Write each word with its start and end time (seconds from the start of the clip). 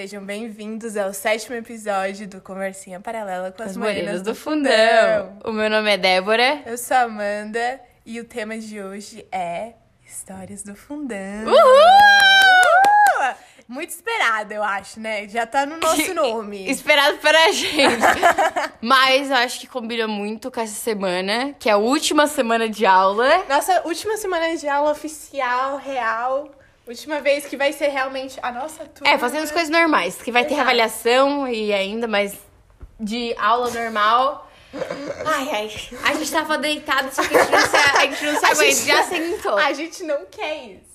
Sejam 0.00 0.24
bem-vindos 0.24 0.96
ao 0.96 1.12
sétimo 1.12 1.54
episódio 1.56 2.26
do 2.26 2.40
Conversinha 2.40 2.98
Paralela 2.98 3.52
com 3.52 3.62
as, 3.62 3.76
As 3.76 4.22
do 4.22 4.30
do 4.30 4.34
Fundão. 4.34 5.38
O 5.44 5.52
meu 5.52 5.68
nome 5.68 5.90
é 5.92 5.98
Débora. 5.98 6.62
Eu 6.64 6.78
sou 6.78 6.96
a 6.96 7.02
Amanda 7.02 7.78
e 8.06 8.18
o 8.18 8.24
tema 8.24 8.56
de 8.56 8.80
hoje 8.80 9.26
é 9.30 9.74
Histórias 10.02 10.62
do 10.62 10.74
Fundão. 10.74 11.44
Uhul! 11.44 13.34
Muito 13.68 13.90
esperado, 13.90 14.54
eu 14.54 14.62
acho, 14.62 14.98
né? 14.98 15.28
Já 15.28 15.44
tá 15.44 15.66
no 15.66 15.76
nosso 15.76 16.12
nome. 16.14 16.70
Esperado 16.70 17.18
pra 17.18 17.52
gente. 17.52 18.00
Mas 18.80 19.28
eu 19.28 19.36
acho 19.36 19.60
que 19.60 19.66
combina 19.66 20.08
muito 20.08 20.50
com 20.50 20.62
essa 20.62 20.80
semana, 20.80 21.54
que 21.58 21.68
é 21.68 21.72
a 21.72 21.76
última 21.76 22.26
semana 22.26 22.70
de 22.70 22.86
aula. 22.86 23.44
Nossa 23.46 23.82
última 23.84 24.16
semana 24.16 24.56
de 24.56 24.66
aula 24.66 24.92
oficial, 24.92 25.76
real. 25.76 26.50
Última 26.90 27.20
vez 27.20 27.46
que 27.46 27.56
vai 27.56 27.72
ser 27.72 27.86
realmente 27.88 28.36
a 28.42 28.50
nossa 28.50 28.84
turma. 28.84 29.08
É, 29.12 29.16
fazendo 29.16 29.44
as 29.44 29.52
coisas 29.52 29.70
normais, 29.70 30.16
que 30.16 30.32
vai 30.32 30.42
ter 30.44 30.54
Exato. 30.54 30.62
avaliação 30.62 31.46
e 31.46 31.72
ainda, 31.72 32.08
mas 32.08 32.34
de 32.98 33.32
aula 33.38 33.70
normal. 33.70 34.50
Ai, 35.24 35.48
ai. 35.52 35.70
A 36.02 36.14
gente 36.14 36.32
tava 36.32 36.58
deitado, 36.58 37.14
só 37.14 37.22
que 37.22 37.36
a 37.36 37.42
gente 37.44 37.52
não 37.52 37.60
se, 37.68 37.76
a 37.76 38.00
gente 38.06 38.24
não 38.24 38.38
se 38.40 38.44
A 38.44 38.48
aguenta, 38.48 38.64
gente- 38.74 38.86
já 38.86 39.02
sentou. 39.04 39.56
A 39.56 39.72
gente 39.72 40.02
não 40.02 40.26
quer 40.28 40.64
isso. 40.64 40.89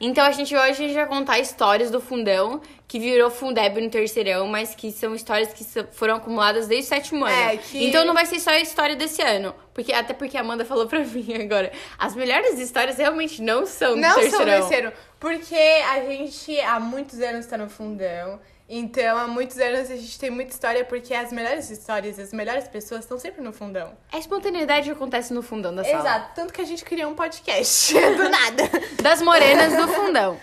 Então 0.00 0.24
a 0.24 0.30
gente 0.30 0.54
hoje 0.54 0.70
a 0.70 0.74
gente 0.74 0.94
vai 0.94 1.06
contar 1.06 1.38
histórias 1.38 1.90
do 1.90 2.00
fundão, 2.00 2.60
que 2.86 2.98
virou 2.98 3.30
Fundeb 3.30 3.80
no 3.80 3.90
terceirão, 3.90 4.46
mas 4.46 4.74
que 4.74 4.92
são 4.92 5.14
histórias 5.14 5.52
que 5.52 5.64
foram 5.92 6.16
acumuladas 6.16 6.66
desde 6.66 6.86
o 6.86 6.88
sétimo 6.88 7.24
ano. 7.24 7.34
É, 7.34 7.56
que- 7.56 7.84
Então 7.86 8.04
não 8.04 8.14
vai 8.14 8.26
ser 8.26 8.38
só 8.40 8.50
a 8.50 8.60
história 8.60 8.94
desse 8.94 9.22
ano. 9.22 9.54
Porque, 9.74 9.92
até 9.92 10.14
porque 10.14 10.36
a 10.36 10.40
Amanda 10.40 10.64
falou 10.64 10.86
pra 10.86 11.00
mim 11.04 11.34
agora. 11.42 11.72
As 11.98 12.14
melhores 12.14 12.58
histórias 12.58 12.96
realmente 12.98 13.42
não 13.42 13.66
são 13.66 13.94
do 13.94 14.00
Não 14.00 14.10
são 14.10 14.20
terceirão. 14.20 14.60
terceiro. 14.60 14.92
Porque 15.18 15.54
a 15.54 16.00
gente 16.04 16.60
há 16.60 16.78
muitos 16.78 17.20
anos 17.20 17.46
tá 17.46 17.56
no 17.58 17.68
fundão. 17.68 18.38
Então, 18.68 19.16
há 19.16 19.28
muitos 19.28 19.58
anos 19.58 19.90
a 19.90 19.96
gente 19.96 20.18
tem 20.18 20.28
muita 20.28 20.50
história, 20.50 20.84
porque 20.84 21.14
as 21.14 21.32
melhores 21.32 21.70
histórias, 21.70 22.18
as 22.18 22.32
melhores 22.32 22.66
pessoas 22.66 23.02
estão 23.02 23.18
sempre 23.18 23.40
no 23.40 23.52
fundão. 23.52 23.96
A 24.12 24.18
espontaneidade 24.18 24.90
acontece 24.90 25.32
no 25.32 25.42
fundão 25.42 25.74
da 25.74 25.84
sala. 25.84 25.98
Exato. 26.00 26.34
Tanto 26.34 26.52
que 26.52 26.60
a 26.60 26.64
gente 26.64 26.84
criou 26.84 27.10
um 27.10 27.14
podcast. 27.14 27.94
do 27.94 28.28
nada. 28.28 28.64
Das 29.02 29.22
morenas 29.22 29.76
do 29.76 29.86
fundão. 29.88 30.38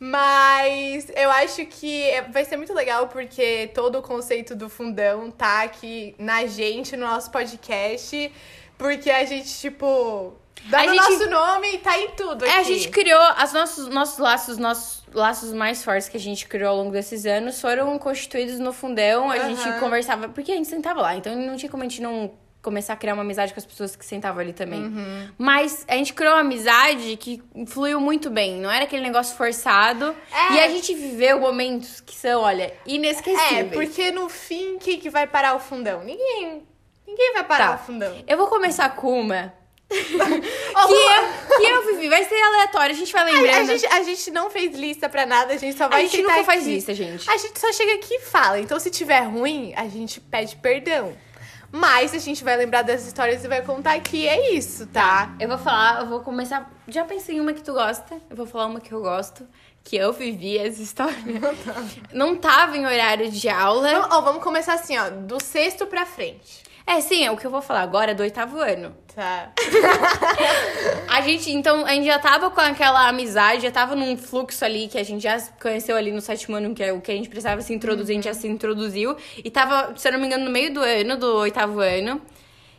Mas 0.00 1.08
eu 1.16 1.30
acho 1.30 1.66
que 1.66 2.08
vai 2.32 2.44
ser 2.44 2.56
muito 2.56 2.72
legal 2.72 3.08
porque 3.08 3.70
todo 3.74 3.98
o 3.98 4.02
conceito 4.02 4.54
do 4.54 4.68
fundão 4.68 5.30
tá 5.30 5.62
aqui 5.62 6.14
na 6.18 6.46
gente, 6.46 6.96
no 6.96 7.06
nosso 7.06 7.30
podcast. 7.30 8.32
Porque 8.76 9.10
a 9.10 9.24
gente, 9.24 9.52
tipo, 9.58 10.34
dá 10.64 10.82
no 10.84 10.94
gente- 10.94 10.96
nosso 10.96 11.30
nome 11.30 11.74
e 11.74 11.78
tá 11.78 11.98
em 11.98 12.08
tudo 12.10 12.44
aqui. 12.44 12.52
É, 12.52 12.58
a 12.58 12.62
gente 12.62 12.88
criou 12.88 13.20
as 13.36 13.52
nossos, 13.52 13.88
nossos 13.88 14.18
laços, 14.18 14.58
nossos 14.58 15.02
laços 15.12 15.52
mais 15.52 15.82
fortes 15.82 16.08
que 16.08 16.16
a 16.16 16.20
gente 16.20 16.46
criou 16.46 16.70
ao 16.70 16.76
longo 16.76 16.90
desses 16.92 17.24
anos 17.26 17.60
foram 17.60 17.98
constituídos 17.98 18.58
no 18.58 18.72
fundão. 18.72 19.30
A 19.30 19.36
Aham. 19.36 19.54
gente 19.54 19.80
conversava, 19.80 20.28
porque 20.28 20.52
a 20.52 20.56
gente 20.56 20.68
sentava 20.68 21.00
lá, 21.00 21.16
então 21.16 21.34
não 21.34 21.56
tinha 21.56 21.70
como 21.70 21.82
a 21.82 21.86
gente 21.88 22.02
não 22.02 22.30
começar 22.60 22.92
a 22.92 22.96
criar 22.96 23.14
uma 23.14 23.22
amizade 23.22 23.54
com 23.54 23.60
as 23.60 23.64
pessoas 23.64 23.94
que 23.96 24.04
sentavam 24.04 24.40
ali 24.42 24.52
também. 24.52 24.82
Uhum. 24.82 25.28
Mas 25.38 25.84
a 25.88 25.94
gente 25.94 26.12
criou 26.12 26.34
uma 26.34 26.40
amizade 26.40 27.16
que 27.16 27.40
fluiu 27.68 28.00
muito 28.00 28.28
bem, 28.28 28.60
não 28.60 28.70
era 28.70 28.84
aquele 28.84 29.02
negócio 29.02 29.36
forçado. 29.36 30.14
É. 30.50 30.54
E 30.54 30.60
a 30.60 30.68
gente 30.68 30.92
viveu 30.92 31.38
momentos 31.40 32.00
que 32.00 32.14
são, 32.14 32.42
olha, 32.42 32.74
inesquecíveis. 32.84 33.52
É, 33.52 33.64
porque 33.64 34.10
no 34.10 34.28
fim, 34.28 34.76
quem 34.78 34.98
que 34.98 35.08
vai 35.08 35.26
parar 35.26 35.54
o 35.54 35.60
fundão? 35.60 36.02
Ninguém. 36.04 36.62
Ninguém 37.06 37.32
vai 37.32 37.44
parar 37.44 37.68
Tá. 37.68 37.74
o 37.76 37.86
fundão. 37.86 38.14
Eu 38.26 38.36
vou 38.36 38.48
começar 38.48 38.90
com 38.96 39.18
uma 39.18 39.54
que 39.88 40.92
eu, 40.92 41.56
que 41.56 41.64
eu 41.66 41.86
vivi. 41.86 42.08
Vai 42.08 42.24
ser 42.24 42.34
aleatório, 42.34 42.94
a 42.94 42.98
gente 42.98 43.12
vai 43.12 43.22
a, 43.22 43.24
lembrando. 43.26 43.58
a 43.58 43.64
gente, 43.64 43.86
a 43.86 44.02
gente 44.02 44.30
não 44.30 44.50
fez 44.50 44.74
lista 44.76 45.08
pra 45.08 45.24
nada, 45.26 45.54
a 45.54 45.56
gente 45.56 45.76
só 45.76 45.84
A 45.84 45.88
vai 45.88 46.02
gente 46.02 46.16
sentar 46.18 46.32
nunca 46.36 46.44
faz 46.44 46.62
aqui. 46.62 46.70
lista, 46.74 46.94
gente. 46.94 47.28
A 47.30 47.36
gente 47.36 47.58
só 47.58 47.72
chega 47.72 47.94
aqui 47.94 48.14
e 48.14 48.20
fala. 48.20 48.60
Então, 48.60 48.78
se 48.78 48.90
tiver 48.90 49.20
ruim, 49.20 49.72
a 49.76 49.88
gente 49.88 50.20
pede 50.20 50.56
perdão. 50.56 51.16
Mas 51.70 52.14
a 52.14 52.18
gente 52.18 52.42
vai 52.42 52.56
lembrar 52.56 52.80
das 52.82 53.06
histórias 53.06 53.44
e 53.44 53.48
vai 53.48 53.60
contar 53.62 53.92
aqui. 53.94 54.26
É 54.26 54.54
isso, 54.54 54.86
tá? 54.86 55.34
Eu 55.38 55.48
vou 55.48 55.58
falar, 55.58 56.00
eu 56.00 56.06
vou 56.06 56.20
começar. 56.20 56.70
Já 56.88 57.04
pensei 57.04 57.36
em 57.36 57.40
uma 57.40 57.52
que 57.52 57.62
tu 57.62 57.74
gosta. 57.74 58.20
Eu 58.30 58.36
vou 58.36 58.46
falar 58.46 58.66
uma 58.66 58.80
que 58.80 58.92
eu 58.92 59.00
gosto. 59.02 59.46
Que 59.84 59.96
eu 59.96 60.12
vivi 60.12 60.56
essa 60.56 60.80
história. 60.82 61.14
Não 62.12 62.36
tava 62.36 62.76
em 62.76 62.86
horário 62.86 63.30
de 63.30 63.48
aula. 63.50 63.90
Então, 63.90 64.08
ó, 64.10 64.20
vamos 64.22 64.42
começar 64.42 64.74
assim, 64.74 64.96
ó. 64.98 65.10
Do 65.10 65.42
sexto 65.42 65.86
pra 65.86 66.06
frente. 66.06 66.62
É, 66.88 67.02
sim, 67.02 67.22
é 67.22 67.30
o 67.30 67.36
que 67.36 67.46
eu 67.46 67.50
vou 67.50 67.60
falar 67.60 67.82
agora 67.82 68.12
é 68.12 68.14
do 68.14 68.22
oitavo 68.22 68.58
ano. 68.58 68.96
Tá. 69.14 69.52
A 71.06 71.20
gente, 71.20 71.52
então, 71.52 71.84
a 71.84 71.92
gente 71.92 72.06
já 72.06 72.18
tava 72.18 72.50
com 72.50 72.60
aquela 72.60 73.08
amizade, 73.08 73.62
já 73.62 73.70
tava 73.70 73.94
num 73.94 74.16
fluxo 74.16 74.64
ali 74.64 74.88
que 74.88 74.96
a 74.96 75.02
gente 75.02 75.22
já 75.22 75.38
conheceu 75.60 75.96
ali 75.96 76.12
no 76.12 76.20
sétimo 76.20 76.56
ano, 76.56 76.74
que 76.74 76.82
é 76.82 76.92
o 76.92 77.00
que 77.00 77.10
a 77.10 77.14
gente 77.14 77.28
precisava 77.28 77.60
se 77.60 77.74
introduzir, 77.74 78.12
a 78.12 78.14
gente 78.14 78.24
já 78.24 78.34
se 78.34 78.46
introduziu. 78.46 79.16
E 79.36 79.50
tava, 79.50 79.94
se 79.96 80.08
eu 80.08 80.12
não 80.12 80.20
me 80.20 80.26
engano, 80.26 80.44
no 80.44 80.50
meio 80.50 80.72
do 80.72 80.80
ano, 80.80 81.16
do 81.18 81.36
oitavo 81.36 81.80
ano. 81.80 82.22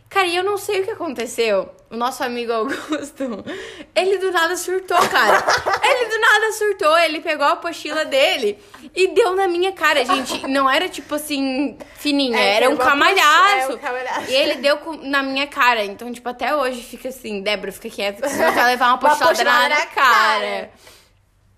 Cara, 0.09 0.25
e 0.25 0.36
eu 0.36 0.44
não 0.44 0.58
sei 0.58 0.81
o 0.81 0.84
que 0.86 0.90
aconteceu. 0.90 1.70
O 1.88 1.96
nosso 1.96 2.24
amigo 2.24 2.52
Augusto, 2.52 3.46
ele 3.96 4.18
do 4.18 4.31
nada 4.31 4.56
surtou, 4.58 4.97
cara. 5.08 5.44
ele 5.84 6.06
do 6.09 6.20
nada 6.20 6.52
surtou, 6.53 6.97
ele 6.97 7.22
pegou 7.22 7.46
a 7.46 7.52
apostila 7.52 8.03
dele 8.06 8.58
e 8.96 9.09
deu 9.14 9.36
na 9.36 9.47
minha 9.47 9.72
cara, 9.72 10.03
gente. 10.03 10.47
Não 10.47 10.68
era 10.70 10.90
tipo 10.90 11.14
assim, 11.14 11.78
fininha, 11.96 12.40
É, 12.40 12.56
era 12.58 12.70
um 12.70 12.74
uma 12.74 12.84
camalhaço. 12.84 13.72
é, 13.72 13.75
um 13.75 13.78
camalhaço. 13.78 14.31
E 14.31 14.34
ele 14.34 14.56
deu 14.56 14.80
na 15.03 15.22
minha 15.22 15.46
cara. 15.46 15.86
Então, 15.86 16.12
tipo, 16.12 16.28
até 16.28 16.56
hoje 16.56 16.81
fica 16.81 17.09
assim, 17.09 17.41
Débora, 17.41 17.72
fica 17.72 17.90
quieta, 17.90 18.24
que 18.24 18.30
senão 18.30 18.52
vai 18.52 18.66
levar 18.72 18.88
uma 18.88 18.97
postilada 18.97 19.30
postilada 19.36 19.70
na 19.70 19.76
na 19.76 19.86
cara. 19.86 20.40
cara. 20.40 20.70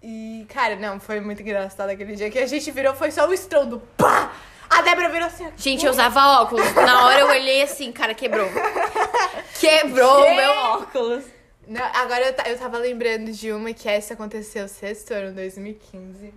E, 0.03 0.45
cara, 0.53 0.75
não, 0.75 0.99
foi 0.99 1.19
muito 1.21 1.41
engraçado 1.41 1.89
aquele 1.89 2.15
dia 2.15 2.29
que 2.29 2.39
a 2.39 2.47
gente 2.47 2.69
virou, 2.71 2.93
foi 2.95 3.11
só 3.11 3.27
o 3.27 3.33
estrondo. 3.33 3.81
Pá! 3.95 4.31
A 4.71 4.81
Débora 4.81 5.09
virou 5.09 5.27
assim. 5.27 5.51
Gente, 5.57 5.85
eu 5.85 5.91
usava 5.91 6.41
óculos. 6.41 6.73
Na 6.73 7.05
hora 7.05 7.19
eu 7.19 7.27
olhei 7.27 7.61
assim, 7.61 7.91
cara, 7.91 8.13
quebrou. 8.13 8.47
Quebrou 9.59 10.25
o 10.25 10.35
meu 10.35 10.51
óculos. 10.51 11.23
Não, 11.67 11.83
agora 11.93 12.25
eu, 12.27 12.33
ta- 12.33 12.49
eu 12.49 12.57
tava 12.57 12.77
lembrando 12.77 13.31
de 13.31 13.51
uma 13.51 13.73
que 13.73 13.87
essa 13.87 14.13
aconteceu 14.13 14.67
sexto 14.67 15.11
ano, 15.13 15.33
2015. 15.33 16.33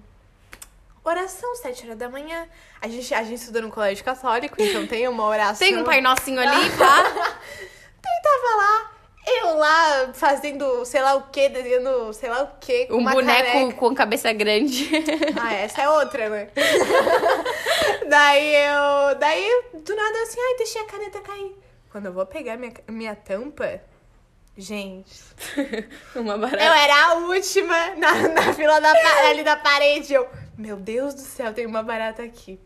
Oração, 1.03 1.55
sete 1.56 1.84
horas 1.84 1.99
da 1.99 2.09
manhã. 2.09 2.47
A 2.81 2.89
gente, 2.89 3.12
a 3.15 3.22
gente 3.22 3.39
estuda 3.41 3.61
no 3.61 3.71
colégio 3.71 4.05
católico, 4.05 4.56
então 4.61 4.87
tem 4.87 5.06
uma 5.09 5.25
oração. 5.27 5.59
Tem 5.66 5.77
um 5.77 5.84
pai 5.84 6.01
nocinho 6.01 6.41
ali, 6.41 6.71
pá. 6.77 7.03
Tem, 8.03 8.22
tava 8.22 8.56
lá, 8.56 8.91
eu 9.27 9.57
lá 9.57 10.12
fazendo 10.12 10.85
sei 10.85 11.01
lá 11.01 11.15
o 11.15 11.23
que, 11.29 11.49
desenhando 11.49 12.12
sei 12.12 12.29
lá 12.29 12.43
o 12.43 12.59
que. 12.59 12.89
Um 12.91 13.05
boneco 13.05 13.75
com 13.75 13.95
cabeça 13.95 14.33
grande. 14.33 14.89
Ah, 15.41 15.53
essa 15.55 15.83
é 15.83 15.89
outra, 15.89 16.29
né? 16.29 16.49
daí 18.09 18.55
eu. 18.55 19.19
Daí, 19.19 19.63
do 19.75 19.95
nada, 19.95 20.23
assim, 20.23 20.41
ai, 20.41 20.57
deixei 20.57 20.83
a 20.83 20.87
caneta 20.87 21.21
cair. 21.21 21.55
Quando 21.91 22.07
eu 22.07 22.13
vou 22.13 22.27
pegar 22.27 22.57
minha, 22.57 22.73
minha 22.89 23.15
tampa, 23.15 23.81
gente. 24.57 25.23
Uma 26.15 26.34
Eu 26.34 26.39
barata. 26.39 26.63
era 26.63 27.07
a 27.07 27.15
última 27.15 27.95
na, 27.97 28.29
na 28.29 28.53
fila 28.53 28.81
da, 28.81 28.93
ali 29.29 29.43
da 29.43 29.57
parede. 29.57 30.15
Eu, 30.15 30.29
meu 30.57 30.77
Deus 30.77 31.15
do 31.15 31.21
céu, 31.21 31.53
tem 31.53 31.67
uma 31.67 31.83
barata 31.83 32.23
aqui. 32.23 32.59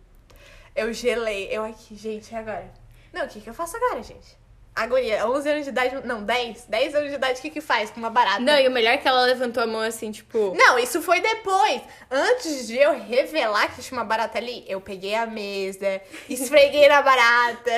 Eu 0.75 0.93
gelei. 0.93 1.49
Eu 1.51 1.65
aqui, 1.65 1.97
gente, 1.97 2.31
e 2.33 2.37
agora? 2.37 2.73
Não, 3.13 3.25
o 3.25 3.29
que, 3.29 3.41
que 3.41 3.51
eu 3.51 3.55
faço 3.55 3.77
agora, 3.77 4.03
gente? 4.03 4.37
A 4.79 4.87
guria, 4.87 5.27
11 5.27 5.49
anos 5.51 5.65
de 5.65 5.71
idade, 5.71 6.07
não, 6.07 6.23
10. 6.23 6.67
10 6.69 6.95
anos 6.95 7.09
de 7.09 7.17
idade, 7.17 7.41
o 7.41 7.43
que 7.43 7.51
que 7.51 7.61
faz 7.61 7.91
com 7.91 7.99
uma 7.99 8.11
barata? 8.11 8.39
Não, 8.39 8.57
e 8.57 8.69
o 8.69 8.71
melhor 8.71 8.93
é 8.93 8.97
que 8.97 9.09
ela 9.09 9.23
levantou 9.23 9.61
a 9.61 9.67
mão 9.67 9.81
assim, 9.81 10.13
tipo. 10.13 10.55
Não, 10.57 10.79
isso 10.79 11.03
foi 11.03 11.21
depois. 11.21 11.83
Antes 12.09 12.69
de 12.69 12.77
eu 12.77 12.97
revelar 12.97 13.75
que 13.75 13.83
tinha 13.83 13.99
uma 13.99 14.05
barata 14.05 14.39
ali, 14.39 14.65
eu 14.69 14.81
peguei 14.81 15.17
a 15.17 15.27
mesa, 15.27 16.01
esfreguei 16.31 16.89
na 16.89 17.03
barata. 17.03 17.73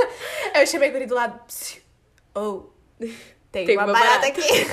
Eu 0.58 0.66
chamei 0.66 0.88
o 0.88 0.92
guri 0.92 1.04
do 1.04 1.14
lado. 1.14 1.38
"Psiu. 1.46 1.82
Oh, 2.34 2.70
tem, 3.56 3.66
Tem 3.66 3.76
uma, 3.76 3.84
uma 3.86 3.92
barata, 3.92 4.18
barata." 4.20 4.40
aqui. 4.40 4.66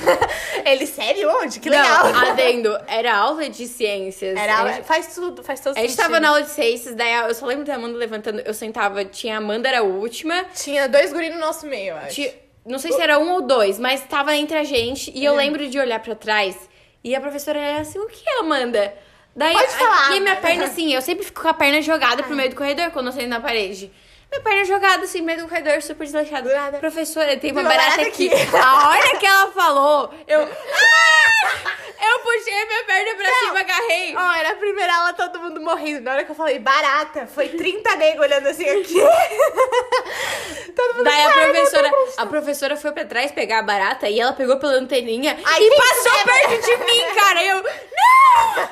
Ele, 0.70 0.86
sério? 0.88 1.30
Onde? 1.42 1.60
Que 1.60 1.70
legal. 1.70 2.12
Não, 2.12 2.32
adendo. 2.32 2.78
Era 2.88 3.16
aula 3.16 3.50
de 3.50 3.68
ciências. 3.68 4.36
Era, 4.38 4.62
A 4.62 4.72
gente- 4.74 4.86
faz 4.86 5.14
tudo, 5.16 5.44
faz 5.44 5.60
todo 5.60 5.78
A 5.78 5.80
gente 5.82 5.92
sentido. 5.92 6.04
tava 6.06 6.20
na 6.20 6.30
aula 6.30 6.42
de 6.44 6.50
ciências, 6.50 6.96
daí 6.96 7.14
eu 7.28 7.34
só 7.36 7.46
lembro 7.46 7.64
da 7.66 7.76
Amanda 7.76 7.98
levantando. 7.98 8.42
Eu 8.42 8.54
sentava, 8.54 9.06
tinha 9.06 9.36
a 9.36 9.38
Amanda, 9.38 9.68
era 9.70 9.80
a 9.80 9.84
última. 9.84 10.44
Tinha 10.56 10.88
dois 10.90 11.12
guris 11.14 11.34
no 11.34 11.40
nosso 11.40 11.66
meio, 11.66 11.92
eu 11.92 11.98
acho. 11.98 12.16
Tinha- 12.16 12.34
não 12.66 12.80
sei 12.80 12.92
se 12.92 13.02
era 13.02 13.20
um 13.20 13.32
ou 13.34 13.42
dois, 13.42 13.78
mas 13.80 14.02
tava 14.02 14.36
entre 14.36 14.58
a 14.58 14.64
gente. 14.64 15.12
E 15.16 15.26
É. 15.26 15.30
eu 15.30 15.36
lembro 15.36 15.68
de 15.70 15.78
olhar 15.80 16.00
pra 16.00 16.16
trás 16.16 16.56
e 17.04 17.16
a 17.16 17.22
professora 17.22 17.60
era 17.60 17.80
assim: 17.82 18.00
o 18.00 18.08
que, 18.08 18.28
Amanda? 18.40 18.94
Daí, 19.36 19.52
Pode 19.54 19.68
falar, 19.74 20.16
E 20.16 20.20
minha 20.20 20.36
perna, 20.36 20.66
assim, 20.66 20.94
eu 20.94 21.02
sempre 21.02 21.26
fico 21.26 21.42
com 21.42 21.48
a 21.48 21.54
perna 21.56 21.82
jogada 21.82 22.22
pro 22.22 22.36
meio 22.36 22.50
do 22.52 22.56
corredor 22.56 22.92
quando 22.92 23.08
eu 23.08 23.12
sento 23.14 23.28
na 23.30 23.40
parede. 23.40 23.92
Minha 24.34 24.42
perna 24.42 24.66
jogada, 24.66 25.04
assim, 25.04 25.22
meio 25.22 25.44
do 25.44 25.48
corredor, 25.48 25.80
super 25.84 26.06
desleixada. 26.06 26.50
Do 26.50 26.56
nada. 26.56 26.80
Professora, 26.80 27.38
tem 27.38 27.52
uma, 27.52 27.62
Tem 27.62 27.70
uma 27.70 27.70
barata, 27.70 27.90
barata 27.98 28.08
aqui. 28.08 28.34
aqui. 28.34 28.56
A 28.58 28.90
hora 28.90 29.18
que 29.20 29.26
ela 29.28 29.52
falou, 29.52 30.12
eu. 30.28 30.42
Ah! 30.42 31.74
Eu 32.06 32.20
puxei 32.20 32.54
a 32.54 32.66
minha 32.66 32.84
perna 32.84 33.16
pra 33.16 33.34
cima, 33.34 33.60
agarrei. 33.60 34.16
Ó, 34.18 34.32
era 34.34 34.50
a 34.52 34.56
primeira 34.56 34.96
aula, 34.96 35.14
todo 35.14 35.40
mundo 35.40 35.62
morrendo. 35.62 36.02
Na 36.02 36.14
hora 36.14 36.24
que 36.24 36.32
eu 36.32 36.36
falei 36.36 36.58
barata, 36.58 37.28
foi 37.28 37.50
30 37.50 37.96
negros 37.96 38.26
olhando 38.26 38.48
assim 38.48 38.68
aqui. 38.68 38.96
todo 40.76 40.96
mundo 40.96 41.04
Daí 41.04 41.22
a 41.22 41.30
"Cara, 41.32 41.46
não 41.46 41.54
professora, 41.54 41.88
acreditando." 41.88 42.22
a 42.22 42.26
professora 42.26 42.76
foi 42.78 42.92
pra 42.92 43.06
trás 43.06 43.32
pegar 43.32 43.60
a 43.60 43.64
barata 43.64 44.10
e 44.10 44.20
ela 44.20 44.34
pegou 44.34 44.58
pela 44.58 44.74
anteninha 44.74 45.38
Ai, 45.46 45.62
e 45.62 45.70
passou 45.78 46.24
perto 46.26 46.66
de 46.66 46.78
mim, 46.86 47.04
cara. 47.16 47.44
Eu, 47.44 47.62
não! 47.64 48.56
Sai, 48.56 48.70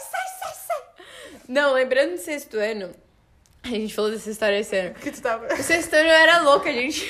sai, 0.00 0.26
sai, 0.40 0.54
sai. 0.66 0.82
Não, 1.48 1.74
lembrando 1.74 2.12
do 2.12 2.18
sexto 2.18 2.56
ano. 2.58 2.94
A 3.64 3.68
gente 3.68 3.94
falou 3.94 4.10
dessa 4.10 4.30
história 4.30 4.58
esse 4.58 4.76
ano. 4.76 4.94
Que 4.94 5.10
tu 5.10 5.22
tava. 5.22 5.46
O 5.54 5.62
sexto 5.62 5.94
ano 5.94 6.08
eu 6.08 6.14
era 6.14 6.40
louca, 6.40 6.70
gente. 6.70 7.02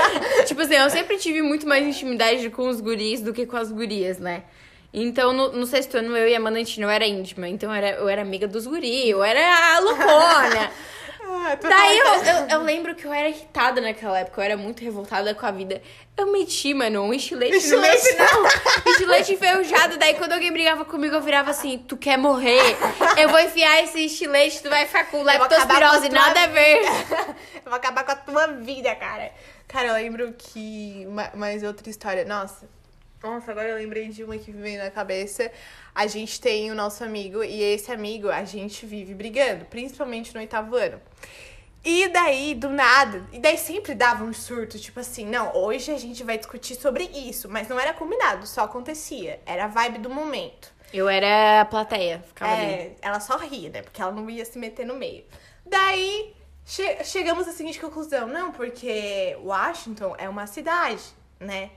tipo 0.46 0.60
assim, 0.62 0.74
eu 0.74 0.88
sempre 0.88 1.18
tive 1.18 1.42
muito 1.42 1.66
mais 1.68 1.86
intimidade 1.86 2.48
com 2.48 2.66
os 2.66 2.80
guris 2.80 3.20
do 3.20 3.34
que 3.34 3.44
com 3.44 3.58
as 3.58 3.70
gurias, 3.70 4.18
né? 4.18 4.44
Então, 4.92 5.34
no, 5.34 5.52
no 5.52 5.66
sexto 5.66 5.98
ano, 5.98 6.16
eu 6.16 6.26
e 6.26 6.34
a 6.34 6.38
Amanda, 6.38 6.56
a 6.56 6.60
gente 6.60 6.80
não 6.80 6.88
era 6.88 7.06
íntima. 7.06 7.46
Então, 7.46 7.70
eu 7.70 7.76
era, 7.76 7.90
eu 7.98 8.08
era 8.08 8.22
amiga 8.22 8.48
dos 8.48 8.66
guris. 8.66 9.06
Eu 9.06 9.22
era 9.22 9.76
a 9.76 9.80
loucona. 9.80 10.70
Daí, 11.56 11.98
eu, 11.98 12.06
eu, 12.06 12.48
eu 12.48 12.62
lembro 12.62 12.94
que 12.94 13.04
eu 13.06 13.12
era 13.12 13.28
irritada 13.28 13.80
naquela 13.80 14.18
época. 14.18 14.40
Eu 14.40 14.44
era 14.44 14.56
muito 14.56 14.82
revoltada 14.82 15.34
com 15.34 15.46
a 15.46 15.50
vida. 15.50 15.80
Eu 16.16 16.30
meti, 16.32 16.74
mano, 16.74 17.02
um 17.02 17.14
estilete 17.14 17.52
no 17.68 17.80
meu 17.80 17.92
Estilete 17.94 18.90
estilete 18.90 19.32
enferrujado. 19.34 19.96
Daí, 19.98 20.14
quando 20.14 20.32
alguém 20.32 20.52
brigava 20.52 20.84
comigo, 20.84 21.14
eu 21.14 21.20
virava 21.20 21.50
assim, 21.50 21.78
tu 21.78 21.96
quer 21.96 22.18
morrer? 22.18 22.76
Eu 23.16 23.28
vou 23.28 23.38
enfiar 23.40 23.82
esse 23.84 24.04
estilete, 24.06 24.62
tu 24.62 24.68
vai 24.68 24.86
ficar 24.86 25.04
com 25.10 25.20
acabar 25.20 25.38
com 25.38 25.54
a 25.54 25.58
leptospirose, 25.58 26.08
nada 26.08 26.42
a 26.42 26.46
ver. 26.48 26.80
Eu 27.64 27.70
vou 27.70 27.74
acabar 27.74 28.02
com 28.04 28.12
a 28.12 28.16
tua 28.16 28.46
vida, 28.48 28.94
cara. 28.94 29.30
Cara, 29.66 29.88
eu 29.88 29.94
lembro 29.94 30.32
que. 30.38 31.04
ma- 31.10 31.30
Mais 31.34 31.62
outra 31.62 31.88
história. 31.90 32.24
Nossa. 32.24 32.66
Nossa, 33.22 33.50
agora 33.50 33.68
eu 33.68 33.76
lembrei 33.76 34.08
de 34.08 34.22
uma 34.22 34.38
que 34.38 34.52
me 34.52 34.62
veio 34.62 34.82
na 34.82 34.90
cabeça. 34.90 35.50
A 35.94 36.06
gente 36.06 36.40
tem 36.40 36.70
o 36.70 36.74
nosso 36.74 37.02
amigo, 37.02 37.42
e 37.42 37.60
esse 37.62 37.90
amigo 37.90 38.28
a 38.28 38.44
gente 38.44 38.86
vive 38.86 39.14
brigando, 39.14 39.64
principalmente 39.64 40.32
no 40.34 40.40
oitavo 40.40 40.76
ano. 40.76 41.00
E 41.84 42.08
daí, 42.08 42.54
do 42.54 42.68
nada, 42.70 43.26
e 43.32 43.38
daí 43.38 43.56
sempre 43.56 43.94
dava 43.94 44.22
um 44.24 44.32
surto, 44.32 44.78
tipo 44.78 45.00
assim, 45.00 45.24
não, 45.24 45.56
hoje 45.56 45.90
a 45.92 45.98
gente 45.98 46.22
vai 46.22 46.36
discutir 46.36 46.74
sobre 46.74 47.04
isso, 47.04 47.48
mas 47.48 47.68
não 47.68 47.78
era 47.78 47.92
combinado, 47.94 48.46
só 48.46 48.62
acontecia. 48.62 49.40
Era 49.46 49.64
a 49.64 49.68
vibe 49.68 49.98
do 49.98 50.10
momento. 50.10 50.72
Eu 50.92 51.08
era 51.08 51.60
a 51.60 51.64
plateia, 51.64 52.22
ficava 52.26 52.52
ali. 52.52 52.64
É, 52.64 52.96
ela 53.02 53.20
só 53.20 53.36
ria, 53.36 53.70
né? 53.70 53.82
Porque 53.82 54.00
ela 54.00 54.12
não 54.12 54.28
ia 54.30 54.44
se 54.44 54.58
meter 54.58 54.86
no 54.86 54.94
meio. 54.94 55.24
Daí, 55.64 56.34
che- 56.64 57.04
chegamos 57.04 57.46
à 57.48 57.52
seguinte 57.52 57.80
conclusão. 57.80 58.26
Não, 58.26 58.52
porque 58.52 59.36
Washington 59.42 60.14
é 60.18 60.28
uma 60.28 60.46
cidade, 60.46 61.02
né? 61.38 61.70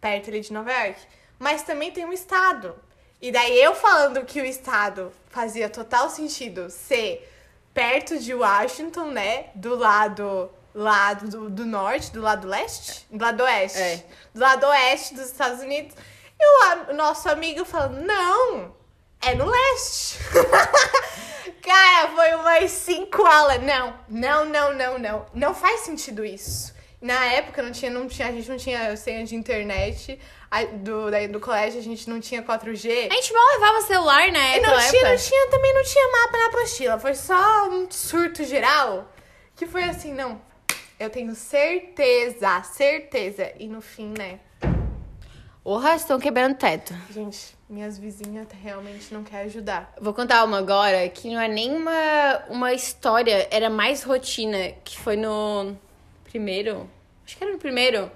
Perto 0.00 0.30
ali 0.30 0.40
de 0.40 0.52
Nova 0.52 0.72
York. 0.72 1.00
Mas 1.38 1.62
também 1.62 1.90
tem 1.90 2.04
um 2.04 2.12
estado. 2.12 2.74
E 3.20 3.30
daí, 3.30 3.60
eu 3.60 3.74
falando 3.74 4.24
que 4.24 4.40
o 4.40 4.44
estado 4.44 5.12
fazia 5.28 5.68
total 5.68 6.08
sentido 6.08 6.70
ser 6.70 7.30
perto 7.74 8.18
de 8.18 8.34
Washington, 8.34 9.06
né? 9.06 9.50
Do 9.54 9.76
lado... 9.76 10.50
Lado 10.72 11.28
do, 11.28 11.50
do 11.50 11.66
norte, 11.66 12.12
do 12.12 12.20
lado 12.20 12.46
leste? 12.46 13.04
Do 13.10 13.20
lado 13.20 13.42
oeste. 13.42 13.78
É. 13.80 14.04
Do 14.32 14.38
lado 14.38 14.64
oeste 14.68 15.14
dos 15.14 15.26
Estados 15.26 15.60
Unidos. 15.60 15.96
E 16.38 16.90
o, 16.90 16.94
nosso 16.94 17.28
amigo 17.28 17.64
falando, 17.64 18.00
não, 18.06 18.74
é 19.20 19.34
no 19.34 19.44
leste. 19.44 20.18
Cara, 21.60 22.08
foi 22.14 22.34
umas 22.34 22.70
cinco 22.70 23.26
aulas. 23.26 23.62
Não, 23.62 23.94
não, 24.08 24.44
não, 24.46 24.72
não, 24.72 24.98
não. 24.98 25.26
Não 25.34 25.54
faz 25.54 25.80
sentido 25.80 26.24
isso. 26.24 26.74
Na 27.00 27.24
época 27.32 27.62
não 27.62 27.72
tinha, 27.72 27.90
não 27.90 28.06
tinha, 28.06 28.28
a 28.28 28.32
gente 28.32 28.48
não 28.48 28.56
tinha 28.58 28.94
senha 28.96 29.24
de 29.24 29.34
internet 29.34 30.18
a- 30.50 30.64
do, 30.64 31.10
daí, 31.10 31.28
do 31.28 31.40
colégio, 31.40 31.78
a 31.80 31.82
gente 31.82 32.08
não 32.10 32.20
tinha 32.20 32.42
4G. 32.42 33.08
A 33.10 33.14
gente 33.14 33.32
mal 33.32 33.46
levava 33.54 33.80
celular, 33.82 34.30
né? 34.30 34.58
E 34.58 34.60
não 34.60 34.68
tinha, 34.78 35.02
não 35.02 35.08
época. 35.10 35.16
tinha, 35.16 35.48
também 35.50 35.72
não 35.74 35.82
tinha 35.82 36.08
mapa 36.12 36.38
na 36.38 36.46
apostila. 36.48 36.98
Foi 36.98 37.14
só 37.14 37.68
um 37.70 37.90
surto 37.90 38.44
geral. 38.44 39.10
Que 39.56 39.66
foi 39.66 39.84
assim, 39.84 40.12
não. 40.12 40.40
Eu 40.98 41.08
tenho 41.08 41.34
certeza, 41.34 42.62
certeza. 42.64 43.50
E 43.58 43.66
no 43.66 43.80
fim, 43.80 44.12
né? 44.18 44.38
Porra, 45.64 45.94
estão 45.94 46.18
quebrando 46.18 46.56
teto. 46.56 46.92
Gente, 47.10 47.56
minhas 47.68 47.96
vizinhas 47.98 48.46
realmente 48.62 49.12
não 49.14 49.22
querem 49.22 49.46
ajudar. 49.46 49.92
Vou 50.00 50.12
contar 50.12 50.42
uma 50.44 50.58
agora 50.58 51.08
que 51.08 51.32
não 51.32 51.40
é 51.40 51.46
nem 51.48 51.74
uma, 51.76 52.42
uma 52.48 52.72
história, 52.74 53.46
era 53.50 53.70
mais 53.70 54.02
rotina, 54.02 54.72
que 54.84 54.98
foi 54.98 55.16
no 55.16 55.76
primeiro. 56.30 56.88
Acho 57.26 57.36
que 57.36 57.44
era 57.44 57.52
no 57.52 57.58
primeiro. 57.58 58.10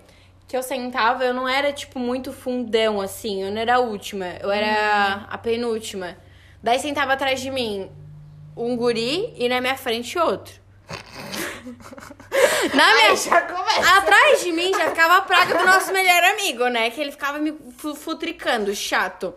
Que 0.46 0.56
eu 0.56 0.62
sentava, 0.62 1.24
eu 1.24 1.32
não 1.34 1.48
era, 1.48 1.72
tipo, 1.72 1.98
muito 1.98 2.32
fundão, 2.32 3.00
assim. 3.00 3.42
Eu 3.42 3.50
não 3.50 3.60
era 3.60 3.76
a 3.76 3.78
última, 3.80 4.26
eu 4.40 4.50
era 4.50 5.26
a 5.28 5.38
penúltima. 5.38 6.16
Daí 6.62 6.78
sentava 6.78 7.12
atrás 7.14 7.40
de 7.40 7.50
mim 7.50 7.90
um 8.56 8.76
guri 8.76 9.32
e 9.36 9.48
na 9.48 9.60
minha 9.60 9.76
frente 9.76 10.18
outro. 10.18 10.54
na 12.74 12.94
minha 12.94 13.10
Aí 13.10 13.16
já 13.16 13.40
começa. 13.42 13.98
Atrás 13.98 14.42
de 14.42 14.52
mim 14.52 14.72
já 14.74 14.90
ficava 14.90 15.16
a 15.18 15.22
praga 15.22 15.56
do 15.58 15.64
nosso 15.64 15.92
melhor 15.92 16.22
amigo, 16.24 16.68
né? 16.68 16.90
Que 16.90 17.00
ele 17.00 17.10
ficava 17.12 17.38
me 17.38 17.54
fu- 17.78 17.94
futricando, 17.94 18.74
chato. 18.74 19.34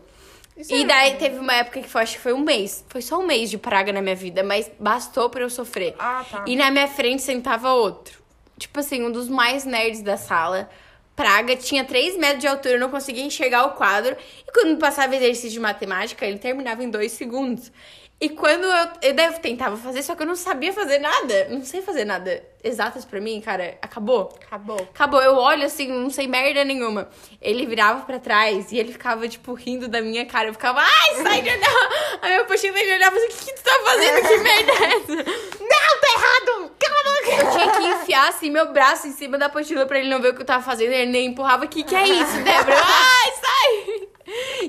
Isso 0.56 0.74
E 0.74 0.84
é 0.84 0.86
daí 0.86 1.10
ruim. 1.12 1.20
teve 1.20 1.38
uma 1.40 1.54
época 1.54 1.82
que 1.82 1.88
foi, 1.88 2.02
acho 2.02 2.16
que 2.16 2.20
foi 2.22 2.34
um 2.34 2.40
mês. 2.40 2.84
Foi 2.90 3.02
só 3.02 3.20
um 3.20 3.26
mês 3.26 3.50
de 3.50 3.58
praga 3.58 3.94
na 3.94 4.02
minha 4.02 4.16
vida, 4.16 4.44
mas 4.44 4.70
bastou 4.80 5.30
pra 5.30 5.42
eu 5.42 5.50
sofrer. 5.50 5.96
Ah, 6.00 6.26
tá. 6.30 6.44
E 6.48 6.56
na 6.56 6.70
minha 6.72 6.88
frente 6.88 7.22
sentava 7.22 7.72
outro. 7.74 8.18
Tipo 8.58 8.80
assim, 8.80 9.04
um 9.04 9.12
dos 9.12 9.30
mais 9.30 9.66
nerds 9.66 10.02
da 10.02 10.18
sala. 10.18 10.70
Praga, 11.16 11.56
tinha 11.56 11.84
3 11.84 12.18
metros 12.18 12.42
de 12.42 12.48
altura, 12.48 12.78
não 12.78 12.90
conseguia 12.90 13.24
enxergar 13.24 13.66
o 13.66 13.72
quadro. 13.72 14.16
E 14.48 14.52
quando 14.52 14.78
passava 14.78 15.16
exercício 15.16 15.50
de 15.50 15.60
matemática, 15.60 16.26
ele 16.26 16.38
terminava 16.38 16.84
em 16.84 16.90
2 16.90 17.12
segundos. 17.12 17.72
E 18.20 18.30
quando 18.30 18.64
eu, 18.64 18.88
eu, 19.04 19.16
eu 19.16 19.34
tentava 19.34 19.78
fazer, 19.78 20.02
só 20.02 20.16
que 20.16 20.24
eu 20.24 20.28
não 20.28 20.36
sabia 20.36 20.74
fazer 20.74 20.98
nada. 20.98 21.48
Não 21.50 21.64
sei 21.64 21.84
fazer 21.84 22.04
nada 22.04 22.44
exatas 22.64 23.06
pra 23.06 23.22
mim, 23.22 23.40
cara. 23.40 23.78
Acabou. 23.80 24.36
Acabou. 24.44 24.80
Acabou, 24.80 25.22
eu 25.22 25.36
olho 25.36 25.64
assim, 25.64 25.88
não 25.88 26.10
sei 26.10 26.26
merda 26.28 26.64
nenhuma. 26.66 27.10
Ele 27.40 27.68
virava 27.68 28.06
pra 28.06 28.18
trás 28.18 28.72
e 28.72 28.78
ele 28.80 28.92
ficava, 28.92 29.28
tipo, 29.28 29.54
rindo 29.54 29.88
da 29.88 30.02
minha 30.02 30.26
cara. 30.26 30.50
Eu 30.50 30.54
ficava, 30.54 30.82
ai, 30.82 31.16
sai 31.22 31.42
de 31.44 31.50
olhar. 31.50 31.90
Aí 32.24 32.36
eu 32.38 32.46
puxei 32.46 32.72
ele 32.72 32.96
olhava 32.96 33.16
assim, 33.16 33.26
o 33.26 33.30
que, 33.30 33.46
que 33.46 33.54
tu 33.54 33.64
tá 33.64 33.80
fazendo? 33.86 34.28
Que 34.28 34.38
merda 34.38 34.72
é 34.72 34.98
essa? 34.98 35.16
Não, 35.62 36.00
tá 36.02 36.08
errado! 36.18 36.72
Cala 36.80 37.00
a 37.00 37.04
boca! 37.04 37.46
Eu 37.46 37.52
tinha 37.52 37.72
que 37.72 38.02
enfiar, 38.02 38.30
assim, 38.30 38.50
meu 38.50 38.74
braço 38.74 39.08
em 39.08 39.12
cima 39.12 39.38
da 39.38 39.46
apostila 39.46 39.86
pra 39.86 40.00
ele 40.00 40.10
não 40.10 40.20
ver 40.20 40.30
o 40.30 40.34
que 40.34 40.42
eu 40.42 40.46
tava 40.46 40.64
fazendo. 40.64 40.92
Ele 40.92 41.12
nem 41.12 41.28
empurrava. 41.28 41.66
O 41.66 41.68
que, 41.68 41.84
que 41.84 41.96
é 41.96 42.08
isso, 42.08 42.38
Débora? 42.44 42.78
Ai, 42.84 43.32
sai! 43.32 44.17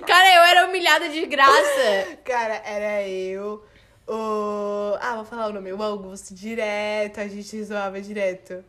Cara, 0.06 0.34
eu 0.34 0.42
era 0.42 0.66
humilhada 0.66 1.08
de 1.08 1.26
graça. 1.26 2.18
Cara, 2.24 2.62
era 2.64 3.06
eu, 3.08 3.64
o. 4.06 4.96
Ah, 5.00 5.16
vou 5.16 5.24
falar 5.24 5.48
o 5.48 5.52
nome. 5.52 5.72
O 5.72 5.82
Augusto, 5.82 6.34
direto. 6.34 7.20
A 7.20 7.28
gente 7.28 7.62
zoava 7.64 8.00
direto. 8.00 8.64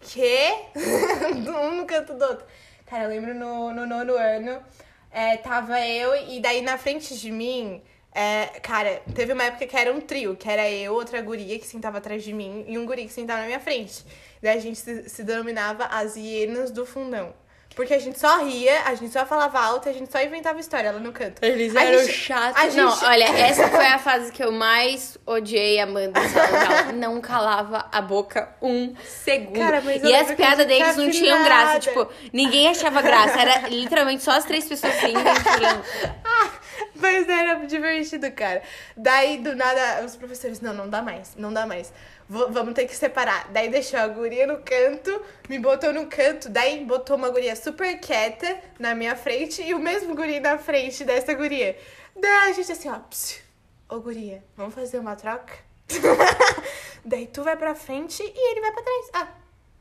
Que? 0.00 0.52
um 1.48 1.76
no 1.76 1.86
canto 1.86 2.14
do 2.14 2.24
outro. 2.24 2.46
Cara, 2.86 3.04
eu 3.04 3.08
lembro 3.10 3.34
no, 3.34 3.72
no 3.72 3.86
nono 3.86 4.14
ano, 4.14 4.62
é, 5.10 5.36
tava 5.36 5.78
eu 5.86 6.14
e 6.30 6.40
daí 6.40 6.62
na 6.62 6.78
frente 6.78 7.18
de 7.18 7.30
mim. 7.30 7.82
é, 8.14 8.46
cara, 8.62 9.02
teve 9.14 9.32
uma 9.32 9.44
época 9.44 9.66
que 9.66 9.76
era 9.76 9.92
um 9.92 10.00
trio, 10.00 10.36
que 10.36 10.48
era 10.48 10.68
eu, 10.70 10.94
outra 10.94 11.20
guria 11.20 11.58
que 11.58 11.66
sentava 11.66 11.98
atrás 11.98 12.22
de 12.24 12.32
mim 12.32 12.64
e 12.66 12.78
um 12.78 12.86
guri 12.86 13.04
que 13.04 13.12
sentava 13.12 13.40
na 13.40 13.46
minha 13.46 13.60
frente. 13.60 14.04
Daí 14.42 14.56
a 14.56 14.60
gente 14.60 14.78
se, 14.78 15.08
se 15.08 15.22
denominava 15.22 15.84
as 15.84 16.16
hienas 16.16 16.70
do 16.70 16.86
fundão. 16.86 17.34
Porque 17.78 17.94
a 17.94 17.98
gente 18.00 18.18
só 18.18 18.38
ria, 18.44 18.82
a 18.86 18.94
gente 18.96 19.12
só 19.12 19.24
falava 19.24 19.60
alto 19.60 19.86
e 19.86 19.90
a 19.90 19.94
gente 19.94 20.10
só 20.10 20.20
inventava 20.20 20.58
história 20.58 20.90
lá 20.90 20.98
no 20.98 21.12
canto. 21.12 21.40
Eles 21.44 21.76
A 21.76 21.84
eram 21.84 22.00
gente- 22.00 22.12
chatos. 22.12 22.60
a 22.60 22.66
Não, 22.66 22.90
gente- 22.90 23.04
olha, 23.04 23.24
essa 23.38 23.68
foi 23.68 23.86
a 23.86 23.98
fase 24.00 24.32
que 24.32 24.42
eu 24.42 24.50
mais 24.50 25.16
odiei 25.24 25.78
a 25.78 25.84
Amanda. 25.84 26.20
sabe? 26.28 26.56
Ela 26.56 26.92
não 26.92 27.20
calava 27.20 27.86
a 27.92 28.02
boca 28.02 28.48
um 28.60 28.96
segundo. 29.06 29.60
Cara, 29.60 29.80
mas 29.80 30.02
e 30.02 30.12
as 30.12 30.32
piadas 30.32 30.66
gente 30.66 30.68
deles 30.68 30.96
não 30.96 31.08
tinham 31.08 31.44
graça. 31.44 31.78
Tipo, 31.78 32.08
ninguém 32.32 32.66
achava 32.68 33.00
graça. 33.00 33.38
Era 33.40 33.68
literalmente 33.68 34.24
só 34.24 34.32
as 34.32 34.44
três 34.44 34.64
pessoas 34.68 34.94
rindo. 34.96 35.20
falando, 35.20 35.84
Mas 37.00 37.28
era 37.28 37.54
divertido, 37.66 38.30
cara. 38.32 38.62
Daí, 38.96 39.38
do 39.38 39.54
nada, 39.54 40.04
os 40.04 40.16
professores, 40.16 40.60
não, 40.60 40.74
não 40.74 40.88
dá 40.88 41.00
mais, 41.00 41.34
não 41.36 41.52
dá 41.52 41.66
mais. 41.66 41.92
V- 42.28 42.46
vamos 42.50 42.74
ter 42.74 42.86
que 42.86 42.94
separar. 42.96 43.48
Daí 43.52 43.68
deixou 43.68 44.00
a 44.00 44.08
guria 44.08 44.46
no 44.46 44.58
canto, 44.62 45.22
me 45.48 45.58
botou 45.58 45.92
no 45.92 46.06
canto, 46.06 46.48
daí 46.48 46.84
botou 46.84 47.16
uma 47.16 47.30
guria 47.30 47.54
super 47.56 47.98
quieta 48.00 48.58
na 48.78 48.94
minha 48.94 49.14
frente 49.16 49.62
e 49.62 49.72
o 49.74 49.78
mesmo 49.78 50.14
guri 50.14 50.40
na 50.40 50.58
frente 50.58 51.04
dessa 51.04 51.32
guria. 51.34 51.78
Daí 52.16 52.50
a 52.50 52.52
gente 52.52 52.72
assim, 52.72 52.88
ó, 52.90 52.98
psiu. 52.98 53.40
ô 53.88 54.00
guria, 54.00 54.42
vamos 54.56 54.74
fazer 54.74 54.98
uma 54.98 55.14
troca? 55.16 55.54
daí 57.04 57.26
tu 57.26 57.42
vai 57.44 57.56
pra 57.56 57.74
frente 57.74 58.22
e 58.22 58.50
ele 58.50 58.60
vai 58.60 58.72
pra 58.72 58.82
trás. 58.82 59.10
Ah, 59.14 59.28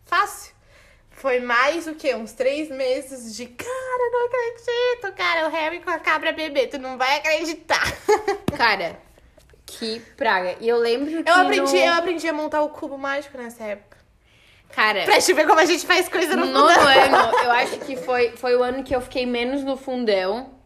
fácil. 0.06 0.57
Foi 1.18 1.40
mais 1.40 1.88
o 1.88 1.96
quê? 1.96 2.14
Uns 2.14 2.32
três 2.32 2.70
meses 2.70 3.36
de 3.36 3.48
cara, 3.48 4.12
não 4.12 4.28
acredito, 4.28 5.18
cara. 5.18 5.48
O 5.48 5.52
Harry 5.52 5.80
com 5.80 5.90
a 5.90 5.98
cabra 5.98 6.32
bebê, 6.32 6.68
tu 6.68 6.78
não 6.78 6.96
vai 6.98 7.18
acreditar. 7.18 7.82
Cara, 8.56 9.00
que 9.66 10.00
praga. 10.16 10.56
E 10.62 10.70
eu 10.70 10.78
lembro 10.78 11.24
que. 11.24 11.30
Eu 11.30 11.36
aprendi, 11.36 11.74
no... 11.74 11.86
eu 11.86 11.94
aprendi 11.94 12.28
a 12.28 12.34
montar 12.34 12.62
o 12.62 12.70
cubo 12.70 12.98
mágico 12.98 13.38
nessa 13.38 13.64
época. 13.64 13.98
Cara, 14.70 15.04
Pra 15.06 15.20
te 15.20 15.34
ver 15.34 15.48
como 15.48 15.60
a 15.60 15.66
gente 15.66 15.86
faz 15.88 16.08
coisa 16.08 16.36
no 16.36 16.46
no 16.46 16.70
fundão. 16.70 16.88
ano, 16.88 17.38
eu 17.44 17.52
acho 17.52 17.80
que 17.80 17.96
foi, 17.96 18.32
foi 18.38 18.56
o 18.56 18.62
ano 18.62 18.84
que 18.84 18.96
eu 18.96 19.02
fiquei 19.02 19.26
menos 19.26 19.64
no 19.64 19.76
fundão. 19.76 20.57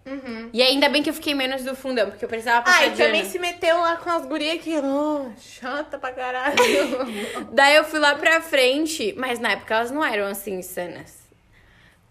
E 0.51 0.61
ainda 0.61 0.89
bem 0.89 1.03
que 1.03 1.09
eu 1.09 1.13
fiquei 1.13 1.33
menos 1.33 1.63
no 1.63 1.75
fundão, 1.75 2.09
porque 2.09 2.25
eu 2.25 2.29
precisava 2.29 2.63
passar 2.63 2.81
Ah, 2.81 2.87
e 2.87 2.91
também 2.91 3.23
se 3.25 3.37
meteu 3.39 3.77
lá 3.79 3.95
com 3.97 4.09
as 4.09 4.25
gurias 4.25 4.61
que, 4.61 4.77
oh, 4.77 5.31
chata 5.39 5.97
pra 5.97 6.11
caralho. 6.11 6.57
Daí 7.53 7.75
eu 7.75 7.83
fui 7.83 7.99
lá 7.99 8.15
pra 8.15 8.41
frente, 8.41 9.13
mas 9.17 9.39
na 9.39 9.51
época 9.51 9.75
elas 9.75 9.91
não 9.91 10.03
eram 10.03 10.25
assim 10.25 10.61
sanas. 10.61 11.21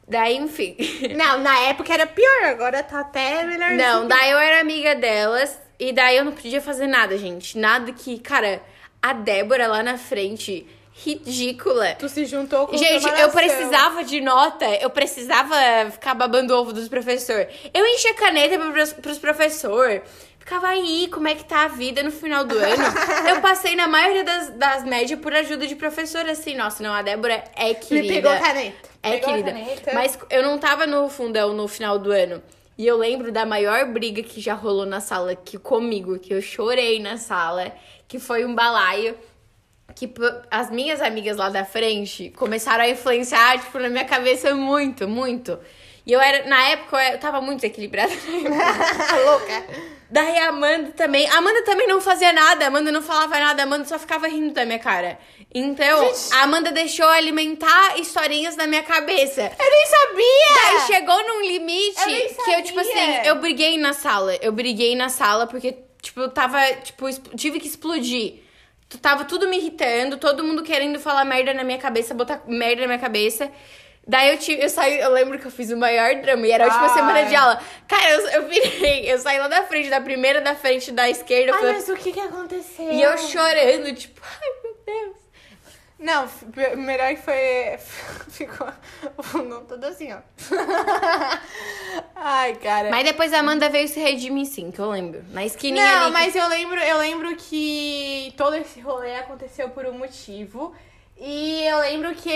Daí, 0.08 0.36
enfim. 0.36 0.76
não, 1.16 1.38
na 1.38 1.58
época 1.60 1.92
era 1.92 2.06
pior, 2.06 2.44
agora 2.44 2.82
tá 2.82 3.00
até 3.00 3.44
melhor. 3.44 3.70
Não, 3.72 4.08
daí 4.08 4.30
eu 4.30 4.38
era 4.38 4.60
amiga 4.60 4.94
delas. 4.94 5.58
E 5.78 5.92
daí 5.92 6.16
eu 6.16 6.24
não 6.24 6.32
podia 6.32 6.60
fazer 6.60 6.86
nada, 6.86 7.16
gente. 7.16 7.56
Nada 7.56 7.92
que, 7.92 8.18
cara, 8.18 8.60
a 9.00 9.12
Débora 9.12 9.66
lá 9.66 9.82
na 9.82 9.96
frente, 9.96 10.66
ridícula. 11.04 11.94
Tu 11.98 12.08
se 12.08 12.24
juntou 12.26 12.66
com 12.66 12.76
Gente, 12.76 13.06
eu 13.20 13.30
precisava 13.30 14.04
de 14.04 14.20
nota, 14.20 14.66
eu 14.76 14.90
precisava 14.90 15.54
ficar 15.90 16.14
babando 16.14 16.54
o 16.54 16.60
ovo 16.60 16.72
dos 16.72 16.88
professores. 16.88 17.48
Eu 17.72 17.86
enchia 17.86 18.14
caneta 18.14 18.58
pros, 18.58 18.92
pros 18.92 19.18
professores. 19.18 20.02
Ficava 20.38 20.68
aí, 20.68 21.06
como 21.08 21.28
é 21.28 21.34
que 21.34 21.44
tá 21.44 21.64
a 21.64 21.68
vida 21.68 22.02
no 22.02 22.10
final 22.10 22.44
do 22.44 22.56
ano? 22.58 22.82
eu 23.28 23.40
passei 23.40 23.76
na 23.76 23.86
maioria 23.86 24.24
das, 24.24 24.50
das 24.50 24.84
médias 24.84 25.20
por 25.20 25.32
ajuda 25.32 25.66
de 25.66 25.76
professor, 25.76 26.28
assim. 26.28 26.56
Nossa, 26.56 26.82
não, 26.82 26.92
a 26.92 27.02
Débora 27.02 27.44
é 27.54 27.68
Me 27.68 27.74
querida. 27.74 28.14
pegou 28.14 28.30
a 28.32 28.38
caneta. 28.38 28.88
É 29.02 29.10
Pegou 29.12 29.28
querida. 29.28 29.52
caneta. 29.52 29.90
Mas 29.94 30.18
eu 30.28 30.42
não 30.42 30.58
tava 30.58 30.86
no 30.86 31.08
fundão 31.08 31.52
no 31.52 31.68
final 31.68 31.98
do 31.98 32.10
ano. 32.10 32.42
E 32.76 32.86
eu 32.86 32.96
lembro 32.96 33.30
da 33.30 33.44
maior 33.44 33.84
briga 33.86 34.22
que 34.22 34.40
já 34.40 34.54
rolou 34.54 34.86
na 34.86 35.00
sala 35.00 35.36
que 35.36 35.58
comigo, 35.58 36.18
que 36.18 36.32
eu 36.32 36.40
chorei 36.40 36.98
na 36.98 37.18
sala, 37.18 37.72
que 38.08 38.18
foi 38.18 38.44
um 38.44 38.54
balaio 38.54 39.14
que 39.94 40.12
as 40.50 40.70
minhas 40.70 41.00
amigas 41.00 41.36
lá 41.36 41.48
da 41.48 41.64
frente 41.64 42.30
começaram 42.36 42.84
a 42.84 42.88
influenciar, 42.88 43.58
tipo, 43.58 43.78
na 43.78 43.88
minha 43.88 44.04
cabeça 44.04 44.54
muito, 44.54 45.08
muito. 45.08 45.58
E 46.06 46.12
eu 46.12 46.20
era, 46.20 46.48
na 46.48 46.62
época, 46.68 46.96
eu 47.12 47.18
tava 47.18 47.40
muito 47.40 47.60
desequilibrada. 47.60 48.12
Louca. 49.24 49.64
Daí 50.10 50.38
a 50.38 50.48
Amanda 50.48 50.90
também. 50.96 51.28
A 51.28 51.36
Amanda 51.36 51.62
também 51.62 51.86
não 51.86 52.00
fazia 52.00 52.32
nada, 52.32 52.64
a 52.64 52.68
Amanda 52.68 52.90
não 52.90 53.00
falava 53.00 53.38
nada, 53.38 53.62
a 53.62 53.64
Amanda 53.64 53.84
só 53.84 53.98
ficava 53.98 54.26
rindo 54.26 54.52
da 54.52 54.64
minha 54.64 54.78
cara. 54.78 55.18
Então, 55.54 56.04
Gente. 56.08 56.34
a 56.34 56.42
Amanda 56.42 56.72
deixou 56.72 57.06
alimentar 57.08 57.98
historinhas 57.98 58.56
na 58.56 58.66
minha 58.66 58.82
cabeça. 58.82 59.42
Eu 59.42 59.70
nem 59.70 59.86
sabia! 59.86 60.54
Daí 60.54 60.86
chegou 60.86 61.26
num 61.26 61.42
limite 61.42 62.00
Eu 62.00 62.06
nem 62.06 62.34
que 62.34 62.50
eu, 62.50 62.62
tipo 62.64 62.80
assim, 62.80 63.16
eu 63.24 63.36
briguei 63.36 63.78
na 63.78 63.92
sala. 63.92 64.34
Eu 64.40 64.52
briguei 64.52 64.96
na 64.96 65.08
sala 65.08 65.46
porque, 65.46 65.76
tipo, 66.02 66.20
eu 66.20 66.30
tava, 66.30 66.60
tipo, 66.82 67.06
tive 67.36 67.60
que 67.60 67.68
explodir. 67.68 68.49
Tu- 68.90 68.98
Tava 68.98 69.24
tudo 69.24 69.48
me 69.48 69.56
irritando, 69.56 70.18
todo 70.18 70.44
mundo 70.44 70.62
querendo 70.62 71.00
falar 71.00 71.24
merda 71.24 71.54
na 71.54 71.64
minha 71.64 71.78
cabeça, 71.78 72.12
botar 72.12 72.42
merda 72.46 72.82
na 72.82 72.88
minha 72.88 72.98
cabeça. 72.98 73.50
Daí 74.06 74.30
eu 74.30 74.38
tive, 74.38 74.62
eu 74.62 74.68
saí, 74.68 74.98
eu 74.98 75.10
lembro 75.10 75.38
que 75.38 75.46
eu 75.46 75.50
fiz 75.50 75.70
o 75.70 75.76
maior 75.76 76.14
drama 76.16 76.46
e 76.46 76.50
era 76.50 76.64
a 76.64 76.66
última 76.66 76.86
Ai. 76.88 76.94
semana 76.94 77.22
de 77.26 77.34
aula. 77.36 77.62
Cara, 77.86 78.10
eu, 78.10 78.28
eu 78.28 78.48
virei, 78.48 79.12
eu 79.12 79.18
saí 79.18 79.38
lá 79.38 79.46
da 79.46 79.62
frente, 79.62 79.88
da 79.88 80.00
primeira 80.00 80.40
da 80.40 80.54
frente 80.54 80.90
da 80.90 81.08
esquerda. 81.08 81.52
Ai, 81.54 81.60
foi- 81.60 81.72
mas 81.72 81.88
o 81.88 81.94
que 81.96 82.12
que 82.12 82.20
aconteceu? 82.20 82.90
E 82.90 83.00
eu 83.00 83.16
chorando, 83.18 83.94
tipo, 83.94 84.20
ai 84.22 84.50
meu 84.64 84.76
Deus. 84.84 85.16
Não, 86.00 86.26
melhor 86.78 87.10
que 87.14 87.20
foi... 87.22 87.78
Ficou 88.32 88.66
o 89.18 89.22
fundão 89.22 89.64
todo 89.66 89.84
assim, 89.84 90.10
ó. 90.12 90.18
Ai, 92.22 92.54
cara. 92.56 92.90
Mas 92.90 93.02
depois 93.04 93.32
a 93.32 93.38
Amanda 93.38 93.70
veio 93.70 93.88
se 93.88 93.98
redimir 93.98 94.44
sim, 94.44 94.70
que 94.70 94.78
eu 94.78 94.90
lembro. 94.90 95.24
Na 95.30 95.42
esquininha 95.44 95.82
Não, 95.84 96.02
ali. 96.04 96.12
mas 96.12 96.36
eu 96.36 96.46
lembro, 96.48 96.78
eu 96.78 96.98
lembro 96.98 97.34
que 97.36 98.34
todo 98.36 98.54
esse 98.56 98.78
rolê 98.78 99.16
aconteceu 99.16 99.70
por 99.70 99.86
um 99.86 99.92
motivo. 99.96 100.74
E 101.22 101.66
eu 101.66 101.78
lembro 101.80 102.14
que 102.14 102.30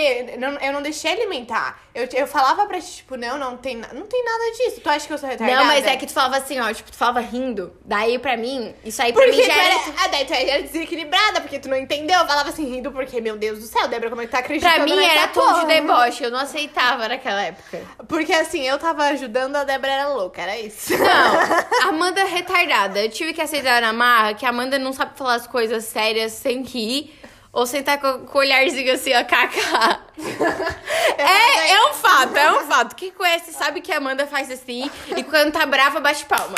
eu 0.61 0.71
não 0.71 0.81
deixei 0.81 1.11
alimentar. 1.11 1.79
Eu, 1.93 2.07
eu 2.13 2.27
falava 2.27 2.67
pra 2.67 2.79
ti, 2.79 2.97
tipo, 2.97 3.17
não, 3.17 3.35
não 3.37 3.57
tem, 3.57 3.77
não 3.77 4.05
tem 4.05 4.23
nada 4.23 4.51
disso. 4.57 4.79
Tu 4.79 4.87
acha 4.89 5.07
que 5.07 5.13
eu 5.13 5.17
sou 5.17 5.27
retardada? 5.27 5.59
Não, 5.59 5.65
mas 5.65 5.85
é 5.87 5.95
que 5.97 6.05
tu 6.05 6.13
falava 6.13 6.37
assim, 6.37 6.59
ó, 6.59 6.71
tipo, 6.71 6.91
tu 6.91 6.97
falava 6.97 7.19
rindo. 7.19 7.75
Daí 7.83 8.19
pra 8.19 8.37
mim, 8.37 8.75
isso 8.83 9.01
aí 9.01 9.11
pra 9.11 9.23
Porque 9.23 9.37
mim 9.41 9.43
já 9.47 9.53
era. 9.53 9.73
era, 9.73 9.93
ah, 10.03 10.07
daí 10.09 10.25
tu 10.25 10.33
era 10.33 10.61
desequilibrada, 10.61 11.41
porque 11.41 11.57
tu 11.57 11.67
não 11.67 11.77
entendeu. 11.77 12.19
Eu 12.19 12.27
falava 12.27 12.49
assim, 12.49 12.65
rindo, 12.69 12.91
porque, 12.91 13.19
meu 13.21 13.35
Deus 13.37 13.59
do 13.59 13.65
céu, 13.65 13.87
Débora, 13.87 14.09
como 14.11 14.21
é 14.21 14.25
que 14.27 14.31
tá 14.31 14.39
acreditando 14.39 14.75
Pra 14.75 14.85
mim 14.85 15.03
era 15.03 15.27
porra? 15.29 15.61
de 15.61 15.65
deboche, 15.67 16.23
eu 16.23 16.29
não 16.29 16.39
aceitava 16.39 17.07
naquela 17.07 17.41
época. 17.41 17.81
Porque 18.07 18.33
assim, 18.33 18.61
eu 18.67 18.77
tava 18.77 19.05
ajudando, 19.05 19.55
a 19.55 19.63
Débora 19.63 19.93
era 19.93 20.07
louca, 20.09 20.43
era 20.43 20.59
isso. 20.59 20.93
Não, 20.95 21.89
Amanda 21.89 22.21
é 22.21 22.25
retardada. 22.25 23.01
Eu 23.03 23.09
tive 23.09 23.33
que 23.33 23.41
aceitar 23.41 23.81
na 23.81 23.93
marra 23.93 24.35
que 24.35 24.45
a 24.45 24.49
Amanda 24.49 24.77
não 24.77 24.93
sabe 24.93 25.17
falar 25.17 25.35
as 25.35 25.47
coisas 25.47 25.85
sérias 25.85 26.33
sem 26.33 26.61
rir. 26.61 27.19
Ou 27.55 27.65
sentar 27.65 28.01
com, 28.01 28.25
com 28.25 28.37
o 28.37 28.41
olharzinho 28.41 28.93
assim, 28.93 29.13
ó, 29.15 29.23
kaká. 29.23 30.01
É, 31.17 31.71
é 31.71 31.89
um 31.89 31.93
fato, 31.93 32.35
é 32.35 32.51
um 32.51 32.67
fato. 32.67 32.95
Quem 32.95 33.09
conhece 33.11 33.53
sabe 33.53 33.79
que 33.79 33.91
a 33.93 33.97
Amanda 33.97 34.27
faz 34.27 34.51
assim 34.51 34.89
e 35.15 35.23
quando 35.23 35.53
tá 35.53 35.65
brava, 35.65 36.01
bate 36.01 36.25
palma. 36.25 36.55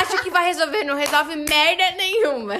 Acha 0.00 0.18
que 0.18 0.30
vai 0.30 0.46
resolver, 0.46 0.82
não 0.82 0.96
resolve 0.96 1.36
merda 1.36 1.90
nenhuma. 1.96 2.56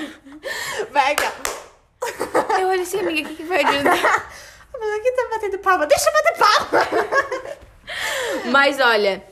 Vai 0.92 1.16
ó. 1.18 2.58
Eu 2.60 2.68
olho 2.68 2.82
assim, 2.82 3.00
amiga, 3.00 3.28
o 3.28 3.30
que, 3.30 3.42
que 3.42 3.48
vai 3.48 3.64
adiantar? 3.64 4.30
Mas 4.78 5.00
aqui 5.00 5.12
tá 5.12 5.28
batendo 5.30 5.58
palma, 5.58 5.86
deixa 5.86 6.08
eu 6.08 6.12
bater 6.12 6.38
palma. 6.38 6.86
Mas 8.46 8.78
olha, 8.78 9.24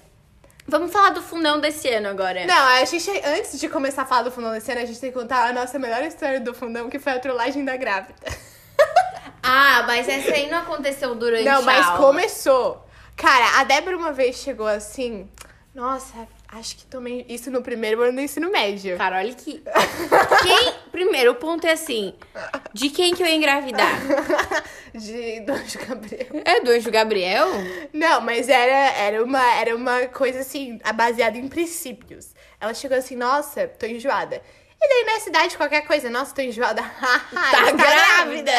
vamos 0.68 0.92
falar 0.92 1.10
do 1.10 1.22
fundão 1.22 1.58
desse 1.60 1.88
ano 1.88 2.08
agora. 2.08 2.46
Não, 2.46 2.66
a 2.68 2.84
gente, 2.84 3.10
antes 3.24 3.58
de 3.58 3.68
começar 3.68 4.02
a 4.02 4.06
falar 4.06 4.22
do 4.22 4.30
fundão 4.30 4.52
desse 4.52 4.70
ano, 4.70 4.82
a 4.82 4.84
gente 4.84 5.00
tem 5.00 5.10
que 5.10 5.18
contar 5.18 5.48
a 5.48 5.52
nossa 5.52 5.78
melhor 5.78 6.02
história 6.02 6.38
do 6.40 6.54
fundão, 6.54 6.88
que 6.88 6.98
foi 6.98 7.12
a 7.14 7.18
trollagem 7.18 7.64
da 7.64 7.76
grávida. 7.76 8.14
Ah, 9.50 9.84
mas 9.86 10.06
essa 10.06 10.32
aí 10.32 10.50
não 10.50 10.58
aconteceu 10.58 11.14
durante 11.14 11.44
Não, 11.44 11.60
a 11.60 11.62
mas 11.62 11.86
aula. 11.86 11.98
começou. 12.06 12.86
Cara, 13.16 13.60
a 13.60 13.64
Débora 13.64 13.96
uma 13.96 14.12
vez 14.12 14.36
chegou 14.36 14.66
assim, 14.66 15.26
nossa, 15.74 16.26
acho 16.48 16.76
que 16.76 16.86
tomei 16.86 17.24
isso 17.28 17.50
no 17.50 17.62
primeiro 17.62 18.02
ano 18.02 18.14
do 18.14 18.20
ensino 18.20 18.50
médio. 18.50 18.96
Cara, 18.96 19.18
olha 19.18 19.34
que. 19.34 19.62
Quem. 20.42 20.74
Primeiro, 20.90 21.32
o 21.32 21.34
ponto 21.36 21.66
é 21.66 21.72
assim: 21.72 22.14
de 22.72 22.90
quem 22.90 23.14
que 23.14 23.22
eu 23.22 23.26
ia 23.26 23.36
engravidar? 23.36 23.92
De 24.92 25.40
do 25.40 25.52
Anjo 25.52 25.78
Gabriel. 25.86 26.42
É 26.44 26.60
do 26.60 26.70
anjo 26.70 26.90
Gabriel? 26.90 27.46
Não, 27.92 28.20
mas 28.22 28.48
era, 28.48 28.92
era, 28.98 29.22
uma, 29.22 29.54
era 29.54 29.76
uma 29.76 30.06
coisa 30.06 30.40
assim, 30.40 30.80
baseada 30.94 31.36
em 31.36 31.46
princípios. 31.46 32.34
Ela 32.58 32.72
chegou 32.72 32.96
assim, 32.96 33.14
nossa, 33.14 33.68
tô 33.68 33.86
enjoada. 33.86 34.42
E 34.80 34.88
daí 34.88 35.14
na 35.14 35.20
cidade, 35.20 35.56
qualquer 35.56 35.82
coisa, 35.82 36.08
nossa, 36.08 36.34
tô 36.34 36.40
enjoada. 36.40 36.82
Tá 37.30 37.70
grávida. 37.70 38.52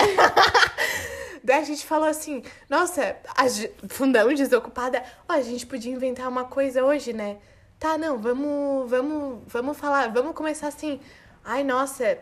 Daí 1.50 1.62
a 1.62 1.64
gente 1.64 1.84
falou 1.84 2.08
assim, 2.08 2.44
nossa, 2.70 3.16
a 3.36 3.46
fundão 3.90 4.32
desocupada, 4.32 5.04
ó, 5.28 5.34
a 5.34 5.42
gente 5.42 5.66
podia 5.66 5.92
inventar 5.92 6.30
uma 6.30 6.44
coisa 6.44 6.86
hoje, 6.86 7.12
né? 7.12 7.38
Tá, 7.80 7.98
não, 7.98 8.20
vamos, 8.20 8.88
vamos, 8.88 9.40
vamos 9.48 9.76
falar, 9.76 10.12
vamos 10.12 10.36
começar 10.36 10.68
assim. 10.68 11.00
Ai, 11.44 11.64
nossa, 11.64 12.20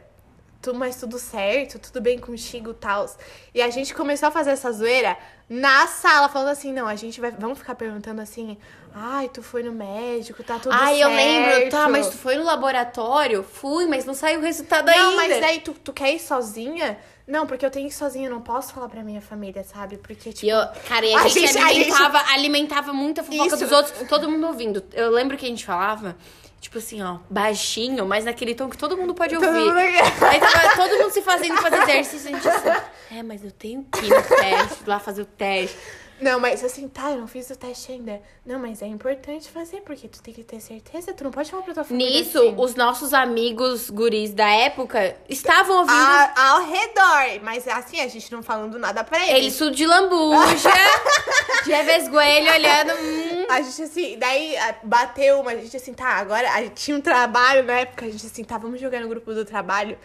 tu, 0.61 0.73
mas 0.73 0.95
tudo 0.95 1.19
certo, 1.19 1.77
tudo 1.77 1.99
bem 1.99 2.17
contigo, 2.17 2.73
tal. 2.73 3.05
E 3.53 3.61
a 3.61 3.69
gente 3.69 3.93
começou 3.93 4.29
a 4.29 4.31
fazer 4.31 4.51
essa 4.51 4.71
zoeira 4.71 5.17
na 5.49 5.87
sala, 5.87 6.29
falando 6.29 6.51
assim, 6.51 6.71
não, 6.71 6.87
a 6.87 6.95
gente 6.95 7.19
vai, 7.19 7.31
vamos 7.31 7.59
ficar 7.59 7.75
perguntando 7.75 8.21
assim, 8.21 8.57
ai, 8.95 9.27
tu 9.27 9.43
foi 9.43 9.61
no 9.61 9.73
médico, 9.73 10.41
tá 10.41 10.57
tudo 10.57 10.71
Ai, 10.71 10.99
certo. 10.99 11.01
eu 11.01 11.13
lembro. 11.13 11.69
Tá, 11.69 11.89
mas 11.89 12.07
tu 12.07 12.15
foi 12.15 12.37
no 12.37 12.45
laboratório? 12.45 13.43
Fui, 13.43 13.87
mas 13.87 14.05
não 14.05 14.13
saiu 14.13 14.39
o 14.39 14.43
resultado 14.43 14.87
ainda. 14.87 15.03
Não, 15.03 15.15
mas 15.17 15.41
daí 15.41 15.59
tu, 15.59 15.73
tu 15.73 15.91
quer 15.91 16.13
ir 16.13 16.19
sozinha? 16.19 16.97
Não, 17.27 17.45
porque 17.45 17.65
eu 17.65 17.69
tenho 17.69 17.87
que 17.89 17.93
ir 17.93 17.97
sozinha, 17.97 18.27
eu 18.27 18.31
não 18.31 18.41
posso 18.41 18.73
falar 18.73 18.87
pra 18.87 19.03
minha 19.03 19.19
família, 19.21 19.61
sabe? 19.63 19.97
Porque, 19.97 20.31
tipo. 20.31 20.45
E 20.45 20.49
eu, 20.49 20.59
cara, 20.87 21.05
e 21.05 21.13
a, 21.13 21.19
A 21.19 21.27
gente, 21.27 21.45
gente- 21.47 21.57
a 21.57 21.67
alimentava, 21.67 22.17
alimentava 22.31 22.93
muita 22.93 23.21
fofoca 23.23 23.47
Isso. 23.47 23.57
dos 23.57 23.71
outros, 23.71 24.07
todo 24.07 24.29
mundo 24.29 24.47
ouvindo. 24.47 24.81
Eu 24.93 25.11
lembro 25.11 25.35
que 25.35 25.45
a 25.45 25.49
gente 25.49 25.65
falava, 25.65 26.15
tipo 26.61 26.77
assim, 26.77 27.03
ó, 27.03 27.17
baixinho, 27.29 28.05
mas 28.05 28.23
naquele 28.23 28.55
tom 28.55 28.69
que 28.69 28.77
todo 28.77 28.95
mundo 28.95 29.13
pode 29.13 29.35
Todo 29.35 29.45
ouvir. 29.45 29.59
mundo 29.59 29.77
aqui. 29.77 30.23
Aí 30.25 30.39
tava 30.39 30.75
todo 30.77 30.97
mundo 31.01 31.11
se 31.11 31.21
fazendo 31.21 31.57
fazer 31.57 31.81
exercício, 31.83 32.29
a 32.29 32.31
gente 32.33 32.47
assim, 32.47 32.69
é, 33.17 33.21
mas 33.23 33.43
eu 33.43 33.51
tenho 33.51 33.83
que 33.91 34.05
ir 34.05 34.09
no 34.09 34.21
teste, 34.23 34.83
lá 34.87 34.97
fazer 34.97 35.23
o 35.23 35.25
teste. 35.25 35.77
Não, 36.19 36.39
mas 36.39 36.63
assim, 36.63 36.87
tá, 36.87 37.11
eu 37.11 37.17
não 37.19 37.27
fiz 37.27 37.49
o 37.49 37.55
teste 37.55 37.91
ainda. 37.91 38.21
Não, 38.45 38.57
mas 38.59 38.81
é 38.81 38.87
importante 38.87 39.49
fazer, 39.49 39.81
porque 39.81 40.07
tu 40.07 40.21
tem 40.21 40.33
que 40.33 40.43
ter 40.43 40.59
certeza, 40.59 41.13
tu 41.13 41.23
não 41.23 41.31
pode 41.31 41.51
falar 41.51 41.63
pra 41.63 41.73
tua 41.73 41.83
família. 41.83 42.19
Nisso, 42.21 42.39
assim. 42.39 42.55
os 42.57 42.73
nossos 42.75 43.13
amigos 43.13 43.89
guris 43.89 44.33
da 44.33 44.49
época 44.49 45.15
estavam 45.29 45.77
ouvindo 45.77 45.93
A- 45.95 46.33
ao 46.53 46.65
redor. 46.65 47.43
Mas 47.43 47.67
assim, 47.67 47.99
a 48.01 48.07
gente 48.07 48.31
não 48.31 48.41
falando 48.41 48.79
nada 48.79 49.03
pra 49.03 49.19
eles. 49.19 49.35
eles 49.35 49.57
tudo 49.57 49.75
de 49.75 49.85
lambuja, 49.85 50.69
de 51.65 51.83
vesgoelho 51.83 52.51
olhando. 52.51 52.91
Hum. 52.93 53.45
A 53.49 53.61
gente 53.61 53.81
assim, 53.83 54.17
daí 54.17 54.55
bateu 54.83 55.39
uma, 55.39 55.51
a 55.51 55.55
gente 55.55 55.77
assim, 55.77 55.93
tá, 55.93 56.09
agora 56.09 56.51
a 56.51 56.61
gente 56.63 56.73
tinha 56.75 56.97
um 56.97 57.01
trabalho 57.01 57.63
na 57.63 57.79
época, 57.81 58.05
a 58.05 58.09
gente 58.09 58.25
assim, 58.25 58.43
tá, 58.43 58.57
vamos 58.57 58.79
jogar 58.81 58.99
no 59.01 59.07
grupo 59.07 59.33
do 59.33 59.45
trabalho. 59.45 59.97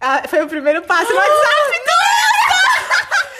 Ah, 0.00 0.22
foi 0.28 0.42
o 0.42 0.48
primeiro 0.48 0.82
passo 0.82 1.12
WhatsApp. 1.14 1.80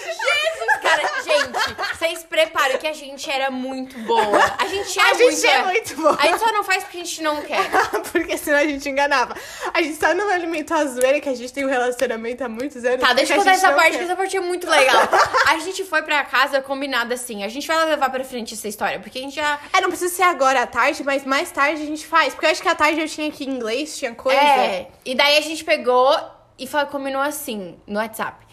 Jesus, 0.06 0.80
cara, 0.82 1.02
gente, 1.24 1.89
vocês 2.00 2.24
preparam 2.24 2.78
que 2.78 2.86
a 2.86 2.92
gente 2.94 3.30
era 3.30 3.50
muito 3.50 3.98
boa. 4.00 4.38
A 4.58 4.66
gente 4.66 4.98
é 4.98 5.02
A 5.04 5.14
muito 5.14 5.30
gente 5.36 5.46
é 5.46 5.62
muito 5.64 5.96
boa. 5.96 6.16
A 6.18 6.26
gente 6.26 6.38
só 6.38 6.50
não 6.52 6.64
faz 6.64 6.82
porque 6.82 6.96
a 6.98 7.04
gente 7.04 7.22
não 7.22 7.40
quer. 7.44 7.70
Porque 8.10 8.38
senão 8.38 8.58
a 8.58 8.64
gente 8.64 8.88
enganava. 8.88 9.36
A 9.74 9.82
gente 9.82 9.96
só 9.96 10.14
não 10.14 10.30
alimentou 10.30 10.76
a 10.76 10.84
zoeira 10.86 11.20
que 11.20 11.28
a 11.28 11.34
gente 11.36 11.52
tem 11.52 11.64
um 11.64 11.68
relacionamento 11.68 12.42
há 12.42 12.48
muitos 12.48 12.84
anos. 12.84 13.00
Tá, 13.00 13.12
deixa 13.12 13.34
eu 13.34 13.38
contar 13.38 13.52
essa 13.52 13.72
parte, 13.72 13.90
quer. 13.92 13.98
que 13.98 14.04
essa 14.04 14.16
parte 14.16 14.36
é 14.36 14.40
muito 14.40 14.68
legal. 14.68 15.02
A 15.46 15.58
gente 15.58 15.84
foi 15.84 16.02
pra 16.02 16.24
casa 16.24 16.62
combinado 16.62 17.12
assim. 17.12 17.44
A 17.44 17.48
gente 17.48 17.66
vai 17.66 17.84
levar 17.84 18.08
pra 18.10 18.24
frente 18.24 18.54
essa 18.54 18.66
história, 18.66 18.98
porque 18.98 19.18
a 19.18 19.22
gente 19.22 19.34
já. 19.34 19.58
É, 19.72 19.80
não 19.82 19.88
precisa 19.90 20.14
ser 20.14 20.22
agora 20.22 20.62
à 20.62 20.66
tarde, 20.66 21.04
mas 21.04 21.24
mais 21.24 21.50
tarde 21.50 21.82
a 21.82 21.86
gente 21.86 22.06
faz. 22.06 22.32
Porque 22.32 22.46
eu 22.46 22.50
acho 22.50 22.62
que 22.62 22.68
à 22.68 22.74
tarde 22.74 22.98
eu 23.00 23.08
tinha 23.08 23.28
aqui 23.28 23.44
inglês, 23.44 23.98
tinha 23.98 24.14
coisa. 24.14 24.40
É. 24.40 24.88
E 25.04 25.14
daí 25.14 25.36
a 25.36 25.40
gente 25.42 25.62
pegou 25.64 26.16
e 26.58 26.66
fa- 26.66 26.86
combinou 26.86 27.20
assim, 27.20 27.78
no 27.86 27.98
WhatsApp. 27.98 28.46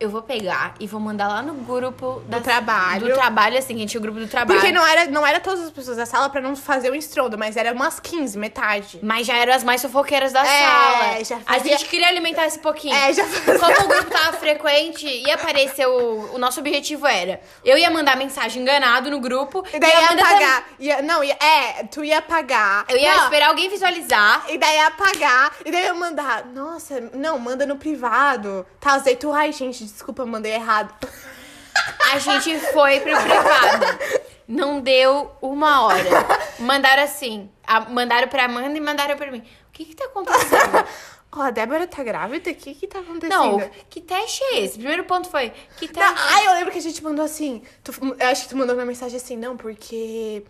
Eu 0.00 0.08
vou 0.08 0.22
pegar 0.22 0.74
e 0.78 0.86
vou 0.86 1.00
mandar 1.00 1.28
lá 1.28 1.42
no 1.42 1.54
grupo 1.54 2.22
da- 2.28 2.40
trabalho. 2.40 3.06
Do 3.08 3.14
trabalho, 3.14 3.58
assim, 3.58 3.74
a 3.74 3.78
gente 3.78 3.90
tinha 3.90 3.98
o 3.98 4.02
grupo 4.02 4.18
do 4.20 4.28
trabalho. 4.28 4.58
Porque 4.60 4.72
não 4.72 4.86
era, 4.86 5.06
não 5.06 5.26
era 5.26 5.40
todas 5.40 5.60
as 5.64 5.70
pessoas 5.70 5.96
da 5.96 6.06
sala 6.06 6.28
pra 6.30 6.40
não 6.40 6.54
fazer 6.54 6.90
o 6.90 6.94
estrondo, 6.94 7.36
mas 7.36 7.56
era 7.56 7.72
umas 7.72 7.98
15, 8.00 8.38
metade. 8.38 9.00
Mas 9.02 9.26
já 9.26 9.36
eram 9.36 9.52
as 9.52 9.64
mais 9.64 9.82
fofoqueiras 9.82 10.32
da 10.32 10.40
É, 10.44 10.44
sala. 10.44 11.24
já 11.24 11.36
A 11.46 11.54
fazia- 11.54 11.76
gente 11.78 11.88
queria 11.88 12.08
alimentar 12.08 12.46
esse 12.46 12.58
pouquinho. 12.60 12.94
É, 12.94 13.12
já 13.12 13.24
fazia- 13.24 13.58
Como 13.58 13.84
o 13.86 13.88
grupo 13.88 14.10
tava 14.10 14.36
frequente, 14.36 15.06
ia 15.06 15.34
aparecer 15.34 15.86
o... 15.86 16.34
O 16.34 16.38
nosso 16.38 16.60
objetivo 16.60 17.06
era... 17.06 17.40
Eu 17.64 17.76
ia 17.76 17.90
mandar 17.90 18.16
mensagem 18.16 18.62
enganado 18.62 19.10
no 19.10 19.18
grupo. 19.20 19.64
E 19.72 19.78
daí 19.78 19.92
a 19.92 20.00
ia 20.00 20.08
apagar. 20.10 20.64
Ia, 20.78 21.02
não, 21.02 21.24
ia, 21.24 21.34
é, 21.40 21.84
tu 21.84 22.04
ia 22.04 22.18
apagar. 22.18 22.84
Eu 22.88 22.96
ia 22.96 23.16
Não, 23.16 23.24
esperar 23.24 23.48
alguém 23.48 23.68
visualizar. 23.68 24.44
E 24.48 24.58
daí 24.58 24.76
ia 24.76 24.86
apagar. 24.86 25.52
E 25.64 25.70
daí 25.72 25.80
eu 25.82 25.86
ia 25.86 25.94
mandar. 25.94 26.44
Nossa, 26.46 27.00
não, 27.14 27.38
manda 27.38 27.66
no 27.66 27.76
privado. 27.76 28.64
Tá, 28.80 29.00
tu, 29.18 29.32
ai, 29.32 29.52
gente, 29.52 29.87
desculpa, 29.92 30.24
mandei 30.26 30.52
errado. 30.52 30.94
A 32.12 32.18
gente 32.18 32.58
foi 32.72 33.00
pro 33.00 33.16
privado. 33.16 33.86
Não 34.46 34.80
deu 34.80 35.30
uma 35.42 35.82
hora. 35.84 36.04
Mandaram 36.58 37.02
assim. 37.02 37.50
a- 37.66 37.80
mandaram 37.80 38.28
pra 38.28 38.44
Amanda 38.46 38.76
e 38.76 38.80
mandaram 38.80 39.16
pra 39.16 39.30
mim. 39.30 39.38
O 39.68 39.72
que 39.72 39.84
que 39.84 39.94
tá 39.94 40.06
acontecendo? 40.06 40.84
Ó, 41.30 41.42
a 41.42 41.50
Débora 41.50 41.86
tá 41.86 42.02
grávida? 42.02 42.50
O 42.50 42.54
que 42.54 42.74
que 42.74 42.86
tá 42.86 43.00
acontecendo? 43.00 43.38
Não, 43.58 43.70
que 43.90 44.00
teste 44.00 44.42
é 44.44 44.60
esse? 44.60 44.78
Primeiro 44.78 45.04
ponto 45.04 45.28
foi, 45.28 45.52
que 45.76 45.86
Não, 45.86 45.92
teste? 45.92 46.14
ai, 46.16 46.46
eu 46.48 46.52
lembro 46.54 46.72
que 46.72 46.78
a 46.78 46.82
gente 46.82 47.04
mandou 47.04 47.24
assim. 47.24 47.62
Tu, 47.84 47.92
eu 48.18 48.26
acho 48.28 48.44
que 48.44 48.48
tu 48.48 48.56
mandou 48.56 48.74
uma 48.74 48.86
mensagem 48.86 49.16
assim, 49.18 49.36
não, 49.36 49.56
porque. 49.56 50.42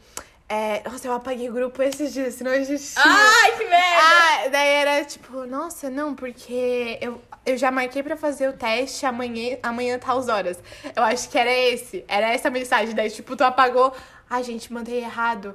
É, 0.48 0.80
nossa, 0.88 1.06
eu 1.06 1.12
apaguei 1.12 1.50
o 1.50 1.52
grupo 1.52 1.82
esses 1.82 2.10
dias, 2.12 2.34
senão 2.34 2.52
a 2.52 2.58
gente. 2.62 2.82
tinha- 2.82 3.04
Ai, 3.04 3.52
que 3.58 3.64
merda! 3.64 4.00
Ah, 4.02 4.48
daí 4.50 4.68
era 4.68 5.04
tipo, 5.04 5.44
nossa, 5.44 5.90
não, 5.90 6.14
porque 6.14 6.96
eu, 7.02 7.20
eu 7.48 7.56
já 7.56 7.70
marquei 7.70 8.02
pra 8.02 8.16
fazer 8.16 8.48
o 8.48 8.52
teste 8.52 9.06
amanhã, 9.06 9.56
amanhã 9.62 9.98
tá 9.98 10.12
as 10.12 10.28
horas. 10.28 10.58
Eu 10.94 11.02
acho 11.02 11.28
que 11.28 11.38
era 11.38 11.52
esse, 11.52 12.04
era 12.06 12.32
essa 12.32 12.50
mensagem. 12.50 12.94
Daí, 12.94 13.10
tipo, 13.10 13.34
tu 13.36 13.42
apagou. 13.42 13.92
Ai, 14.28 14.42
gente, 14.42 14.72
mandei 14.72 14.98
errado. 14.98 15.54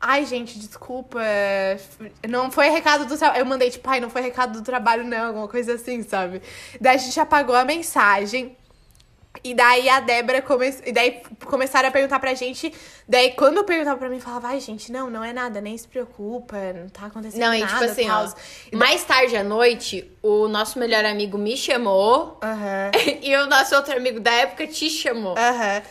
Ai, 0.00 0.24
gente, 0.26 0.58
desculpa. 0.58 1.20
Não 2.28 2.50
foi 2.50 2.68
recado 2.68 3.06
do 3.06 3.16
trabalho. 3.16 3.40
Eu 3.40 3.46
mandei, 3.46 3.70
tipo, 3.70 3.88
ai, 3.88 4.00
não 4.00 4.10
foi 4.10 4.22
recado 4.22 4.60
do 4.60 4.64
trabalho, 4.64 5.04
não, 5.04 5.28
alguma 5.28 5.48
coisa 5.48 5.74
assim, 5.74 6.02
sabe? 6.02 6.42
Daí 6.80 6.96
a 6.96 6.98
gente 6.98 7.18
apagou 7.20 7.54
a 7.54 7.64
mensagem. 7.64 8.56
E 9.42 9.54
daí 9.54 9.88
a 9.88 9.98
Débora 10.00 10.42
come... 10.42 10.68
e 10.84 10.92
daí 10.92 11.22
começaram 11.46 11.88
a 11.88 11.92
perguntar 11.92 12.18
pra 12.20 12.34
gente. 12.34 12.72
Daí 13.08 13.32
quando 13.32 13.56
eu 13.56 13.64
perguntava 13.64 13.98
pra 13.98 14.08
mim, 14.08 14.20
falava, 14.20 14.48
ai, 14.48 14.60
gente, 14.60 14.92
não, 14.92 15.08
não 15.10 15.24
é 15.24 15.32
nada, 15.32 15.60
nem 15.60 15.76
se 15.76 15.88
preocupa, 15.88 16.56
não 16.74 16.88
tá 16.88 17.06
acontecendo 17.06 17.40
Não, 17.40 17.54
e 17.54 17.60
nada. 17.60 17.72
tipo 17.72 17.84
assim, 17.84 18.08
ó, 18.10 18.14
tals." 18.14 18.36
E 18.70 18.76
mais 18.76 19.02
tarde 19.04 19.36
à 19.36 19.42
noite, 19.42 20.08
o 20.22 20.46
nosso 20.48 20.78
melhor 20.78 21.04
amigo 21.04 21.38
me 21.38 21.56
chamou 21.56 22.38
Aham. 22.42 22.90
e 23.22 23.34
o 23.36 23.46
nosso 23.46 23.74
outro 23.74 23.96
amigo 23.96 24.20
da 24.20 24.30
época 24.32 24.66
te 24.66 24.88
chamou. 24.90 25.34
Aham. 25.36 25.82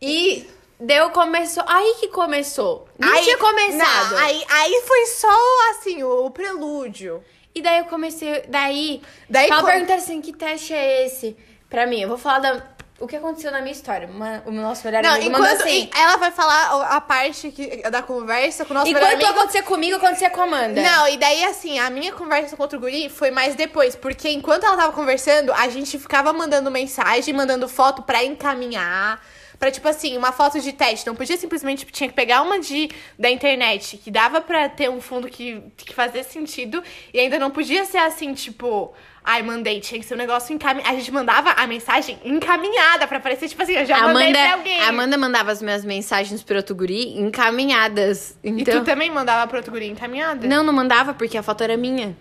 E 0.00 0.48
deu 0.78 1.10
começou, 1.10 1.64
aí 1.66 1.96
que 2.00 2.08
começou. 2.08 2.88
Não 2.98 3.12
Aí- 3.12 3.22
tinha 3.24 3.38
começado. 3.38 4.10
não, 4.12 4.18
aí, 4.18 4.44
aí 4.48 4.82
foi 4.86 5.06
só, 5.06 5.70
assim, 5.70 6.02
o, 6.02 6.26
o 6.26 6.30
prelúdio. 6.30 7.22
E 7.54 7.60
daí 7.62 7.78
eu 7.78 7.86
comecei, 7.86 8.42
daí, 8.48 9.00
Daí 9.28 9.48
ela 9.50 9.60
co- 9.62 9.66
perguntou 9.66 9.96
assim, 9.96 10.20
que 10.20 10.32
teste 10.32 10.72
é 10.74 11.06
esse? 11.06 11.36
Pra 11.70 11.86
mim, 11.86 12.00
eu 12.02 12.08
vou 12.08 12.18
falar 12.18 12.38
da, 12.40 12.62
o 12.98 13.06
que 13.06 13.14
aconteceu 13.16 13.50
na 13.52 13.60
minha 13.60 13.72
história. 13.72 14.08
Uma- 14.08 14.42
o 14.46 14.50
nosso 14.50 14.84
melhor 14.84 15.02
Não, 15.02 15.10
amigo 15.14 15.30
mandou 15.30 15.46
enquanto 15.46 15.62
assim. 15.66 15.90
ela 15.94 16.16
vai 16.16 16.30
falar 16.30 16.82
a 16.96 17.00
parte 17.00 17.50
que, 17.50 17.82
da 17.90 18.02
conversa 18.02 18.64
com 18.64 18.72
o 18.72 18.74
nosso 18.74 18.86
melhor 18.90 19.02
Enquanto 19.08 19.22
amigo. 19.24 19.38
acontecia 19.38 19.62
comigo, 19.62 19.96
acontecia 19.96 20.30
com 20.30 20.40
a 20.40 20.44
Amanda. 20.44 20.80
Não, 20.80 21.06
e 21.08 21.16
daí 21.18 21.44
assim, 21.44 21.78
a 21.78 21.90
minha 21.90 22.12
conversa 22.12 22.56
com 22.56 22.62
outro 22.62 22.80
guri 22.80 23.08
foi 23.10 23.30
mais 23.30 23.54
depois, 23.54 23.94
porque 23.94 24.30
enquanto 24.30 24.64
ela 24.64 24.76
tava 24.76 24.92
conversando, 24.92 25.52
a 25.52 25.68
gente 25.68 25.98
ficava 25.98 26.32
mandando 26.32 26.70
mensagem, 26.70 27.34
mandando 27.34 27.68
foto 27.68 28.02
pra 28.02 28.24
encaminhar. 28.24 29.20
Pra, 29.58 29.70
tipo 29.70 29.88
assim, 29.88 30.16
uma 30.18 30.32
foto 30.32 30.60
de 30.60 30.72
teste. 30.72 31.06
Não 31.06 31.14
podia 31.14 31.36
simplesmente, 31.36 31.78
tipo, 31.80 31.92
tinha 31.92 32.08
que 32.08 32.14
pegar 32.14 32.42
uma 32.42 32.60
de, 32.60 32.90
da 33.18 33.30
internet, 33.30 33.96
que 33.96 34.10
dava 34.10 34.40
pra 34.40 34.68
ter 34.68 34.90
um 34.90 35.00
fundo 35.00 35.28
que, 35.28 35.62
que 35.76 35.94
fazia 35.94 36.22
sentido. 36.22 36.82
E 37.14 37.18
ainda 37.18 37.38
não 37.38 37.50
podia 37.50 37.84
ser 37.86 37.96
assim, 37.98 38.34
tipo, 38.34 38.92
ai, 39.24 39.42
mandei, 39.42 39.80
tinha 39.80 39.98
que 39.98 40.04
ser 40.06 40.12
um 40.14 40.18
negócio 40.18 40.54
encaminhado. 40.54 40.90
A 40.90 40.98
gente 40.98 41.10
mandava 41.10 41.52
a 41.52 41.66
mensagem 41.66 42.18
encaminhada 42.22 43.06
pra 43.06 43.18
parecer, 43.18 43.48
tipo 43.48 43.62
assim, 43.62 43.72
eu 43.72 43.86
já 43.86 43.96
A 43.96 44.02
mandei 44.08 44.24
Amanda, 44.28 44.38
pra 44.40 44.52
alguém. 44.54 44.80
a 44.80 44.88
Amanda 44.88 45.16
mandava 45.18 45.52
as 45.52 45.62
minhas 45.62 45.84
mensagens 45.84 46.42
pro 46.42 46.56
outro 46.56 46.74
guri 46.74 47.18
encaminhadas. 47.18 48.36
E 48.44 48.50
Então. 48.50 48.80
tu 48.80 48.84
também 48.84 49.10
mandava 49.10 49.46
pro 49.46 49.56
outro 49.56 49.72
guri 49.72 49.86
encaminhada? 49.88 50.46
Não, 50.46 50.62
não 50.62 50.72
mandava, 50.72 51.14
porque 51.14 51.38
a 51.38 51.42
foto 51.42 51.64
era 51.64 51.76
minha. 51.76 52.14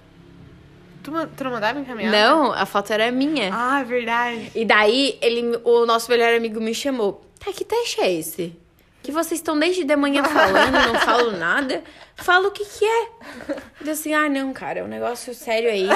Tu, 1.03 1.12
tu 1.38 1.43
não 1.43 1.51
mandava 1.51 1.79
encaminhada? 1.79 2.17
Não, 2.17 2.51
a 2.51 2.65
foto 2.65 2.91
era 2.91 3.12
minha. 3.12 3.53
Ah, 3.53 3.83
verdade. 3.83 4.51
E 4.55 4.65
daí, 4.65 5.19
ele, 5.21 5.59
o 5.63 5.86
nosso 5.86 6.09
melhor 6.09 6.33
amigo 6.33 6.59
me 6.59 6.73
chamou. 6.73 7.23
Tá, 7.45 7.53
que 7.53 7.63
teste 7.63 8.01
é 8.01 8.12
esse? 8.12 8.55
Que 9.03 9.12
vocês 9.12 9.39
estão 9.39 9.58
desde 9.58 9.84
de 9.84 9.95
manhã 9.95 10.23
falando, 10.23 10.71
não 10.73 10.99
falo 11.01 11.31
nada. 11.38 11.84
Fala 12.15 12.47
o 12.47 12.51
que 12.51 12.65
que 12.65 12.84
é. 12.84 13.08
Eu 13.86 13.91
assim, 13.91 14.13
ah, 14.15 14.27
não, 14.27 14.51
cara, 14.51 14.79
é 14.79 14.84
um 14.84 14.88
negócio 14.88 15.34
sério 15.36 15.69
aí. 15.69 15.88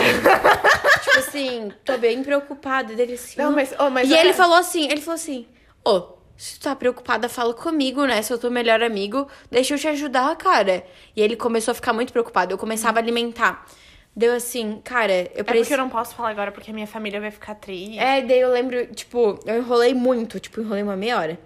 tipo 1.03 1.17
assim, 1.19 1.71
tô 1.83 1.97
bem 1.97 2.21
preocupada. 2.23 2.93
Dele 2.93 3.13
assim, 3.13 3.41
Não, 3.41 3.51
mas- 3.51 3.73
oh, 3.79 3.89
mas 3.89 4.07
E 4.07 4.13
ele 4.13 4.31
falou 4.33 4.57
assim, 4.57 4.85
ele 4.91 5.01
falou 5.01 5.15
assim, 5.15 5.47
ô, 5.83 6.19
se 6.37 6.59
tu 6.59 6.63
tá 6.63 6.75
preocupada, 6.75 7.27
fala 7.27 7.53
comigo, 7.53 8.05
né? 8.05 8.21
Se 8.21 8.31
eu 8.31 8.37
tô 8.37 8.51
melhor 8.51 8.83
amigo, 8.83 9.27
deixa 9.49 9.73
eu 9.73 9.79
te 9.79 9.87
ajudar, 9.87 10.35
cara. 10.35 10.85
E 11.15 11.21
ele 11.21 11.35
começou 11.35 11.71
a 11.71 11.75
ficar 11.75 11.93
muito 11.93 12.13
preocupado. 12.13 12.53
Eu 12.53 12.57
começava 12.59 12.99
a 12.99 13.01
alimentar. 13.01 13.65
Deu 14.15 14.33
assim, 14.33 14.81
cara, 14.83 15.13
eu 15.13 15.41
É 15.41 15.43
porque 15.43 15.73
eu 15.73 15.77
não 15.77 15.89
posso 15.89 16.15
falar 16.15 16.29
agora, 16.29 16.51
porque 16.51 16.71
a 16.71 16.73
minha 16.73 16.87
família 16.87 17.21
vai 17.21 17.31
ficar 17.31 17.55
triste. 17.55 17.97
É, 17.99 18.21
daí 18.21 18.39
eu 18.39 18.51
lembro, 18.51 18.87
tipo, 18.87 19.39
eu 19.45 19.57
enrolei 19.57 19.93
muito, 19.93 20.39
tipo, 20.39 20.59
enrolei 20.61 20.83
uma 20.83 20.95
meia 20.95 21.17
hora. 21.17 21.39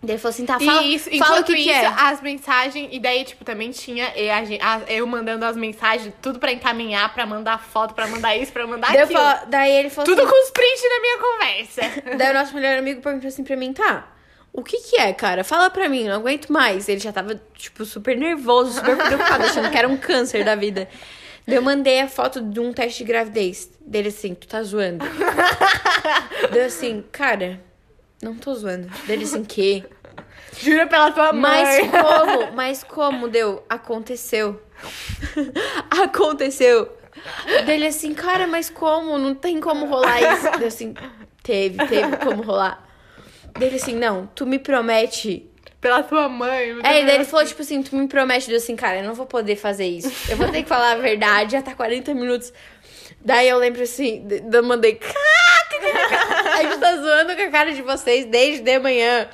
Daí 0.00 0.12
ele 0.12 0.18
falou 0.18 0.30
assim, 0.32 0.46
tá, 0.46 0.60
fala, 0.60 0.82
e 0.82 0.94
isso, 0.94 1.10
fala 1.18 1.40
o 1.40 1.44
que, 1.44 1.54
que 1.54 1.60
isso, 1.60 1.70
é. 1.70 1.86
as 1.86 2.22
mensagens, 2.22 2.88
e 2.92 3.00
daí, 3.00 3.24
tipo, 3.24 3.44
também 3.44 3.72
tinha 3.72 4.12
eu 4.86 5.04
mandando 5.08 5.44
as 5.44 5.56
mensagens, 5.56 6.14
tudo 6.22 6.38
pra 6.38 6.52
encaminhar, 6.52 7.12
pra 7.12 7.26
mandar 7.26 7.58
foto, 7.58 7.94
pra 7.94 8.06
mandar 8.06 8.36
isso, 8.36 8.52
pra 8.52 8.64
mandar 8.64 8.92
Daí, 8.92 9.02
aquilo. 9.02 9.18
falo- 9.18 9.46
daí 9.48 9.72
ele 9.72 9.90
falou 9.90 10.06
Tudo 10.06 10.22
assim, 10.22 10.30
com 10.30 10.44
os 10.44 10.50
prints 10.50 10.82
na 10.88 11.00
minha 11.00 11.18
conversa. 11.18 11.80
daí 12.16 12.30
o 12.30 12.34
nosso 12.34 12.54
melhor 12.54 12.78
amigo 12.78 13.00
perguntou 13.02 13.26
assim 13.26 13.42
pra 13.42 13.56
mim, 13.56 13.72
tá, 13.72 14.06
o 14.52 14.62
que 14.62 14.78
que 14.80 14.96
é, 15.00 15.12
cara? 15.12 15.42
Fala 15.42 15.68
pra 15.68 15.88
mim, 15.88 16.04
não 16.04 16.14
aguento 16.14 16.52
mais. 16.52 16.88
Ele 16.88 17.00
já 17.00 17.12
tava, 17.12 17.40
tipo, 17.56 17.84
super 17.84 18.16
nervoso, 18.16 18.74
super 18.74 18.96
preocupado, 18.96 19.44
achando 19.44 19.68
que 19.68 19.76
era 19.76 19.88
um 19.88 19.96
câncer 19.96 20.44
da 20.44 20.54
vida. 20.54 20.88
Eu 21.48 21.62
mandei 21.62 22.00
a 22.00 22.08
foto 22.08 22.42
de 22.42 22.60
um 22.60 22.72
teste 22.72 22.98
de 22.98 23.04
gravidez. 23.08 23.70
Dele 23.80 24.08
assim, 24.08 24.34
tu 24.34 24.46
tá 24.46 24.62
zoando. 24.62 25.04
Daí 26.52 26.60
eu 26.60 26.66
assim, 26.66 27.02
cara, 27.10 27.58
não 28.22 28.34
tô 28.36 28.54
zoando. 28.54 28.88
Dele 29.06 29.24
assim, 29.24 29.42
que? 29.44 29.82
Jura 30.60 30.86
pela 30.86 31.10
tua 31.10 31.32
Mas 31.32 31.80
mãe. 31.80 31.90
como? 31.90 32.52
Mas 32.52 32.84
como 32.84 33.28
deu? 33.28 33.64
Aconteceu. 33.68 34.62
Aconteceu. 35.90 36.96
Dele 37.64 37.86
assim, 37.86 38.12
cara, 38.12 38.46
mas 38.46 38.68
como? 38.68 39.16
Não 39.18 39.34
tem 39.34 39.58
como 39.58 39.86
rolar 39.86 40.20
isso. 40.20 40.58
Deu 40.58 40.68
assim, 40.68 40.94
teve, 41.42 41.78
teve 41.86 42.16
como 42.18 42.42
rolar. 42.42 42.86
Dele 43.58 43.76
assim, 43.76 43.94
não, 43.94 44.26
tu 44.34 44.46
me 44.46 44.58
promete. 44.58 45.50
Pela 45.80 46.02
tua 46.02 46.28
mãe. 46.28 46.76
É, 46.82 47.02
e 47.02 47.06
daí 47.06 47.14
ele 47.14 47.24
falou, 47.24 47.46
tipo 47.46 47.62
assim, 47.62 47.82
tu 47.82 47.94
me 47.94 48.08
promete, 48.08 48.48
deu 48.48 48.56
assim, 48.56 48.74
cara, 48.74 48.98
eu 48.98 49.04
não 49.04 49.14
vou 49.14 49.26
poder 49.26 49.54
fazer 49.56 49.86
isso. 49.86 50.10
Eu 50.30 50.36
vou 50.36 50.48
ter 50.48 50.62
que 50.62 50.68
falar 50.68 50.92
a 50.92 50.96
verdade, 50.96 51.52
já 51.52 51.62
tá 51.62 51.74
40 51.74 52.12
minutos. 52.14 52.52
Daí 53.20 53.48
eu 53.48 53.58
lembro 53.58 53.82
assim, 53.82 54.26
eu 54.52 54.62
mandei, 54.62 54.94
"Caca, 54.94 56.58
a 56.58 56.62
gente 56.62 56.78
tá 56.78 56.96
zoando 56.96 57.36
com 57.36 57.42
a 57.42 57.48
cara 57.48 57.72
de 57.72 57.82
vocês 57.82 58.24
desde 58.26 58.62
de 58.62 58.78
manhã. 58.78 59.28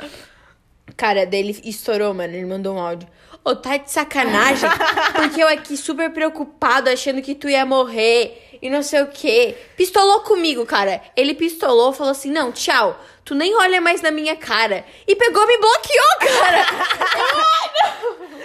Cara, 0.97 1.27
daí 1.27 1.41
ele 1.41 1.61
estourou, 1.65 2.13
mano, 2.15 2.35
ele 2.35 2.47
mandou 2.47 2.75
um 2.77 2.79
áudio. 2.79 3.09
Ô, 3.45 3.55
tá 3.55 3.77
de 3.77 3.91
sacanagem, 3.91 4.69
porque 5.15 5.43
eu 5.43 5.49
aqui 5.49 5.77
super 5.77 6.11
preocupado, 6.11 6.89
achando 6.89 7.21
que 7.21 7.35
tu 7.35 7.49
ia 7.49 7.67
morrer 7.67 8.59
e 8.63 8.71
não 8.71 8.83
sei 8.83 9.03
o 9.03 9.09
quê. 9.09 9.55
Pistolou 9.77 10.21
comigo, 10.21 10.65
cara. 10.65 11.03
Ele 11.15 11.35
pistolou, 11.35 11.93
falou 11.93 12.13
assim, 12.13 12.31
não, 12.31 12.51
tchau, 12.53 12.99
tu 13.25 13.35
nem 13.35 13.55
olha 13.57 13.81
mais 13.81 14.01
na 14.03 14.11
minha 14.11 14.37
cara. 14.37 14.85
E 15.07 15.15
pegou 15.17 15.43
e 15.45 15.47
me 15.47 15.59
bloqueou, 15.59 16.19
cara. 16.21 16.67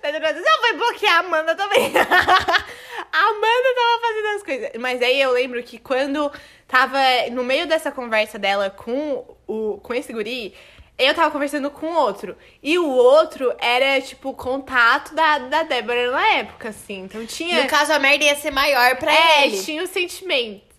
Pedro 0.00 0.20
Nunes, 0.20 0.42
Não, 0.44 0.60
vai 0.60 0.72
bloquear 0.74 1.16
a 1.16 1.18
Amanda 1.20 1.54
também. 1.54 1.92
a 1.96 3.18
Amanda 3.18 3.74
tava 3.74 4.00
fazendo 4.00 4.26
as 4.36 4.42
coisas. 4.42 4.70
Mas 4.78 5.02
aí 5.02 5.20
eu 5.20 5.30
lembro 5.32 5.62
que 5.62 5.78
quando 5.78 6.30
tava 6.68 6.98
no 7.32 7.42
meio 7.42 7.66
dessa 7.66 7.90
conversa 7.90 8.38
dela 8.38 8.68
com, 8.70 9.24
o, 9.46 9.78
com 9.82 9.94
esse 9.94 10.12
guri, 10.12 10.54
eu 10.98 11.14
tava 11.14 11.30
conversando 11.30 11.70
com 11.70 11.86
outro. 11.94 12.36
E 12.62 12.78
o 12.78 12.88
outro 12.88 13.54
era, 13.58 14.00
tipo, 14.02 14.28
o 14.30 14.34
contato 14.34 15.14
da, 15.14 15.38
da 15.38 15.62
Débora 15.62 16.10
na 16.10 16.26
época, 16.34 16.68
assim. 16.68 17.00
Então 17.00 17.24
tinha. 17.24 17.62
No 17.62 17.68
caso, 17.68 17.92
a 17.92 17.98
merda 17.98 18.24
ia 18.24 18.36
ser 18.36 18.50
maior 18.50 18.96
pra 18.96 19.12
É, 19.12 19.46
ele. 19.46 19.62
tinha 19.62 19.82
o 19.82 19.86
sentimento. 19.86 20.73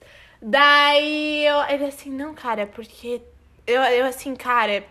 Daí 0.48 1.46
eu, 1.46 1.60
ele 1.70 1.86
assim, 1.86 2.10
não, 2.12 2.34
cara, 2.34 2.68
porque. 2.68 3.22
Eu, 3.68 3.82
eu 3.84 4.06
assim, 4.06 4.36
cara, 4.36 4.86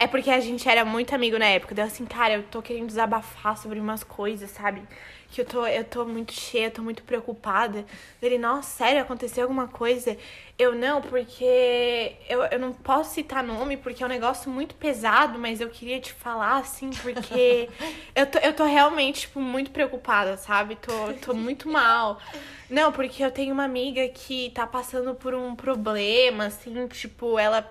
É 0.00 0.08
porque 0.08 0.30
a 0.32 0.40
gente 0.40 0.68
era 0.68 0.84
muito 0.84 1.14
amigo 1.14 1.38
na 1.38 1.46
época. 1.46 1.76
Deu 1.76 1.86
assim, 1.86 2.06
cara, 2.06 2.34
eu 2.34 2.44
tô 2.44 2.62
querendo 2.62 2.88
desabafar 2.88 3.56
sobre 3.58 3.80
umas 3.80 4.04
coisas, 4.04 4.50
sabe? 4.50 4.82
Que 5.30 5.42
eu 5.42 5.44
tô, 5.44 5.64
eu 5.64 5.84
tô 5.84 6.04
muito 6.04 6.32
cheia, 6.32 6.70
tô 6.70 6.82
muito 6.82 7.04
preocupada. 7.04 7.84
Ele, 8.20 8.36
nossa, 8.36 8.78
sério, 8.78 9.00
aconteceu 9.00 9.44
alguma 9.44 9.68
coisa? 9.68 10.16
Eu 10.58 10.74
não, 10.74 11.00
porque 11.00 12.16
eu, 12.28 12.42
eu 12.44 12.58
não 12.58 12.72
posso 12.72 13.14
citar 13.14 13.42
nome, 13.44 13.76
porque 13.76 14.02
é 14.02 14.06
um 14.06 14.08
negócio 14.08 14.50
muito 14.50 14.74
pesado, 14.74 15.38
mas 15.38 15.60
eu 15.60 15.70
queria 15.70 16.00
te 16.00 16.12
falar, 16.12 16.56
assim, 16.58 16.90
porque 16.90 17.68
eu, 18.14 18.26
tô, 18.26 18.38
eu 18.40 18.52
tô 18.52 18.64
realmente, 18.64 19.20
tipo, 19.22 19.40
muito 19.40 19.70
preocupada, 19.70 20.36
sabe? 20.36 20.76
Tô, 20.76 21.14
tô 21.14 21.32
muito 21.34 21.68
mal. 21.68 22.20
Não, 22.68 22.90
porque 22.92 23.24
eu 23.24 23.30
tenho 23.30 23.54
uma 23.54 23.64
amiga 23.64 24.06
que 24.08 24.50
tá 24.50 24.66
passando 24.66 25.14
por 25.14 25.32
um 25.34 25.54
problema, 25.54 26.46
assim, 26.46 26.86
tipo, 26.88 27.38
ela, 27.38 27.68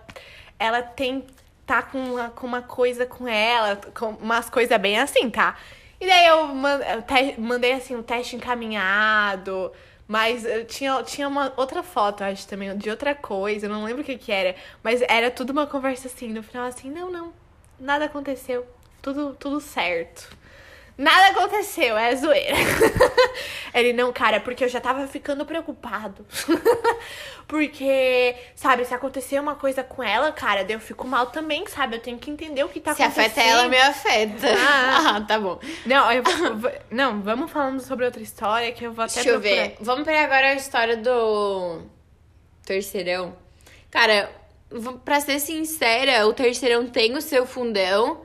ela 0.58 0.82
tem. 0.82 1.26
tá 1.65 1.82
com 1.82 2.00
uma, 2.00 2.30
com 2.30 2.48
uma 2.48 2.62
coisa 2.62 3.06
com 3.06 3.28
ela, 3.28 3.76
com 3.93 4.10
umas 4.22 4.50
coisas 4.50 4.78
bem 4.80 4.98
assim, 4.98 5.30
tá? 5.30 5.58
E 5.99 6.07
daí 6.07 6.27
eu 6.27 6.47
mandei 7.38 7.73
assim 7.73 7.95
o 7.95 8.03
teste 8.03 8.35
encaminhado, 8.35 9.71
mas 10.07 10.43
tinha, 10.67 11.03
tinha 11.03 11.27
uma 11.27 11.53
outra 11.57 11.83
foto, 11.83 12.23
acho 12.23 12.47
também, 12.47 12.75
de 12.77 12.89
outra 12.89 13.13
coisa, 13.13 13.65
eu 13.65 13.69
não 13.69 13.83
lembro 13.83 14.01
o 14.01 14.05
que 14.05 14.17
que 14.17 14.31
era, 14.31 14.55
mas 14.81 15.01
era 15.01 15.29
tudo 15.29 15.51
uma 15.51 15.67
conversa 15.67 16.07
assim, 16.07 16.29
no 16.29 16.41
final 16.41 16.65
assim, 16.65 16.89
não, 16.89 17.12
não, 17.12 17.33
nada 17.79 18.05
aconteceu, 18.05 18.65
tudo, 19.01 19.35
tudo 19.35 19.59
certo. 19.59 20.35
Nada 20.99 21.27
aconteceu, 21.29 21.97
é 21.97 22.13
zoeira. 22.13 22.57
Ele, 23.73 23.93
não, 23.93 24.12
cara, 24.12 24.41
porque 24.41 24.65
eu 24.65 24.67
já 24.67 24.81
tava 24.81 25.07
ficando 25.07 25.45
preocupado. 25.45 26.25
porque, 27.47 28.35
sabe, 28.53 28.83
se 28.83 28.93
acontecer 28.93 29.39
uma 29.39 29.55
coisa 29.55 29.81
com 29.81 30.03
ela, 30.03 30.29
cara, 30.33 30.65
eu 30.67 30.77
fico 30.77 31.07
mal 31.07 31.27
também, 31.27 31.65
sabe? 31.67 31.95
Eu 31.95 32.01
tenho 32.01 32.17
que 32.17 32.29
entender 32.29 32.65
o 32.65 32.67
que 32.67 32.81
tá 32.81 32.93
Se 32.93 33.01
acontecendo. 33.01 33.27
afeta 33.31 33.41
ela, 33.49 33.69
me 33.69 33.77
afeta. 33.77 34.47
Ah. 34.57 34.89
Ah, 35.15 35.21
tá 35.21 35.39
bom. 35.39 35.57
Não, 35.85 36.12
eu 36.12 36.21
não, 36.91 37.21
vamos 37.21 37.49
falando 37.49 37.79
sobre 37.79 38.03
outra 38.05 38.21
história 38.21 38.71
que 38.73 38.83
eu 38.83 38.91
vou 38.91 39.05
até 39.05 39.15
Deixa 39.15 39.29
eu 39.29 39.39
procurar. 39.39 39.67
ver. 39.67 39.77
Vamos 39.79 40.03
pegar 40.03 40.23
agora 40.25 40.47
a 40.49 40.55
história 40.55 40.97
do 40.97 41.81
terceirão. 42.65 43.35
Cara, 43.89 44.29
pra 45.05 45.21
ser 45.21 45.39
sincera, 45.39 46.27
o 46.27 46.33
terceirão 46.33 46.85
tem 46.88 47.15
o 47.15 47.21
seu 47.21 47.45
fundão, 47.45 48.21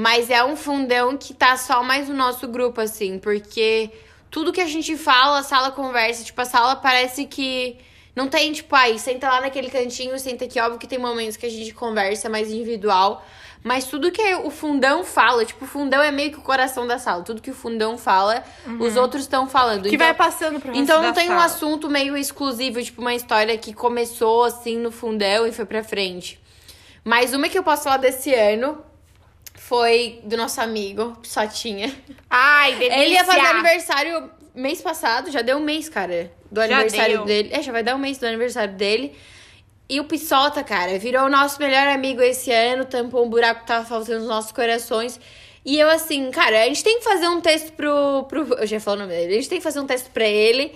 mas 0.00 0.30
é 0.30 0.44
um 0.44 0.54
fundão 0.54 1.16
que 1.16 1.34
tá 1.34 1.56
só 1.56 1.82
mais 1.82 2.08
no 2.08 2.14
nosso 2.14 2.46
grupo, 2.46 2.80
assim, 2.80 3.18
porque 3.18 3.90
tudo 4.30 4.52
que 4.52 4.60
a 4.60 4.66
gente 4.66 4.96
fala, 4.96 5.40
a 5.40 5.42
sala 5.42 5.72
conversa, 5.72 6.22
tipo, 6.22 6.40
a 6.40 6.44
sala 6.44 6.76
parece 6.76 7.24
que 7.26 7.76
não 8.14 8.28
tem, 8.28 8.52
tipo, 8.52 8.76
aí, 8.76 8.96
senta 8.96 9.28
lá 9.28 9.40
naquele 9.40 9.68
cantinho, 9.70 10.16
senta 10.20 10.44
aqui, 10.44 10.60
óbvio 10.60 10.78
que 10.78 10.86
tem 10.86 10.98
momentos 11.00 11.36
que 11.36 11.46
a 11.46 11.50
gente 11.50 11.74
conversa 11.74 12.28
mais 12.28 12.48
individual, 12.48 13.24
mas 13.64 13.86
tudo 13.86 14.12
que 14.12 14.22
o 14.36 14.50
fundão 14.50 15.02
fala, 15.02 15.44
tipo, 15.44 15.64
o 15.64 15.68
fundão 15.68 16.00
é 16.00 16.12
meio 16.12 16.30
que 16.30 16.38
o 16.38 16.42
coração 16.42 16.86
da 16.86 16.96
sala. 16.96 17.24
Tudo 17.24 17.42
que 17.42 17.50
o 17.50 17.54
fundão 17.54 17.98
fala, 17.98 18.44
os 18.78 18.94
outros 18.96 19.22
estão 19.22 19.48
falando. 19.48 19.82
Que 19.88 19.96
Então- 19.96 20.06
vai 20.06 20.14
passando 20.14 20.60
pro 20.60 20.72
então 20.76 21.02
não 21.02 21.12
tem 21.12 21.24
um 21.24 21.30
sala. 21.32 21.44
assunto 21.44 21.90
meio 21.90 22.16
exclusivo, 22.16 22.80
tipo 22.80 23.00
uma 23.00 23.14
história 23.16 23.58
que 23.58 23.72
começou 23.72 24.44
assim 24.44 24.78
no 24.78 24.92
fundão 24.92 25.44
e 25.44 25.50
foi 25.50 25.64
pra 25.64 25.82
frente. 25.82 26.40
Mas 27.02 27.34
uma 27.34 27.48
que 27.48 27.58
eu 27.58 27.64
posso 27.64 27.82
falar 27.82 27.96
desse 27.96 28.32
ano 28.32 28.78
foi 29.60 30.20
do 30.24 30.36
nosso 30.36 30.60
amigo, 30.60 31.16
Sotinha. 31.22 31.94
Ai, 32.30 32.74
delícia. 32.76 33.02
Ele 33.02 33.14
ia 33.14 33.24
fazer 33.24 33.40
aniversário 33.40 34.30
mês 34.54 34.80
passado, 34.80 35.30
já 35.30 35.42
deu 35.42 35.58
um 35.58 35.60
mês, 35.60 35.88
cara, 35.88 36.32
do 36.50 36.60
aniversário 36.60 37.18
deu. 37.18 37.24
dele. 37.24 37.50
É, 37.52 37.62
já 37.62 37.72
vai 37.72 37.82
dar 37.82 37.94
um 37.94 37.98
mês 37.98 38.18
do 38.18 38.26
aniversário 38.26 38.74
dele. 38.74 39.14
E 39.88 40.00
o 40.00 40.04
Pissota, 40.04 40.62
cara, 40.62 40.98
virou 40.98 41.26
o 41.26 41.28
nosso 41.30 41.58
melhor 41.58 41.86
amigo 41.88 42.20
esse 42.20 42.50
ano, 42.52 42.84
tampou 42.84 43.24
um 43.24 43.30
buraco 43.30 43.60
que 43.60 43.66
tava 43.66 43.86
faltando 43.86 44.18
nos 44.18 44.28
nossos 44.28 44.52
corações. 44.52 45.18
E 45.70 45.78
eu, 45.78 45.90
assim, 45.90 46.30
cara, 46.30 46.62
a 46.62 46.66
gente 46.66 46.82
tem 46.82 46.96
que 46.98 47.04
fazer 47.04 47.28
um 47.28 47.42
texto 47.42 47.72
pro. 47.74 48.24
pro 48.26 48.54
eu 48.54 48.66
já 48.66 48.80
falei 48.80 49.00
o 49.00 49.06
nome 49.06 49.14
dele. 49.18 49.32
A 49.34 49.36
gente 49.36 49.48
tem 49.50 49.58
que 49.58 49.64
fazer 49.64 49.80
um 49.80 49.86
texto 49.86 50.10
pra 50.10 50.26
ele. 50.26 50.72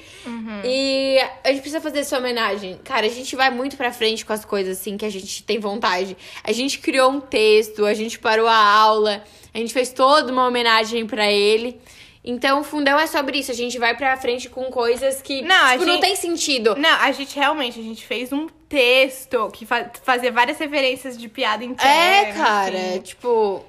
E 0.64 1.18
a 1.42 1.48
gente 1.48 1.60
precisa 1.62 1.80
fazer 1.80 2.00
essa 2.00 2.18
homenagem. 2.18 2.78
Cara, 2.84 3.06
a 3.06 3.08
gente 3.08 3.34
vai 3.34 3.48
muito 3.50 3.76
pra 3.76 3.90
frente 3.90 4.24
com 4.26 4.32
as 4.34 4.44
coisas, 4.44 4.78
assim, 4.78 4.98
que 4.98 5.04
a 5.06 5.10
gente 5.10 5.42
tem 5.44 5.58
vontade. 5.58 6.14
A 6.44 6.52
gente 6.52 6.78
criou 6.78 7.10
um 7.10 7.20
texto, 7.20 7.86
a 7.86 7.94
gente 7.94 8.18
parou 8.18 8.46
a 8.46 8.54
aula, 8.56 9.24
a 9.54 9.58
gente 9.58 9.72
fez 9.72 9.88
toda 9.90 10.30
uma 10.30 10.46
homenagem 10.46 11.06
pra 11.06 11.30
ele. 11.30 11.80
Então, 12.24 12.60
o 12.60 12.64
fundão 12.64 12.98
é 13.00 13.06
sobre 13.06 13.38
isso. 13.38 13.50
A 13.50 13.54
gente 13.54 13.78
vai 13.78 13.96
pra 13.96 14.16
frente 14.16 14.48
com 14.50 14.64
coisas 14.64 15.20
que 15.22 15.40
Não, 15.42 15.56
a 15.66 15.72
tipo, 15.72 15.86
não 15.86 15.94
gente- 15.94 16.02
tem 16.02 16.16
sentido. 16.16 16.76
Não, 16.76 17.00
a 17.00 17.10
gente 17.12 17.34
realmente, 17.34 17.80
a 17.80 17.82
gente 17.82 18.04
fez 18.06 18.30
um 18.32 18.46
texto 18.68 19.48
que 19.52 19.66
fa 19.66 19.90
fazia 20.04 20.30
várias 20.30 20.58
referências 20.58 21.18
de 21.18 21.28
piada 21.28 21.64
interna. 21.64 22.28
É, 22.28 22.32
cara, 22.32 22.76
assim. 22.78 23.00
tipo. 23.00 23.64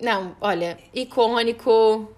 Não, 0.00 0.36
olha, 0.40 0.78
icônico. 0.94 2.08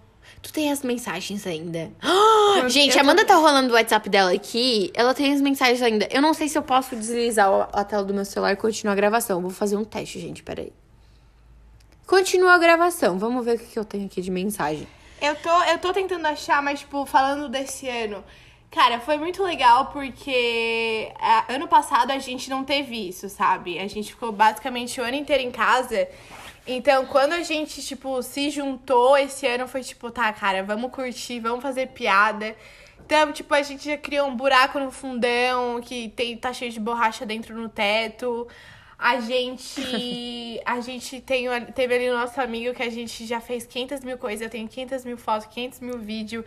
Tu 0.43 0.53
tem 0.53 0.71
as 0.71 0.83
mensagens 0.83 1.47
ainda. 1.47 1.91
Gente, 2.69 2.95
eu 2.95 2.99
a 2.99 3.03
Amanda 3.03 3.23
tô- 3.23 3.29
tá 3.29 3.37
rolando 3.37 3.71
o 3.73 3.77
WhatsApp 3.77 4.09
dela 4.09 4.33
aqui. 4.33 4.91
Ela 4.95 5.13
tem 5.15 5.33
as 5.33 5.41
mensagens 5.41 5.83
ainda. 5.83 6.09
Eu 6.11 6.23
não 6.23 6.33
sei 6.35 6.49
se 6.49 6.57
eu 6.57 6.63
posso 6.63 6.97
deslizar 6.97 7.69
a 7.73 7.85
tela 7.85 8.05
do 8.05 8.15
meu 8.15 8.25
celular 8.25 8.53
e 8.53 8.57
continuar 8.57 8.93
a 8.93 8.97
gravação. 8.97 9.41
Vou 9.41 9.51
fazer 9.51 9.77
um 9.77 9.85
teste, 9.85 10.19
gente. 10.21 10.43
Peraí. 10.43 10.73
Continua 12.07 12.55
a 12.55 12.59
gravação. 12.59 13.19
Vamos 13.19 13.45
ver 13.45 13.57
o 13.57 13.59
que 13.59 13.79
eu 13.79 13.85
tenho 13.85 14.07
aqui 14.07 14.21
de 14.21 14.31
mensagem. 14.31 14.87
Eu 15.21 15.35
tô, 15.37 15.63
eu 15.65 15.79
tô 15.79 15.93
tentando 15.93 16.27
achar, 16.27 16.63
mas, 16.63 16.81
tipo, 16.81 17.05
falando 17.05 17.49
desse 17.49 17.87
ano. 17.89 18.25
Cara, 18.71 19.01
foi 19.01 19.19
muito 19.19 19.43
legal 19.43 19.87
porque 19.87 21.13
ah, 21.21 21.45
ano 21.49 21.67
passado 21.67 22.13
a 22.13 22.19
gente 22.19 22.49
não 22.49 22.63
teve 22.65 23.09
isso, 23.09 23.29
sabe? 23.29 23.79
A 23.79 23.87
gente 23.89 24.11
ficou 24.13 24.31
basicamente 24.33 25.01
o 25.01 25.05
ano 25.05 25.17
inteiro 25.17 25.43
em 25.43 25.51
casa. 25.51 26.09
Então, 26.73 27.05
quando 27.07 27.33
a 27.33 27.43
gente, 27.43 27.83
tipo, 27.83 28.23
se 28.23 28.49
juntou 28.49 29.17
esse 29.19 29.45
ano, 29.47 29.67
foi 29.67 29.83
tipo, 29.83 30.09
tá, 30.09 30.33
cara, 30.33 30.63
vamos 30.63 30.93
curtir, 30.93 31.41
vamos 31.41 31.63
fazer 31.63 31.89
piada. 31.89 32.55
Então, 33.05 33.33
tipo, 33.33 33.53
a 33.53 33.63
gente 33.63 33.87
já 33.87 33.97
criou 33.99 34.29
um 34.29 34.37
buraco 34.37 34.79
no 34.79 34.93
fundão 34.93 35.81
que 35.81 36.11
tem, 36.11 36.37
tá 36.37 36.53
cheio 36.53 36.71
de 36.71 36.79
borracha 36.79 37.27
dentro 37.27 37.57
no 37.57 37.69
teto. 37.69 38.47
A 38.97 39.19
gente. 39.21 40.61
A 40.65 40.81
gente 40.81 41.21
tem, 41.21 41.49
teve 41.75 41.95
ali 41.95 42.11
o 42.11 42.15
nosso 42.15 42.41
amigo 42.41 42.75
que 42.75 42.83
a 42.83 42.91
gente 42.91 43.27
já 43.27 43.41
fez 43.41 43.67
500 43.67 44.05
mil 44.05 44.19
coisas. 44.19 44.43
Eu 44.43 44.51
tenho 44.51 44.69
500 44.69 45.05
mil 45.05 45.17
fotos, 45.17 45.47
500 45.47 45.81
mil 45.81 45.99
vídeos. 45.99 46.45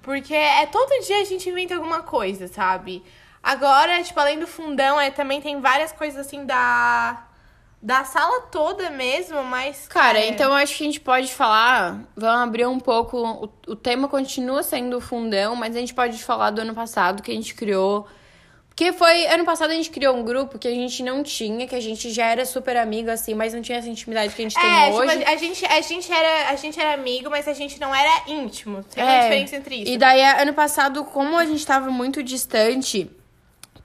Porque 0.00 0.34
é 0.34 0.64
todo 0.66 1.04
dia 1.04 1.20
a 1.20 1.24
gente 1.24 1.48
inventa 1.50 1.74
alguma 1.74 2.02
coisa, 2.02 2.48
sabe? 2.48 3.02
Agora, 3.42 4.02
tipo, 4.02 4.18
além 4.18 4.38
do 4.38 4.46
fundão, 4.46 5.00
é, 5.00 5.10
também 5.10 5.40
tem 5.40 5.60
várias 5.60 5.92
coisas 5.92 6.26
assim 6.26 6.46
da. 6.46 7.25
Da 7.86 8.02
sala 8.02 8.40
toda 8.50 8.90
mesmo, 8.90 9.44
mas. 9.44 9.86
Cara, 9.86 10.18
então 10.26 10.46
eu 10.46 10.54
acho 10.54 10.76
que 10.76 10.82
a 10.82 10.86
gente 10.86 10.98
pode 10.98 11.32
falar. 11.32 12.00
Vamos 12.16 12.42
abrir 12.48 12.66
um 12.66 12.80
pouco. 12.80 13.16
O, 13.16 13.72
o 13.72 13.76
tema 13.76 14.08
continua 14.08 14.64
sendo 14.64 14.96
o 14.96 15.00
fundão, 15.00 15.54
mas 15.54 15.76
a 15.76 15.78
gente 15.78 15.94
pode 15.94 16.18
falar 16.24 16.50
do 16.50 16.62
ano 16.62 16.74
passado 16.74 17.22
que 17.22 17.30
a 17.30 17.34
gente 17.34 17.54
criou. 17.54 18.04
Porque 18.70 18.92
foi. 18.92 19.26
Ano 19.28 19.44
passado 19.44 19.70
a 19.70 19.74
gente 19.74 19.88
criou 19.88 20.16
um 20.16 20.24
grupo 20.24 20.58
que 20.58 20.66
a 20.66 20.70
gente 20.72 21.00
não 21.04 21.22
tinha, 21.22 21.64
que 21.68 21.76
a 21.76 21.80
gente 21.80 22.10
já 22.10 22.26
era 22.26 22.44
super 22.44 22.76
amigo, 22.76 23.08
assim, 23.08 23.34
mas 23.34 23.54
não 23.54 23.62
tinha 23.62 23.78
essa 23.78 23.88
intimidade 23.88 24.34
que 24.34 24.42
a 24.42 24.44
gente 24.48 24.60
tem 24.60 24.68
É, 24.68 24.86
tipo, 24.86 24.96
hoje. 24.98 25.24
a 25.24 25.36
gente, 25.36 25.64
a, 25.66 25.80
gente 25.80 26.12
era, 26.12 26.50
a 26.50 26.56
gente 26.56 26.80
era 26.80 26.92
amigo, 26.92 27.30
mas 27.30 27.46
a 27.46 27.52
gente 27.52 27.80
não 27.80 27.94
era 27.94 28.24
íntimo. 28.26 28.82
Tem 28.82 29.04
uma 29.04 29.12
É, 29.12 29.20
diferença 29.20 29.54
entre 29.54 29.76
isso. 29.76 29.92
E 29.92 29.96
daí, 29.96 30.24
ano 30.24 30.52
passado, 30.54 31.04
como 31.04 31.38
a 31.38 31.44
gente 31.46 31.64
tava 31.64 31.88
muito 31.88 32.20
distante, 32.20 33.08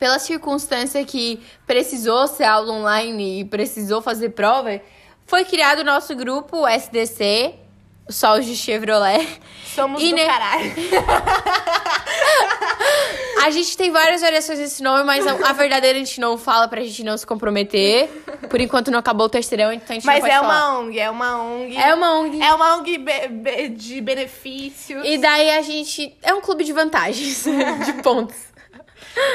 pela 0.01 0.17
circunstância 0.17 1.05
que 1.05 1.39
precisou 1.67 2.25
ser 2.25 2.45
aula 2.45 2.73
online 2.73 3.41
e 3.41 3.45
precisou 3.45 4.01
fazer 4.01 4.29
prova, 4.29 4.81
foi 5.27 5.45
criado 5.45 5.81
o 5.81 5.83
nosso 5.83 6.15
grupo 6.15 6.67
SDC, 6.67 7.53
Sol 8.09 8.39
de 8.39 8.55
Chevrolet. 8.57 9.27
Somos 9.75 10.01
E 10.01 10.11
ne- 10.11 10.25
caralho. 10.25 10.73
A 13.43 13.49
gente 13.49 13.75
tem 13.75 13.89
várias 13.91 14.21
variações 14.21 14.59
desse 14.59 14.83
nome, 14.83 15.03
mas 15.03 15.25
a, 15.25 15.31
a 15.49 15.53
verdadeira 15.53 15.97
a 15.97 15.99
gente 15.99 16.19
não 16.21 16.37
fala 16.37 16.67
pra 16.67 16.79
gente 16.81 17.03
não 17.03 17.17
se 17.17 17.25
comprometer. 17.25 18.07
Por 18.49 18.61
enquanto 18.61 18.91
não 18.91 18.99
acabou 18.99 19.25
o 19.25 19.29
terceirão, 19.29 19.71
então 19.73 19.87
a 19.89 19.93
gente 19.93 20.05
Mas 20.05 20.15
não 20.15 20.29
pode 20.29 20.33
é 20.33 20.39
falar. 20.39 20.69
uma 20.69 20.79
ONG, 20.79 20.99
é 20.99 21.09
uma 21.09 21.41
ONG. 21.43 21.75
É 21.77 21.93
uma 21.95 22.19
ONG. 22.19 22.41
É 22.41 22.53
uma 22.53 22.75
ONG 22.77 22.97
be- 22.99 23.27
be- 23.29 23.69
de 23.69 23.99
benefícios. 24.01 25.03
E 25.05 25.17
daí 25.17 25.49
a 25.51 25.61
gente. 25.63 26.15
É 26.21 26.33
um 26.35 26.41
clube 26.41 26.63
de 26.63 26.71
vantagens, 26.71 27.43
de 27.85 27.93
pontos. 28.03 28.35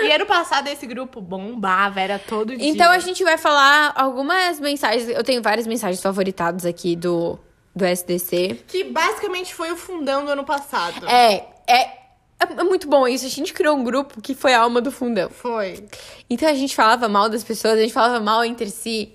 E 0.02 0.12
ano 0.12 0.26
passado 0.26 0.68
esse 0.68 0.86
grupo 0.86 1.20
bombava, 1.20 2.00
era 2.00 2.18
todo 2.18 2.56
dia. 2.56 2.68
Então 2.68 2.90
a 2.90 2.98
gente 2.98 3.22
vai 3.22 3.36
falar 3.36 3.92
algumas 3.94 4.58
mensagens. 4.60 5.08
Eu 5.08 5.22
tenho 5.22 5.42
várias 5.42 5.66
mensagens 5.66 6.00
favoritadas 6.00 6.64
aqui 6.64 6.96
do, 6.96 7.38
do 7.74 7.84
SDC. 7.84 8.64
Que 8.66 8.84
basicamente 8.84 9.54
foi 9.54 9.70
o 9.70 9.76
fundão 9.76 10.24
do 10.24 10.30
ano 10.30 10.44
passado. 10.44 11.06
É, 11.08 11.46
é, 11.66 12.06
é 12.40 12.64
muito 12.64 12.88
bom 12.88 13.06
isso. 13.06 13.26
A 13.26 13.30
gente 13.30 13.52
criou 13.52 13.76
um 13.76 13.84
grupo 13.84 14.20
que 14.20 14.34
foi 14.34 14.54
a 14.54 14.60
alma 14.60 14.80
do 14.80 14.90
fundão. 14.90 15.28
Foi. 15.30 15.86
Então 16.28 16.48
a 16.48 16.54
gente 16.54 16.74
falava 16.74 17.08
mal 17.08 17.28
das 17.28 17.44
pessoas, 17.44 17.74
a 17.74 17.82
gente 17.82 17.92
falava 17.92 18.20
mal 18.20 18.44
entre 18.44 18.70
si. 18.70 19.14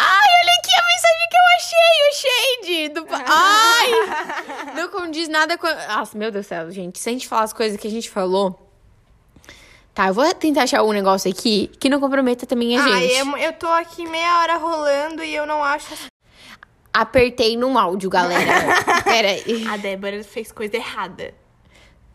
Ai, 0.00 0.28
olha 0.42 0.52
aqui 0.60 0.70
a 0.74 0.84
mensagem 0.86 1.28
que 1.28 1.36
eu 1.36 1.46
achei, 1.58 1.98
o 2.06 2.14
shade 2.22 2.88
do... 2.94 3.06
Ai! 3.26 4.74
Não 4.76 4.88
condiz 4.88 5.28
nada 5.28 5.58
com... 5.58 5.66
Nossa, 5.66 6.16
meu 6.16 6.30
Deus 6.30 6.46
do 6.46 6.48
céu, 6.48 6.70
gente. 6.70 7.00
Se 7.00 7.08
a 7.08 7.12
gente 7.12 7.26
falar 7.26 7.42
as 7.42 7.52
coisas 7.52 7.78
que 7.78 7.86
a 7.88 7.90
gente 7.90 8.08
falou... 8.08 8.67
Tá, 9.98 10.06
eu 10.06 10.14
vou 10.14 10.32
tentar 10.32 10.62
achar 10.62 10.84
um 10.84 10.92
negócio 10.92 11.28
aqui 11.28 11.66
que 11.80 11.88
não 11.88 11.98
comprometa 11.98 12.46
também 12.46 12.78
a 12.78 12.84
Ai, 12.84 13.08
gente. 13.08 13.18
eu, 13.18 13.36
eu 13.36 13.52
tô 13.54 13.66
aqui 13.66 14.06
meia 14.06 14.38
hora 14.38 14.56
rolando 14.56 15.24
e 15.24 15.34
eu 15.34 15.44
não 15.44 15.64
acho. 15.64 15.92
Apertei 16.94 17.56
num 17.56 17.76
áudio, 17.76 18.08
galera. 18.08 18.76
Pera 19.02 19.30
aí. 19.30 19.66
A 19.66 19.76
Débora 19.76 20.22
fez 20.22 20.52
coisa 20.52 20.76
errada. 20.76 21.34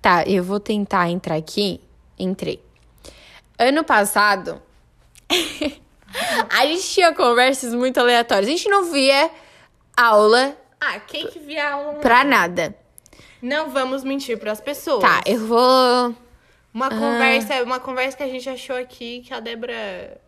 Tá, 0.02 0.24
eu 0.24 0.42
vou 0.42 0.62
tentar 0.62 1.10
entrar 1.10 1.36
aqui. 1.36 1.82
Entrei. 2.18 2.64
Ano 3.60 3.84
passado, 3.84 4.62
a 6.58 6.66
gente 6.66 6.88
tinha 6.88 7.14
conversas 7.14 7.74
muito 7.74 8.00
aleatórias. 8.00 8.48
A 8.48 8.52
gente 8.52 8.70
não 8.70 8.94
via 8.94 9.30
aula 9.98 10.56
Ah, 10.80 11.02
quem 11.02 11.28
que 11.28 11.40
via 11.40 11.70
aula? 11.70 11.96
pra 11.96 12.24
nada. 12.24 12.74
Não 13.42 13.72
vamos 13.72 14.06
mentir 14.06 14.40
pras 14.40 14.62
pessoas. 14.62 15.02
Tá, 15.02 15.22
eu 15.26 15.46
vou. 15.46 16.16
Uma 16.74 16.90
conversa, 16.90 17.64
uma 17.64 17.80
conversa 17.80 18.18
que 18.18 18.24
a 18.24 18.28
gente 18.28 18.50
achou 18.50 18.76
aqui 18.76 19.22
que 19.22 19.34
a 19.34 19.40
Débora. 19.40 20.20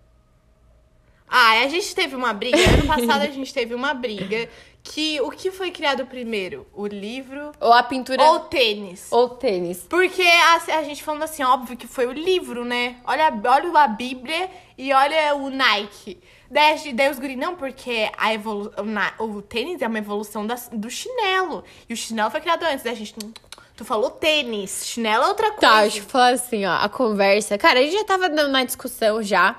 Ah, 1.27 1.61
a 1.63 1.67
gente 1.67 1.93
teve 1.95 2.15
uma 2.15 2.33
briga. 2.33 2.57
Ano 2.57 2.85
passado 2.87 3.23
a 3.23 3.31
gente 3.31 3.53
teve 3.53 3.73
uma 3.73 3.93
briga. 3.93 4.47
Que 4.83 5.19
o 5.21 5.31
que 5.31 5.49
foi 5.49 5.71
criado 5.71 6.05
primeiro? 6.05 6.67
O 6.71 6.85
livro 6.85 7.51
Ou 7.59 7.73
a 7.73 7.81
pintura. 7.81 8.21
ou 8.23 8.35
o 8.35 8.39
tênis? 8.41 9.07
ou 9.09 9.29
tênis. 9.29 9.83
Porque 9.89 10.21
a, 10.21 10.77
a 10.77 10.83
gente 10.83 11.01
falando 11.01 11.23
assim, 11.23 11.41
óbvio 11.41 11.75
que 11.75 11.87
foi 11.87 12.05
o 12.05 12.11
livro, 12.11 12.63
né? 12.63 12.97
Olha, 13.03 13.33
olha 13.47 13.79
a 13.79 13.87
Bíblia 13.87 14.47
e 14.77 14.93
olha 14.93 15.33
o 15.35 15.49
Nike. 15.49 16.19
Daí, 16.51 16.93
daí 16.93 17.09
os 17.09 17.17
guri, 17.17 17.35
não, 17.35 17.55
porque 17.55 18.11
a 18.15 18.31
evolu 18.35 18.71
o, 18.77 18.83
na- 18.83 19.13
o 19.17 19.41
tênis 19.41 19.81
é 19.81 19.87
uma 19.87 19.97
evolução 19.97 20.45
da- 20.45 20.53
do 20.71 20.87
chinelo. 20.91 21.63
E 21.89 21.93
o 21.95 21.97
chinelo 21.97 22.29
foi 22.29 22.39
criado 22.39 22.61
antes. 22.61 22.83
Daí 22.83 22.93
a 22.93 22.95
gente, 22.95 23.15
"Hum, 23.25 23.33
tu 23.75 23.83
falou 23.85 24.09
tênis, 24.09 24.83
chinelo 24.85 25.23
é 25.25 25.27
outra 25.27 25.51
coisa. 25.51 25.61
Tá, 25.61 25.81
deixa 25.81 25.99
eu 25.99 26.03
falar 26.03 26.33
assim, 26.33 26.65
ó, 26.65 26.75
a 26.75 26.89
conversa. 26.89 27.57
Cara, 27.57 27.79
a 27.79 27.83
gente 27.83 27.93
já 27.93 28.03
tava 28.03 28.29
dando 28.29 28.49
uma 28.49 28.65
discussão 28.65 29.21
já. 29.21 29.55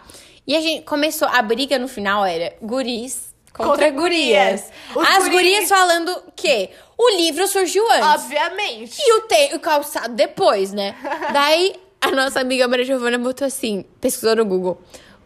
E 0.47 0.57
a 0.57 0.61
gente 0.61 0.85
começou, 0.85 1.27
a 1.29 1.43
briga 1.43 1.79
no 1.79 1.89
final 1.89 2.25
era 2.25 2.55
guris 2.63 3.35
contra, 3.53 3.71
Contra 3.73 3.91
gurias. 3.91 4.65
gurias. 4.95 5.11
As 5.17 5.25
guris- 5.25 5.31
gurias 5.33 5.69
falando 5.69 6.23
que 6.37 6.71
o 6.97 7.17
livro 7.17 7.47
surgiu 7.49 7.85
antes. 7.91 8.25
Obviamente. 8.25 8.99
E 9.01 9.13
o, 9.15 9.21
te, 9.23 9.55
o 9.57 9.61
calçado 9.61 10.15
depois, 10.15 10.73
né? 10.73 10.95
Daí 11.33 11.75
a 12.01 12.11
nossa 12.13 12.41
amiga 12.41 12.69
Maria 12.69 12.85
Giovana 12.85 13.19
botou 13.19 13.47
assim, 13.47 13.85
pesquisou 14.01 14.37
no 14.37 14.45
Google. 14.45 14.81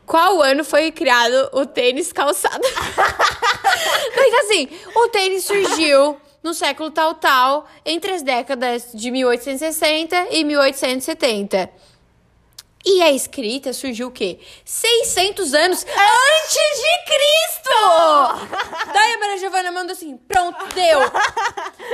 Qual 0.06 0.40
ano 0.42 0.64
foi 0.64 0.90
criado 0.90 1.50
o 1.52 1.66
tênis 1.66 2.12
calçado? 2.12 2.62
Daí 4.16 4.34
assim, 4.40 4.68
o 4.96 5.08
tênis 5.08 5.44
surgiu 5.44 6.16
no 6.42 6.54
século 6.54 6.90
tal 6.90 7.14
tal, 7.14 7.66
entre 7.84 8.12
as 8.12 8.22
décadas 8.22 8.90
de 8.94 9.10
1860 9.10 10.28
e 10.30 10.44
1870. 10.44 11.70
E 12.84 13.02
a 13.02 13.12
escrita 13.12 13.74
surgiu 13.74 14.08
o 14.08 14.10
quê? 14.10 14.38
600 14.64 15.52
anos 15.52 15.84
antes 15.84 16.80
de 16.80 17.04
Cristo! 17.04 17.60
daí 18.90 19.12
a 19.12 19.18
Maria 19.18 19.38
Giovana 19.38 19.70
mandou 19.70 19.92
assim, 19.92 20.16
pronto, 20.16 20.64
deu. 20.74 21.00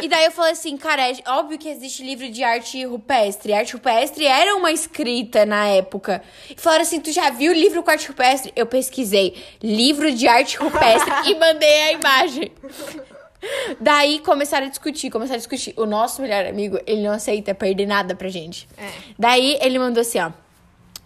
E 0.00 0.08
daí 0.08 0.26
eu 0.26 0.30
falei 0.30 0.52
assim, 0.52 0.76
cara, 0.76 1.10
é 1.10 1.16
óbvio 1.26 1.58
que 1.58 1.68
existe 1.68 2.04
livro 2.04 2.30
de 2.30 2.44
arte 2.44 2.84
rupestre. 2.84 3.52
Arte 3.52 3.72
rupestre 3.72 4.26
era 4.26 4.54
uma 4.54 4.70
escrita 4.70 5.44
na 5.44 5.66
época. 5.66 6.22
E 6.48 6.54
falaram 6.60 6.82
assim, 6.82 7.00
tu 7.00 7.10
já 7.10 7.30
viu 7.30 7.52
livro 7.52 7.82
com 7.82 7.90
arte 7.90 8.06
rupestre? 8.06 8.52
Eu 8.54 8.66
pesquisei, 8.66 9.44
livro 9.60 10.12
de 10.12 10.28
arte 10.28 10.56
rupestre 10.56 11.12
e 11.26 11.34
mandei 11.34 11.82
a 11.82 11.92
imagem. 11.92 12.52
Daí 13.80 14.20
começaram 14.20 14.66
a 14.66 14.70
discutir, 14.70 15.10
começaram 15.10 15.36
a 15.36 15.38
discutir. 15.38 15.74
O 15.76 15.86
nosso 15.86 16.22
melhor 16.22 16.46
amigo, 16.46 16.78
ele 16.86 17.02
não 17.02 17.12
aceita 17.12 17.54
perder 17.54 17.86
nada 17.86 18.14
pra 18.14 18.28
gente. 18.28 18.68
É. 18.76 18.88
Daí 19.18 19.58
ele 19.60 19.78
mandou 19.78 20.00
assim, 20.00 20.18
ó. 20.18 20.30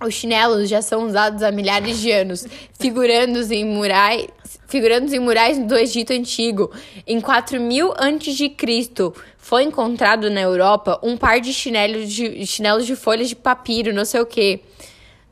Os 0.03 0.15
chinelos 0.15 0.67
já 0.69 0.81
são 0.81 1.05
usados 1.05 1.43
há 1.43 1.53
milhares 1.53 1.99
de 1.99 2.11
anos, 2.11 2.47
figurando 2.79 3.41
em 3.53 3.67
murais, 3.67 4.29
figurando 4.67 5.15
em 5.15 5.19
murais 5.19 5.59
do 5.59 5.77
Egito 5.77 6.15
antigo. 6.15 6.73
Em 7.07 7.21
4000 7.21 7.93
antes 7.99 8.35
de 8.35 8.49
Cristo, 8.49 9.15
foi 9.37 9.65
encontrado 9.65 10.31
na 10.31 10.41
Europa 10.41 10.99
um 11.03 11.19
par 11.19 11.39
de 11.39 11.53
chinelos 11.53 12.11
de 12.11 12.47
chinelos 12.47 12.87
de 12.87 12.97
folhas 12.97 13.29
de 13.29 13.37
papiro, 13.37 13.93
não 13.93 14.07
sei 14.07 14.23
o 14.23 14.27
quê. 14.27 14.61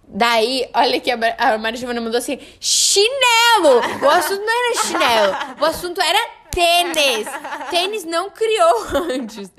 Daí, 0.07 0.69
olha 0.75 1.01
que 1.01 1.11
a 1.11 1.57
Maria 1.59 1.79
Giovana 1.79 2.01
mandou 2.01 2.19
assim: 2.19 2.39
chinelo! 2.61 3.81
O 4.03 4.09
assunto 4.11 4.43
não 4.43 4.53
era 4.53 4.83
chinelo, 4.83 5.37
o 5.61 5.65
assunto 5.65 6.01
era 6.01 6.29
tênis. 6.59 7.27
Tênis 7.71 8.05
não 8.05 8.31
criou 8.31 8.77
antes. 9.11 9.51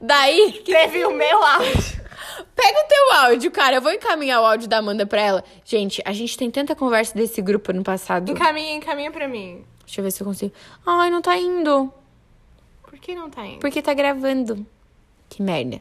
Daí, 0.00 0.62
Teve 0.64 1.04
o 1.04 1.12
meu 1.12 1.42
áudio. 1.42 2.06
Pega 2.54 2.78
o 2.84 2.88
teu 2.88 3.12
áudio, 3.24 3.50
cara. 3.50 3.76
Eu 3.76 3.82
vou 3.82 3.92
encaminhar 3.92 4.40
o 4.40 4.44
áudio 4.46 4.68
da 4.68 4.78
Amanda 4.78 5.06
pra 5.06 5.20
ela. 5.20 5.44
Gente, 5.64 6.02
a 6.04 6.12
gente 6.12 6.36
tem 6.36 6.50
tanta 6.50 6.74
conversa 6.74 7.14
desse 7.14 7.40
grupo 7.40 7.72
no 7.72 7.82
passado. 7.82 8.30
Encaminha, 8.30 8.74
encaminha 8.74 9.10
pra 9.10 9.28
mim. 9.28 9.64
Deixa 9.84 10.00
eu 10.00 10.04
ver 10.04 10.10
se 10.10 10.20
eu 10.22 10.26
consigo. 10.26 10.52
Ai, 10.84 11.10
não 11.10 11.22
tá 11.22 11.36
indo. 11.36 11.92
Por 12.82 12.98
que 12.98 13.14
não 13.14 13.30
tá 13.30 13.46
indo? 13.46 13.60
Porque 13.60 13.80
tá 13.80 13.94
gravando. 13.94 14.66
Que 15.28 15.42
merda. 15.42 15.80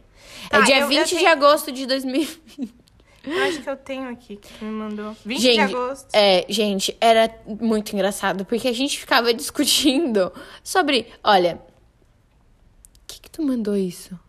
Tá, 0.49 0.59
é 0.59 0.61
dia 0.63 0.75
eu- 0.77 0.81
eu 0.81 0.87
20 0.87 1.09
de 1.09 1.15
tenho- 1.15 1.29
agosto 1.29 1.71
de 1.71 1.85
2020. 1.85 2.73
Eu 3.25 3.43
acho 3.43 3.61
que 3.61 3.69
eu 3.69 3.77
tenho 3.77 4.09
aqui 4.09 4.35
que 4.37 4.53
tu 4.53 4.65
me 4.65 4.71
mandou. 4.71 5.15
20 5.25 5.41
gente, 5.41 5.55
de 5.55 5.75
agosto. 5.75 6.07
É, 6.13 6.45
gente, 6.47 6.95
era 6.99 7.33
muito 7.47 7.93
engraçado. 7.93 8.45
Porque 8.45 8.67
a 8.67 8.73
gente 8.73 8.99
ficava 8.99 9.33
discutindo 9.33 10.31
sobre. 10.63 11.07
Olha. 11.23 11.59
O 13.01 13.07
que 13.07 13.21
que 13.21 13.29
tu 13.29 13.41
mandou 13.43 13.75
isso? 13.75 14.19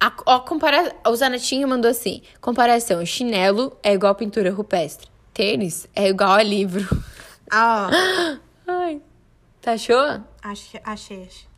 A, 0.00 0.12
ó, 0.26 0.40
compara... 0.40 0.96
O 1.06 1.14
Zanatinho 1.14 1.68
mandou 1.68 1.90
assim: 1.90 2.22
comparação, 2.40 3.04
chinelo 3.04 3.76
é 3.82 3.92
igual 3.92 4.14
pintura 4.14 4.50
rupestre. 4.50 5.08
Tênis 5.34 5.86
é 5.94 6.08
igual 6.08 6.32
a 6.32 6.42
livro. 6.42 6.86
Ah, 7.50 7.90
ó. 8.66 8.70
Ai. 8.72 9.00
Tá 9.60 9.72
achou? 9.72 10.00
Acho, 10.42 10.78
achei, 10.84 11.22
achei. 11.22 11.50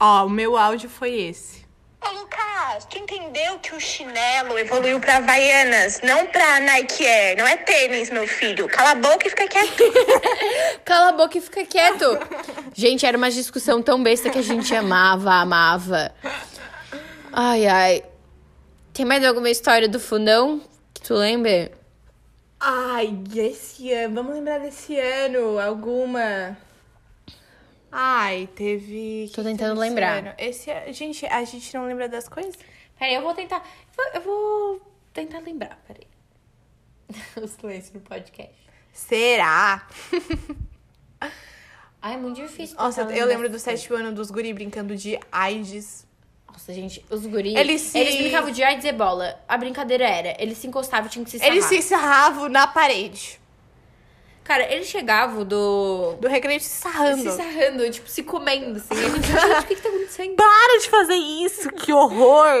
Ó, 0.00 0.26
o 0.26 0.30
meu 0.30 0.56
áudio 0.56 0.88
foi 0.88 1.12
esse. 1.12 1.61
Ô, 2.04 2.18
Lucas, 2.18 2.84
tu 2.90 2.98
entendeu 2.98 3.58
que 3.60 3.74
o 3.74 3.80
chinelo 3.80 4.58
evoluiu 4.58 4.98
pra 4.98 5.18
Havaianas, 5.18 6.00
não 6.02 6.26
pra 6.26 6.58
Nike 6.58 7.06
Air. 7.06 7.38
Não 7.38 7.46
é 7.46 7.56
tênis, 7.56 8.10
meu 8.10 8.26
filho. 8.26 8.68
Cala 8.68 8.90
a 8.90 8.94
boca 8.96 9.26
e 9.26 9.30
fica 9.30 9.46
quieto. 9.46 9.84
Cala 10.84 11.10
a 11.10 11.12
boca 11.12 11.38
e 11.38 11.40
fica 11.40 11.64
quieto. 11.64 12.18
Gente, 12.74 13.06
era 13.06 13.16
uma 13.16 13.30
discussão 13.30 13.80
tão 13.80 14.02
besta 14.02 14.30
que 14.30 14.38
a 14.38 14.42
gente 14.42 14.74
amava, 14.74 15.32
amava. 15.34 16.12
Ai, 17.32 17.66
ai. 17.66 18.02
Tem 18.92 19.06
mais 19.06 19.24
alguma 19.24 19.48
história 19.48 19.88
do 19.88 20.00
fundão 20.00 20.60
que 20.92 21.02
tu 21.02 21.14
lembra? 21.14 21.70
Ai, 22.58 23.16
esse 23.36 23.92
ano. 23.92 24.14
Vamos 24.16 24.34
lembrar 24.34 24.58
desse 24.58 24.98
ano. 24.98 25.58
Alguma. 25.58 26.56
Ai, 27.92 28.48
teve. 28.54 29.30
Tô 29.34 29.42
que 29.42 29.48
tentando 29.48 29.78
lembrar. 29.78 30.34
Esse 30.38 30.70
ano- 30.70 30.92
Gente, 30.92 31.26
a 31.26 31.44
gente 31.44 31.74
não 31.74 31.84
lembra 31.86 32.08
das 32.08 32.26
coisas? 32.28 32.58
Peraí, 32.98 33.14
eu 33.14 33.22
vou 33.22 33.34
tentar. 33.34 33.62
Eu 34.14 34.20
vou 34.22 34.80
tentar 35.12 35.40
lembrar, 35.40 35.78
peraí. 35.86 36.06
O 37.42 37.46
silêncio 37.46 37.92
no 37.94 38.00
podcast. 38.00 38.54
Será? 38.92 39.86
Ai, 42.00 42.14
é 42.14 42.16
muito 42.16 42.36
difícil. 42.40 42.76
Nossa, 42.76 43.02
eu 43.02 43.26
lembro 43.26 43.48
do 43.48 43.58
sétimo 43.58 43.96
ano 43.96 44.12
dos 44.12 44.30
guri 44.30 44.52
brincando 44.52 44.96
de 44.96 45.18
AIDS. 45.30 46.06
Nossa, 46.50 46.72
gente, 46.72 47.04
os 47.10 47.26
guris. 47.26 47.54
Eles 47.54 47.80
se- 47.82 47.98
Eles 47.98 48.16
brincavam 48.16 48.50
de 48.50 48.62
AIDS 48.62 48.84
e 48.84 48.88
ebola. 48.88 49.38
A 49.48 49.56
brincadeira 49.56 50.04
era: 50.08 50.36
eles 50.42 50.58
se 50.58 50.66
encostavam, 50.66 51.08
tinham 51.08 51.24
que 51.24 51.30
se 51.30 51.36
Eles 51.44 51.64
sarrar. 51.64 51.82
se 51.82 51.88
sarravam 51.88 52.48
na 52.48 52.66
parede. 52.66 53.40
Cara, 54.44 54.70
eles 54.72 54.88
chegavam 54.88 55.44
do. 55.44 56.14
Do 56.20 56.26
recreio 56.28 56.60
se 56.60 56.68
sarrando. 56.68 57.22
Se 57.30 57.36
sarrando, 57.36 57.88
tipo, 57.90 58.08
se 58.08 58.22
comendo, 58.24 58.76
assim. 58.78 58.88
A 58.92 59.08
gente, 59.08 59.26
gente, 59.26 59.58
o 59.60 59.66
que, 59.68 59.74
que 59.76 59.82
tá 59.82 59.88
acontecendo? 59.88 60.34
Para 60.34 60.78
de 60.80 60.88
fazer 60.90 61.14
isso, 61.14 61.70
que 61.70 61.92
horror! 61.92 62.52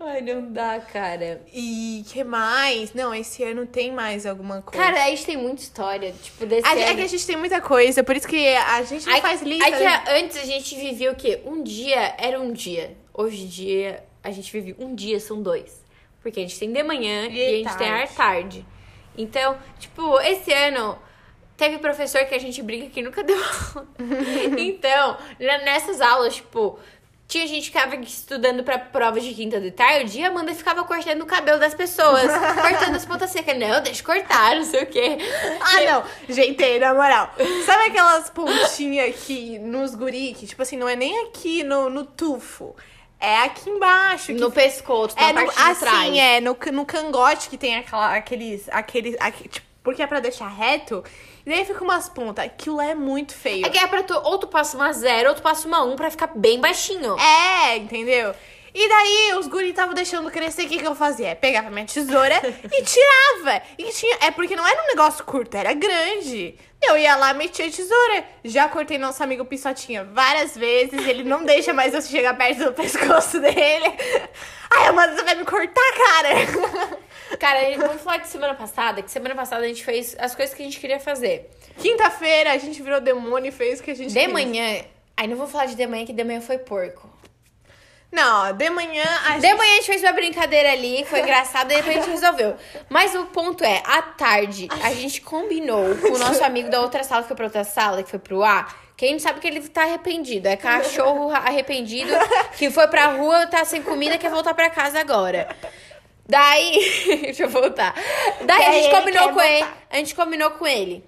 Ai, 0.00 0.20
não 0.20 0.52
dá, 0.52 0.78
cara. 0.80 1.42
E 1.52 2.04
que 2.08 2.22
mais? 2.22 2.94
Não, 2.94 3.12
esse 3.14 3.42
ano 3.42 3.66
tem 3.66 3.90
mais 3.92 4.24
alguma 4.24 4.62
coisa. 4.62 4.78
Cara, 4.84 5.04
a 5.04 5.08
gente 5.10 5.26
tem 5.26 5.36
muita 5.36 5.62
história, 5.62 6.14
tipo, 6.22 6.46
desse 6.46 6.66
a, 6.66 6.72
ano. 6.72 6.80
é 6.80 6.94
que 6.94 7.00
a 7.02 7.06
gente 7.08 7.26
tem 7.26 7.36
muita 7.36 7.60
coisa, 7.60 8.04
por 8.04 8.16
isso 8.16 8.28
que 8.28 8.46
a 8.54 8.82
gente 8.84 9.04
não 9.06 9.14
Aí- 9.14 9.20
faz 9.20 9.42
lista. 9.42 9.64
aí 9.66 9.72
que 9.72 9.78
né? 9.80 9.86
a- 10.06 10.14
antes 10.18 10.36
a 10.38 10.44
gente 10.44 10.76
vivia 10.76 11.10
o 11.10 11.16
quê? 11.16 11.40
Um 11.44 11.62
dia 11.62 12.14
era 12.18 12.40
um 12.40 12.52
dia. 12.52 12.96
Hoje 13.12 13.42
em 13.44 13.46
dia, 13.48 14.04
a 14.22 14.30
gente 14.30 14.52
vive 14.52 14.76
um 14.78 14.94
dia, 14.94 15.18
são 15.18 15.42
dois. 15.42 15.82
Porque 16.22 16.40
a 16.40 16.42
gente 16.42 16.58
tem 16.58 16.72
de 16.72 16.82
manhã 16.82 17.26
e, 17.26 17.36
E 17.36 17.46
a 17.46 17.50
gente 17.58 17.76
tem 17.78 17.88
tarde. 17.88 18.04
à 18.04 18.06
tarde. 18.16 18.66
Então, 19.16 19.56
tipo, 19.78 20.20
esse 20.20 20.52
ano 20.52 20.98
teve 21.56 21.78
professor 21.78 22.24
que 22.24 22.34
a 22.34 22.40
gente 22.40 22.62
briga 22.62 22.88
que 22.88 23.02
nunca 23.02 23.22
deu 23.24 23.36
aula. 23.36 23.86
então, 24.58 25.16
nessas 25.38 26.00
aulas, 26.00 26.36
tipo, 26.36 26.78
tinha 27.26 27.46
gente 27.46 27.70
que 27.70 27.78
ficava 27.78 27.96
estudando 27.96 28.62
pra 28.62 28.78
provas 28.78 29.24
de 29.24 29.32
quinta 29.34 29.60
de 29.60 29.70
tarde 29.70 30.18
e 30.18 30.24
a 30.24 30.28
Amanda 30.28 30.54
ficava 30.54 30.84
cortando 30.84 31.22
o 31.22 31.26
cabelo 31.26 31.58
das 31.58 31.74
pessoas, 31.74 32.30
cortando 32.60 32.94
as 32.94 33.06
pontas 33.06 33.30
secas. 33.30 33.58
Não, 33.58 33.82
deixa 33.82 34.02
eu 34.02 34.06
cortar, 34.06 34.56
não 34.56 34.64
sei 34.64 34.82
o 34.82 34.86
quê. 34.86 35.18
Ah, 35.60 35.80
não. 35.80 36.04
Gente, 36.28 36.78
na 36.78 36.92
moral. 36.92 37.32
Sabe 37.64 37.84
aquelas 37.86 38.30
pontinhas 38.30 39.10
aqui 39.10 39.58
nos 39.58 39.94
guri, 39.94 40.34
que, 40.34 40.46
tipo 40.46 40.62
assim, 40.62 40.76
não 40.76 40.88
é 40.88 40.96
nem 40.96 41.26
aqui 41.26 41.62
no, 41.62 41.88
no 41.88 42.04
tufo. 42.04 42.76
É 43.24 43.38
aqui 43.44 43.70
embaixo. 43.70 44.26
que 44.26 44.34
No 44.34 44.50
pescoço, 44.50 45.16
na 45.16 45.28
é, 45.28 45.32
no, 45.32 45.46
parte 45.46 45.56
de 45.74 45.80
trás. 45.80 45.98
assim, 45.98 46.20
é, 46.20 46.40
no, 46.40 46.56
no 46.72 46.84
cangote 46.86 47.48
que 47.48 47.56
tem 47.56 47.76
aquela, 47.76 48.14
aqueles, 48.14 48.68
aqueles, 48.70 49.16
aque- 49.20 49.48
tipo, 49.48 49.66
porque 49.82 50.02
é 50.02 50.06
pra 50.06 50.18
deixar 50.20 50.48
reto, 50.48 51.04
e 51.44 51.50
daí 51.50 51.64
fica 51.64 51.82
umas 51.84 52.08
pontas. 52.08 52.44
Aquilo 52.44 52.80
é 52.80 52.94
muito 52.94 53.34
feio. 53.34 53.66
É 53.66 53.68
que 53.68 53.78
é 53.78 53.86
pra 53.86 54.02
tu, 54.02 54.14
ou 54.14 54.38
tu 54.38 54.46
passa 54.46 54.76
uma 54.76 54.92
zero, 54.92 55.28
ou 55.30 55.34
tu 55.34 55.42
passa 55.42 55.68
uma 55.68 55.82
um 55.82 55.94
pra 55.96 56.10
ficar 56.10 56.28
bem 56.34 56.58
baixinho. 56.60 57.16
É, 57.18 57.76
entendeu? 57.76 58.34
E 58.74 58.88
daí 58.88 59.34
os 59.38 59.46
guri 59.46 59.70
estavam 59.70 59.94
deixando 59.94 60.28
crescer, 60.32 60.64
o 60.64 60.68
que, 60.68 60.78
que 60.78 60.86
eu 60.86 60.96
fazia? 60.96 61.36
Pegava 61.36 61.70
minha 61.70 61.86
tesoura 61.86 62.34
e 62.72 62.82
tirava. 62.82 63.62
E 63.78 63.84
tinha, 63.92 64.18
é 64.22 64.30
porque 64.32 64.56
não 64.56 64.66
era 64.66 64.82
um 64.82 64.86
negócio 64.88 65.24
curto, 65.24 65.56
era 65.56 65.72
grande. 65.72 66.58
Eu 66.82 66.98
ia 66.98 67.14
lá, 67.16 67.32
metia 67.32 67.66
a 67.66 67.70
tesoura. 67.70 68.24
Já 68.44 68.68
cortei 68.68 68.98
nosso 68.98 69.22
amigo 69.22 69.44
Pissotinha 69.44 70.04
várias 70.04 70.56
vezes. 70.56 71.06
Ele 71.06 71.22
não 71.22 71.44
deixa 71.46 71.72
mais 71.72 71.94
eu 71.94 72.02
chegar 72.02 72.36
perto 72.36 72.64
do 72.64 72.72
pescoço 72.72 73.40
dele. 73.40 73.94
Ai, 74.76 74.88
Amanda, 74.88 75.14
você 75.14 75.22
vai 75.22 75.34
me 75.36 75.44
cortar, 75.44 75.92
cara? 76.06 76.98
Cara, 77.38 77.60
vamos 77.78 78.02
falar 78.02 78.18
de 78.18 78.28
semana 78.28 78.54
passada, 78.54 79.02
que 79.02 79.10
semana 79.10 79.34
passada 79.34 79.64
a 79.64 79.68
gente 79.68 79.84
fez 79.84 80.14
as 80.18 80.34
coisas 80.34 80.54
que 80.54 80.62
a 80.62 80.64
gente 80.64 80.78
queria 80.78 81.00
fazer. 81.00 81.48
Quinta-feira 81.78 82.52
a 82.52 82.58
gente 82.58 82.82
virou 82.82 83.00
demônio 83.00 83.48
e 83.48 83.52
fez 83.52 83.80
o 83.80 83.82
que 83.82 83.90
a 83.90 83.94
gente 83.94 84.12
De 84.12 84.18
quis. 84.20 84.32
manhã. 84.32 84.84
Aí 85.16 85.26
não 85.26 85.36
vou 85.36 85.46
falar 85.46 85.66
de 85.66 85.74
de 85.74 85.86
manhã, 85.86 86.04
que 86.04 86.12
de 86.12 86.22
manhã 86.24 86.40
foi 86.40 86.58
porco. 86.58 87.08
Não, 88.14 88.52
de 88.52 88.70
manhã 88.70 89.04
a 89.26 89.36
De 89.38 89.40
gente... 89.48 89.56
manhã 89.58 89.72
a 89.72 89.74
gente 89.76 89.86
fez 89.86 90.02
uma 90.04 90.12
brincadeira 90.12 90.70
ali, 90.70 91.04
foi 91.04 91.20
engraçado, 91.20 91.72
e 91.72 91.76
depois 91.76 91.96
a 91.96 92.00
gente 92.00 92.10
resolveu. 92.10 92.54
Mas 92.88 93.12
o 93.14 93.26
ponto 93.26 93.64
é, 93.64 93.82
à 93.84 94.00
tarde, 94.02 94.68
a 94.82 94.92
gente 94.94 95.20
combinou 95.20 95.96
com 95.96 96.12
o 96.12 96.18
nosso 96.18 96.44
amigo 96.44 96.70
da 96.70 96.80
outra 96.80 97.02
sala, 97.02 97.22
que 97.22 97.28
foi 97.28 97.36
pra 97.36 97.46
outra 97.46 97.64
sala, 97.64 98.02
que 98.04 98.10
foi 98.10 98.20
pro 98.20 98.44
A, 98.44 98.68
que 98.96 99.04
a 99.04 99.08
gente 99.08 99.20
sabe 99.22 99.40
que 99.40 99.48
ele 99.48 99.60
tá 99.68 99.82
arrependido. 99.82 100.46
É 100.46 100.54
cachorro 100.56 101.30
arrependido, 101.32 102.12
que 102.56 102.70
foi 102.70 102.86
pra 102.86 103.06
rua, 103.06 103.48
tá 103.48 103.64
sem 103.64 103.82
comida, 103.82 104.16
quer 104.16 104.30
voltar 104.30 104.54
pra 104.54 104.70
casa 104.70 105.00
agora. 105.00 105.48
Daí, 106.26 107.18
deixa 107.22 107.42
eu 107.42 107.48
voltar. 107.50 107.94
Daí 108.42 108.64
a 108.64 108.68
Daí 108.70 108.72
gente 108.82 108.86
ele 108.86 108.96
combinou 108.96 109.32
com 109.32 109.40
ele, 109.40 109.58
voltar. 109.58 109.78
a 109.90 109.96
gente 109.96 110.14
combinou 110.14 110.50
com 110.52 110.66
ele. 110.66 111.04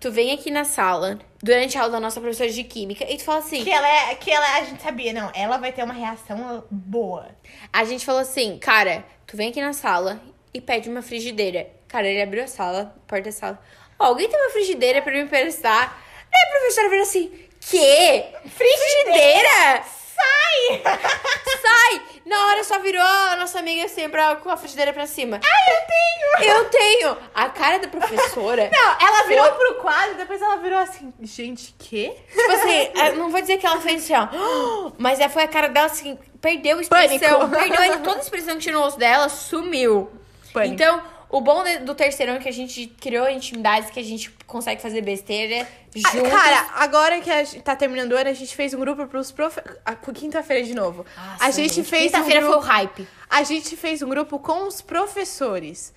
Tu 0.00 0.10
vem 0.10 0.32
aqui 0.32 0.50
na 0.50 0.64
sala, 0.64 1.18
durante 1.42 1.76
a 1.76 1.82
aula 1.82 1.92
da 1.92 2.00
nossa 2.00 2.18
professora 2.18 2.48
de 2.48 2.64
química, 2.64 3.04
e 3.04 3.18
tu 3.18 3.24
fala 3.24 3.40
assim: 3.40 3.62
Que 3.62 3.70
ela 3.70 3.86
é, 3.86 4.14
que 4.14 4.30
ela, 4.30 4.56
a 4.56 4.64
gente 4.64 4.82
sabia, 4.82 5.12
não, 5.12 5.30
ela 5.34 5.58
vai 5.58 5.72
ter 5.72 5.84
uma 5.84 5.92
reação 5.92 6.64
boa. 6.70 7.28
A 7.70 7.84
gente 7.84 8.06
falou 8.06 8.22
assim, 8.22 8.58
cara, 8.58 9.04
tu 9.26 9.36
vem 9.36 9.50
aqui 9.50 9.60
na 9.60 9.74
sala 9.74 10.18
e 10.54 10.60
pede 10.60 10.88
uma 10.88 11.02
frigideira. 11.02 11.68
Cara, 11.86 12.08
ele 12.08 12.22
abriu 12.22 12.44
a 12.44 12.46
sala, 12.46 12.94
a 12.96 13.06
porta 13.06 13.24
da 13.24 13.32
sala. 13.32 13.62
Ó, 13.98 14.06
alguém 14.06 14.26
tem 14.26 14.40
uma 14.40 14.50
frigideira 14.50 15.02
pra 15.02 15.12
me 15.12 15.20
emprestar? 15.20 16.02
Aí 16.32 16.48
a 16.48 16.58
professora 16.58 16.88
virou 16.88 17.02
assim, 17.02 17.30
quê? 17.60 18.24
Frigideira? 18.48 19.84
Sai! 20.20 20.82
Sai! 21.62 22.02
Na 22.26 22.46
hora 22.46 22.64
só 22.64 22.78
virou 22.78 23.02
a 23.02 23.36
nossa 23.36 23.58
amiga 23.58 23.84
assim, 23.84 24.08
pra, 24.08 24.36
com 24.36 24.50
a 24.50 24.56
frigideira 24.56 24.92
pra 24.92 25.06
cima. 25.06 25.40
Ai, 25.42 25.74
eu 25.74 25.86
tenho! 25.86 26.54
Eu 26.56 26.64
tenho! 26.70 27.16
A 27.34 27.48
cara 27.48 27.78
da 27.78 27.88
professora... 27.88 28.70
Não, 28.72 29.06
ela 29.08 29.26
virou 29.26 29.50
pro 29.52 29.74
quadro, 29.76 30.16
depois 30.16 30.40
ela 30.40 30.56
virou 30.56 30.78
assim, 30.78 31.12
gente, 31.22 31.74
quê? 31.78 32.14
Tipo 32.30 32.52
assim, 32.52 32.90
eu 32.94 33.16
não 33.16 33.30
vou 33.30 33.40
dizer 33.40 33.58
que 33.58 33.66
ela 33.66 33.80
fez 33.80 34.04
assim, 34.04 34.14
ó. 34.14 34.92
Mas 34.98 35.18
é, 35.20 35.28
foi 35.28 35.42
a 35.42 35.48
cara 35.48 35.68
dela 35.68 35.86
assim, 35.86 36.18
perdeu 36.40 36.78
a 36.78 36.82
expressão. 36.82 37.48
Pânico. 37.48 37.76
Perdeu 37.76 38.02
toda 38.02 38.18
a 38.18 38.22
expressão 38.22 38.54
que 38.54 38.60
tinha 38.60 38.74
no 38.74 38.80
rosto 38.80 38.98
dela, 38.98 39.28
sumiu. 39.28 40.10
Pânico. 40.52 40.74
Então, 40.74 41.02
o 41.30 41.40
bom 41.40 41.62
do 41.84 41.94
terceirão 41.94 42.34
é 42.34 42.38
que 42.38 42.48
a 42.48 42.52
gente 42.52 42.86
criou 43.00 43.28
intimidades, 43.28 43.90
que 43.90 44.00
a 44.00 44.04
gente 44.04 44.30
consegue 44.46 44.82
fazer 44.82 45.00
besteira 45.00 45.64
Ah, 45.64 45.66
juntos. 45.94 46.30
Cara, 46.30 46.66
agora 46.76 47.20
que 47.20 47.30
a 47.30 47.42
gente 47.44 47.62
tá 47.62 47.74
terminando 47.74 48.12
o 48.12 48.16
ano, 48.16 48.30
a 48.30 48.34
gente 48.34 48.54
fez 48.54 48.74
um 48.74 48.80
grupo 48.80 49.06
pros 49.06 49.32
profe... 49.32 49.60
ah, 49.84 49.94
Quinta-feira 49.94 50.64
de 50.64 50.74
novo. 50.74 51.04
Nossa, 51.16 51.44
a 51.44 51.50
gente, 51.50 51.82
fez 51.82 52.12
um 52.12 52.16
Quinta-feira 52.16 52.40
foi 52.40 52.50
o 52.50 52.52
grupo... 52.52 52.66
hype. 52.66 53.08
A 53.28 53.42
gente 53.42 53.76
fez 53.76 54.02
um 54.02 54.08
grupo 54.08 54.38
com 54.38 54.66
os 54.66 54.80
professores. 54.80 55.92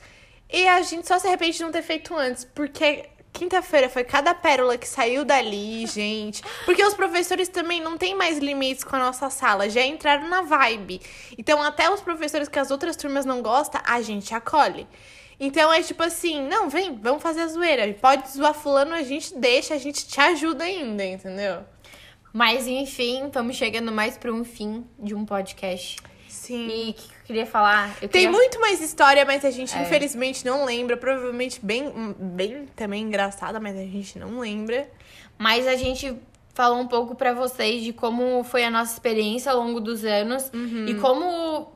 E 0.51 0.67
a 0.67 0.82
gente 0.82 1.08
só 1.08 1.17
se 1.17 1.27
arrepende 1.27 1.58
de 1.58 1.63
não 1.63 1.71
ter 1.71 1.82
feito 1.82 2.15
antes, 2.15 2.45
porque 2.45 3.10
quinta-feira 3.32 3.89
foi 3.89 4.03
cada 4.03 4.36
pérola 4.36 4.77
que 4.77 4.88
saiu 4.88 5.25
dali, 5.25 5.88
gente. 5.88 6.43
Porque 6.63 6.84
os 6.86 6.93
professores 6.93 7.49
também 7.49 7.82
não 7.82 7.97
têm 7.97 8.13
mais 8.13 8.38
limites 8.38 8.84
com 8.84 8.95
a 8.95 8.99
nossa 8.99 9.29
sala, 9.32 9.67
já 9.67 9.82
entraram 9.82 10.29
na 10.29 10.43
vibe. 10.43 11.01
Então, 11.38 11.62
até 11.62 11.89
os 11.89 12.01
professores 12.01 12.47
que 12.47 12.60
as 12.60 12.69
outras 12.69 12.95
turmas 12.95 13.25
não 13.25 13.41
gostam, 13.41 13.82
a 13.84 14.01
gente 14.01 14.34
acolhe. 14.36 14.88
Então 15.39 15.71
é 15.73 15.81
tipo 15.81 16.01
assim, 16.03 16.47
não, 16.47 16.69
vem, 16.69 16.95
vamos 17.01 17.21
fazer 17.23 17.41
a 17.41 17.47
zoeira. 17.47 17.91
Pode 17.99 18.29
zoar 18.31 18.53
fulano, 18.53 18.93
a 18.93 19.03
gente 19.03 19.37
deixa, 19.37 19.73
a 19.73 19.77
gente 19.77 20.07
te 20.07 20.19
ajuda 20.19 20.63
ainda, 20.63 21.03
entendeu? 21.03 21.63
Mas, 22.31 22.67
enfim, 22.67 23.27
estamos 23.27 23.55
chegando 23.55 23.91
mais 23.91 24.17
pra 24.17 24.31
um 24.31 24.43
fim 24.43 24.85
de 24.99 25.13
um 25.13 25.25
podcast. 25.25 25.97
Sim. 26.27 26.67
E 26.67 26.89
o 26.89 26.93
que 26.93 27.01
eu 27.03 27.25
queria 27.25 27.45
falar? 27.45 27.89
Eu 28.01 28.09
Tem 28.09 28.23
queria- 28.23 28.31
muito 28.31 28.59
mais 28.59 28.81
história, 28.81 29.23
mas 29.23 29.45
a 29.45 29.51
gente 29.51 29.75
É. 29.77 29.81
infelizmente 29.83 30.43
não 30.45 30.65
lembra. 30.65 30.97
Provavelmente 30.97 31.59
bem, 31.63 31.91
bem 32.17 32.65
também 32.75 33.03
engraçada, 33.03 33.59
mas 33.59 33.75
a 33.77 33.83
gente 33.83 34.17
não 34.17 34.39
lembra. 34.39 34.89
Mas 35.37 35.67
a 35.67 35.75
gente 35.75 36.15
falou 36.55 36.79
um 36.79 36.87
pouco 36.87 37.15
pra 37.15 37.33
vocês 37.33 37.83
de 37.83 37.93
como 37.93 38.43
foi 38.43 38.63
a 38.63 38.71
nossa 38.71 38.93
experiência 38.93 39.51
ao 39.51 39.59
longo 39.59 39.79
dos 39.79 40.03
anos 40.03 40.49
Uhum. 40.53 40.85
e 40.87 40.95
como 40.95 41.71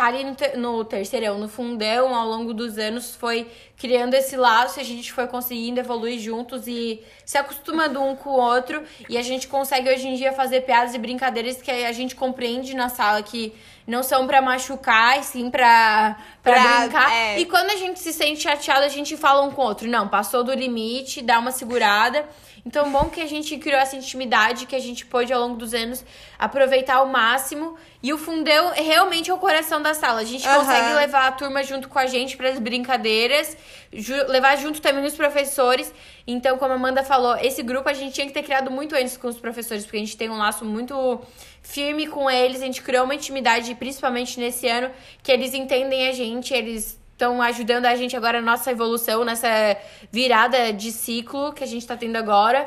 tá 0.00 0.06
ali 0.06 0.24
no, 0.24 0.34
te- 0.34 0.56
no 0.56 0.82
terceirão, 0.84 1.38
no 1.38 1.46
fundão, 1.48 2.14
ao 2.14 2.26
longo 2.26 2.54
dos 2.54 2.78
anos, 2.78 3.14
foi 3.14 3.46
criando 3.76 4.14
esse 4.14 4.34
laço 4.36 4.78
e 4.78 4.82
a 4.82 4.84
gente 4.84 5.12
foi 5.12 5.26
conseguindo 5.26 5.78
evoluir 5.78 6.18
juntos 6.18 6.66
e 6.66 7.02
se 7.24 7.36
acostumando 7.36 8.02
um 8.02 8.16
com 8.16 8.30
o 8.30 8.40
outro. 8.40 8.82
E 9.08 9.18
a 9.18 9.22
gente 9.22 9.46
consegue 9.46 9.90
hoje 9.92 10.08
em 10.08 10.14
dia 10.14 10.32
fazer 10.32 10.62
piadas 10.62 10.94
e 10.94 10.98
brincadeiras 10.98 11.60
que 11.60 11.70
a 11.70 11.92
gente 11.92 12.14
compreende 12.16 12.74
na 12.74 12.88
sala 12.88 13.22
que 13.22 13.52
não 13.86 14.02
são 14.02 14.26
pra 14.26 14.40
machucar, 14.40 15.18
e 15.18 15.24
sim 15.24 15.50
pra, 15.50 16.16
pra, 16.42 16.52
Pra- 16.54 16.80
brincar. 16.80 17.12
é. 17.12 17.38
E 17.40 17.44
quando 17.44 17.70
a 17.70 17.76
gente 17.76 17.98
se 17.98 18.12
sente 18.12 18.40
chateado, 18.40 18.84
a 18.84 18.88
gente 18.88 19.16
fala 19.16 19.42
um 19.42 19.50
com 19.50 19.62
o 19.62 19.64
outro. 19.64 19.88
Não, 19.88 20.08
passou 20.08 20.42
do 20.44 20.52
limite, 20.54 21.20
dá 21.22 21.38
uma 21.38 21.50
segurada. 21.50 22.24
Então, 22.64 22.90
bom 22.92 23.08
que 23.08 23.20
a 23.20 23.26
gente 23.26 23.56
criou 23.56 23.78
essa 23.80 23.96
intimidade, 23.96 24.66
que 24.66 24.76
a 24.76 24.78
gente 24.80 25.06
pôde, 25.06 25.32
ao 25.32 25.40
longo 25.40 25.56
dos 25.56 25.72
anos, 25.72 26.04
aproveitar 26.38 26.96
ao 26.96 27.06
máximo. 27.06 27.76
E 28.02 28.12
o 28.12 28.18
fundão 28.18 28.70
realmente 28.74 29.30
é 29.30 29.34
o 29.34 29.38
coração 29.38 29.80
da 29.80 29.94
sala. 29.94 30.20
A 30.20 30.24
gente 30.24 30.46
Aham. 30.46 30.58
consegue 30.58 30.94
levar 30.94 31.26
a 31.28 31.32
turma 31.32 31.62
junto 31.62 31.88
com 31.88 31.98
a 31.98 32.06
gente 32.06 32.36
para 32.36 32.50
as 32.50 32.58
brincadeiras, 32.58 33.56
ju- 33.92 34.26
levar 34.28 34.56
junto 34.56 34.80
também 34.80 35.04
os 35.04 35.14
professores. 35.14 35.92
Então, 36.26 36.58
como 36.58 36.72
a 36.72 36.76
Amanda 36.76 37.02
falou, 37.02 37.36
esse 37.36 37.62
grupo 37.62 37.88
a 37.88 37.94
gente 37.94 38.12
tinha 38.14 38.26
que 38.26 38.32
ter 38.32 38.42
criado 38.42 38.70
muito 38.70 38.94
antes 38.94 39.16
com 39.16 39.28
os 39.28 39.38
professores, 39.38 39.84
porque 39.84 39.96
a 39.96 40.00
gente 40.00 40.16
tem 40.16 40.28
um 40.30 40.36
laço 40.38 40.64
muito 40.64 41.20
firme 41.62 42.06
com 42.06 42.30
eles. 42.30 42.60
A 42.62 42.66
gente 42.66 42.82
criou 42.82 43.04
uma 43.04 43.14
intimidade, 43.14 43.74
principalmente 43.74 44.38
nesse 44.38 44.68
ano, 44.68 44.90
que 45.22 45.32
eles 45.32 45.54
entendem 45.54 46.08
a 46.08 46.12
gente, 46.12 46.52
eles 46.52 46.99
estão 47.20 47.42
ajudando 47.42 47.84
a 47.84 47.94
gente 47.94 48.16
agora 48.16 48.40
na 48.40 48.52
nossa 48.52 48.70
evolução, 48.70 49.24
nessa 49.24 49.76
virada 50.10 50.72
de 50.72 50.90
ciclo 50.90 51.52
que 51.52 51.62
a 51.62 51.66
gente 51.66 51.86
tá 51.86 51.94
tendo 51.94 52.16
agora. 52.16 52.66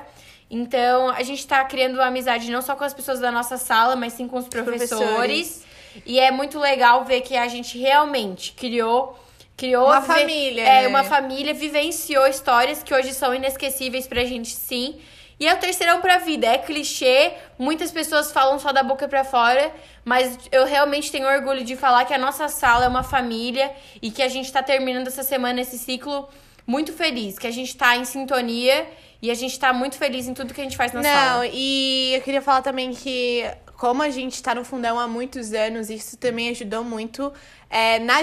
Então, 0.50 1.10
a 1.10 1.24
gente 1.24 1.46
tá 1.48 1.64
criando 1.66 1.96
uma 1.96 2.06
amizade 2.06 2.52
não 2.52 2.62
só 2.62 2.76
com 2.76 2.84
as 2.84 2.94
pessoas 2.94 3.20
da 3.20 3.32
nossa 3.32 3.58
sala, 3.58 3.96
mas 3.96 4.14
sim 4.14 4.28
com 4.28 4.38
os 4.38 4.48
professores. 4.48 4.90
Professores. 5.00 5.64
E 6.06 6.20
é 6.20 6.30
muito 6.30 6.60
legal 6.60 7.04
ver 7.04 7.22
que 7.22 7.36
a 7.36 7.48
gente 7.48 7.80
realmente 7.80 8.54
criou 8.54 9.20
criou 9.56 9.86
Uma 9.86 10.02
família, 10.02 10.64
É, 10.64 10.82
né? 10.82 10.88
uma 10.88 11.04
família, 11.04 11.54
vivenciou 11.54 12.26
histórias 12.28 12.82
que 12.82 12.92
hoje 12.94 13.14
são 13.14 13.34
inesquecíveis 13.36 14.08
pra 14.08 14.24
gente, 14.24 14.50
sim. 14.50 15.00
E 15.44 15.48
é 15.48 15.54
o 15.54 15.58
terceirão 15.58 16.00
pra 16.00 16.20
vida, 16.20 16.48
é 16.48 16.58
clichê, 16.58 17.34
muitas 17.60 17.92
pessoas 17.92 18.32
falam 18.32 18.58
só 18.60 18.72
da 18.72 18.82
boca 18.82 19.10
pra 19.10 19.26
fora, 19.26 19.74
mas 20.06 20.40
eu 20.54 20.64
realmente 20.66 21.12
tenho 21.12 21.28
orgulho 21.28 21.66
de 21.66 21.76
falar 21.76 22.06
que 22.06 22.14
a 22.14 22.18
nossa 22.18 22.48
sala 22.48 22.86
é 22.86 22.88
uma 22.88 23.04
família 23.04 23.70
e 24.02 24.10
que 24.10 24.22
a 24.22 24.30
gente 24.30 24.50
tá 24.54 24.64
terminando 24.64 25.08
essa 25.08 25.22
semana 25.22 25.60
esse 25.60 25.78
ciclo 25.78 26.30
muito 26.66 26.94
feliz, 26.94 27.38
que 27.38 27.46
a 27.46 27.52
gente 27.52 27.76
tá 27.76 27.98
em 27.98 28.06
sintonia 28.06 28.88
e 29.22 29.30
a 29.30 29.34
gente 29.34 29.60
tá 29.60 29.74
muito 29.74 29.98
feliz 29.98 30.30
em 30.30 30.34
tudo 30.34 30.54
que 30.54 30.62
a 30.62 30.64
gente 30.64 30.78
faz 30.78 30.94
na 30.94 31.02
não, 31.02 31.10
sala. 31.10 31.48
e 31.52 32.14
eu 32.16 32.22
queria 32.22 32.42
falar 32.42 32.62
também 32.62 32.94
que, 32.94 33.44
como 33.78 34.02
a 34.02 34.10
gente 34.10 34.42
tá 34.42 34.56
no 34.56 34.64
fundão 34.64 34.98
há 34.98 35.10
muitos 35.10 35.52
anos, 35.52 35.90
isso 35.90 36.16
também 36.16 36.48
ajudou 36.52 36.86
muito 36.86 37.34
é, 37.70 38.00
na, 38.00 38.20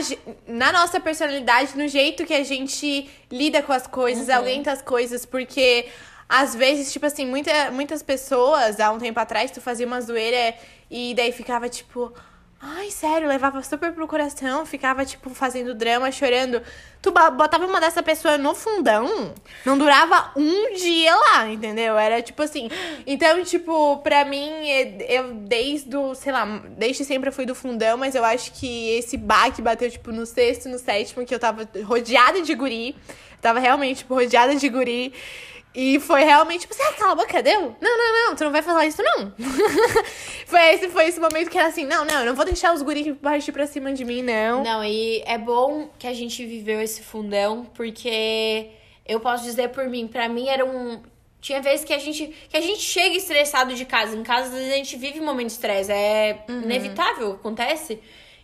na 0.48 0.72
nossa 0.72 0.98
personalidade, 0.98 1.76
no 1.76 1.86
jeito 1.86 2.24
que 2.24 2.32
a 2.32 2.44
gente 2.44 3.10
lida 3.30 3.60
com 3.60 3.74
as 3.74 3.86
coisas, 3.86 4.28
Uhum. 4.28 4.34
aguenta 4.36 4.72
as 4.72 4.80
coisas, 4.80 5.26
porque 5.26 5.86
às 6.30 6.54
vezes, 6.54 6.92
tipo 6.92 7.04
assim, 7.04 7.26
muita, 7.26 7.72
muitas 7.72 8.04
pessoas, 8.04 8.78
há 8.78 8.92
um 8.92 8.98
tempo 8.98 9.18
atrás, 9.18 9.50
tu 9.50 9.60
fazia 9.60 9.84
uma 9.84 10.00
zoeira 10.00 10.54
e 10.88 11.12
daí 11.12 11.32
ficava 11.32 11.68
tipo. 11.68 12.12
Ai, 12.62 12.90
sério, 12.90 13.26
levava 13.26 13.62
super 13.62 13.90
pro 13.90 14.06
coração, 14.06 14.66
ficava, 14.66 15.02
tipo, 15.02 15.30
fazendo 15.30 15.74
drama, 15.74 16.12
chorando. 16.12 16.60
Tu 17.00 17.10
botava 17.10 17.64
uma 17.66 17.80
dessa 17.80 18.02
pessoa 18.02 18.36
no 18.36 18.54
fundão, 18.54 19.32
não 19.64 19.78
durava 19.78 20.30
um 20.36 20.74
dia 20.74 21.16
lá, 21.16 21.48
entendeu? 21.48 21.96
Era 21.98 22.20
tipo 22.20 22.42
assim. 22.42 22.68
Então, 23.06 23.42
tipo, 23.42 23.96
pra 24.02 24.26
mim, 24.26 24.68
é- 24.68 25.06
eu 25.08 25.32
desde 25.32 25.96
o, 25.96 26.14
sei 26.14 26.32
lá, 26.32 26.44
desde 26.76 27.02
sempre 27.02 27.30
eu 27.30 27.32
fui 27.32 27.46
do 27.46 27.54
fundão, 27.54 27.96
mas 27.96 28.14
eu 28.14 28.22
acho 28.26 28.52
que 28.52 28.90
esse 28.90 29.16
baque 29.16 29.62
bateu, 29.62 29.90
tipo, 29.90 30.12
no 30.12 30.26
sexto, 30.26 30.68
no 30.68 30.78
sétimo, 30.78 31.24
que 31.24 31.34
eu 31.34 31.38
tava 31.40 31.66
rodeada 31.84 32.42
de 32.42 32.54
guri. 32.54 32.94
Tava 33.40 33.58
realmente, 33.58 34.00
tipo, 34.00 34.14
rodeada 34.14 34.54
de 34.54 34.68
guri. 34.68 35.14
E 35.74 36.00
foi 36.00 36.24
realmente, 36.24 36.62
tipo, 36.62 36.74
assim, 36.74 36.82
ah, 36.82 36.92
cala 36.94 37.12
a 37.12 37.14
boca, 37.14 37.42
deu? 37.42 37.76
Não, 37.80 37.98
não, 37.98 38.28
não, 38.28 38.36
tu 38.36 38.42
não 38.42 38.50
vai 38.50 38.60
falar 38.60 38.86
isso, 38.86 39.00
não. 39.02 39.32
foi, 40.46 40.74
esse, 40.74 40.88
foi 40.88 41.06
esse 41.06 41.20
momento 41.20 41.48
que 41.48 41.56
era 41.56 41.68
assim, 41.68 41.86
não, 41.86 42.04
não, 42.04 42.20
eu 42.20 42.26
não 42.26 42.34
vou 42.34 42.44
deixar 42.44 42.74
os 42.74 42.82
guris 42.82 43.16
partir 43.22 43.52
pra 43.52 43.66
cima 43.68 43.92
de 43.92 44.04
mim, 44.04 44.20
não. 44.20 44.64
Não, 44.64 44.84
e 44.84 45.22
é 45.24 45.38
bom 45.38 45.88
que 45.96 46.08
a 46.08 46.12
gente 46.12 46.44
viveu 46.44 46.80
esse 46.80 47.02
fundão, 47.02 47.64
porque 47.72 48.70
eu 49.06 49.20
posso 49.20 49.44
dizer 49.44 49.68
por 49.68 49.88
mim, 49.88 50.08
pra 50.08 50.28
mim 50.28 50.48
era 50.48 50.64
um. 50.64 51.00
Tinha 51.40 51.62
vezes 51.62 51.84
que 51.84 51.94
a 51.94 51.98
gente 51.98 52.26
que 52.50 52.56
a 52.56 52.60
gente 52.60 52.80
chega 52.80 53.16
estressado 53.16 53.72
de 53.74 53.84
casa. 53.84 54.14
Em 54.14 54.22
casa, 54.22 54.48
às 54.48 54.52
vezes 54.52 54.72
a 54.72 54.76
gente 54.76 54.96
vive 54.96 55.20
um 55.20 55.24
momento 55.24 55.46
de 55.46 55.52
estresse. 55.54 55.90
É 55.90 56.44
inevitável, 56.48 57.32
acontece. 57.32 57.98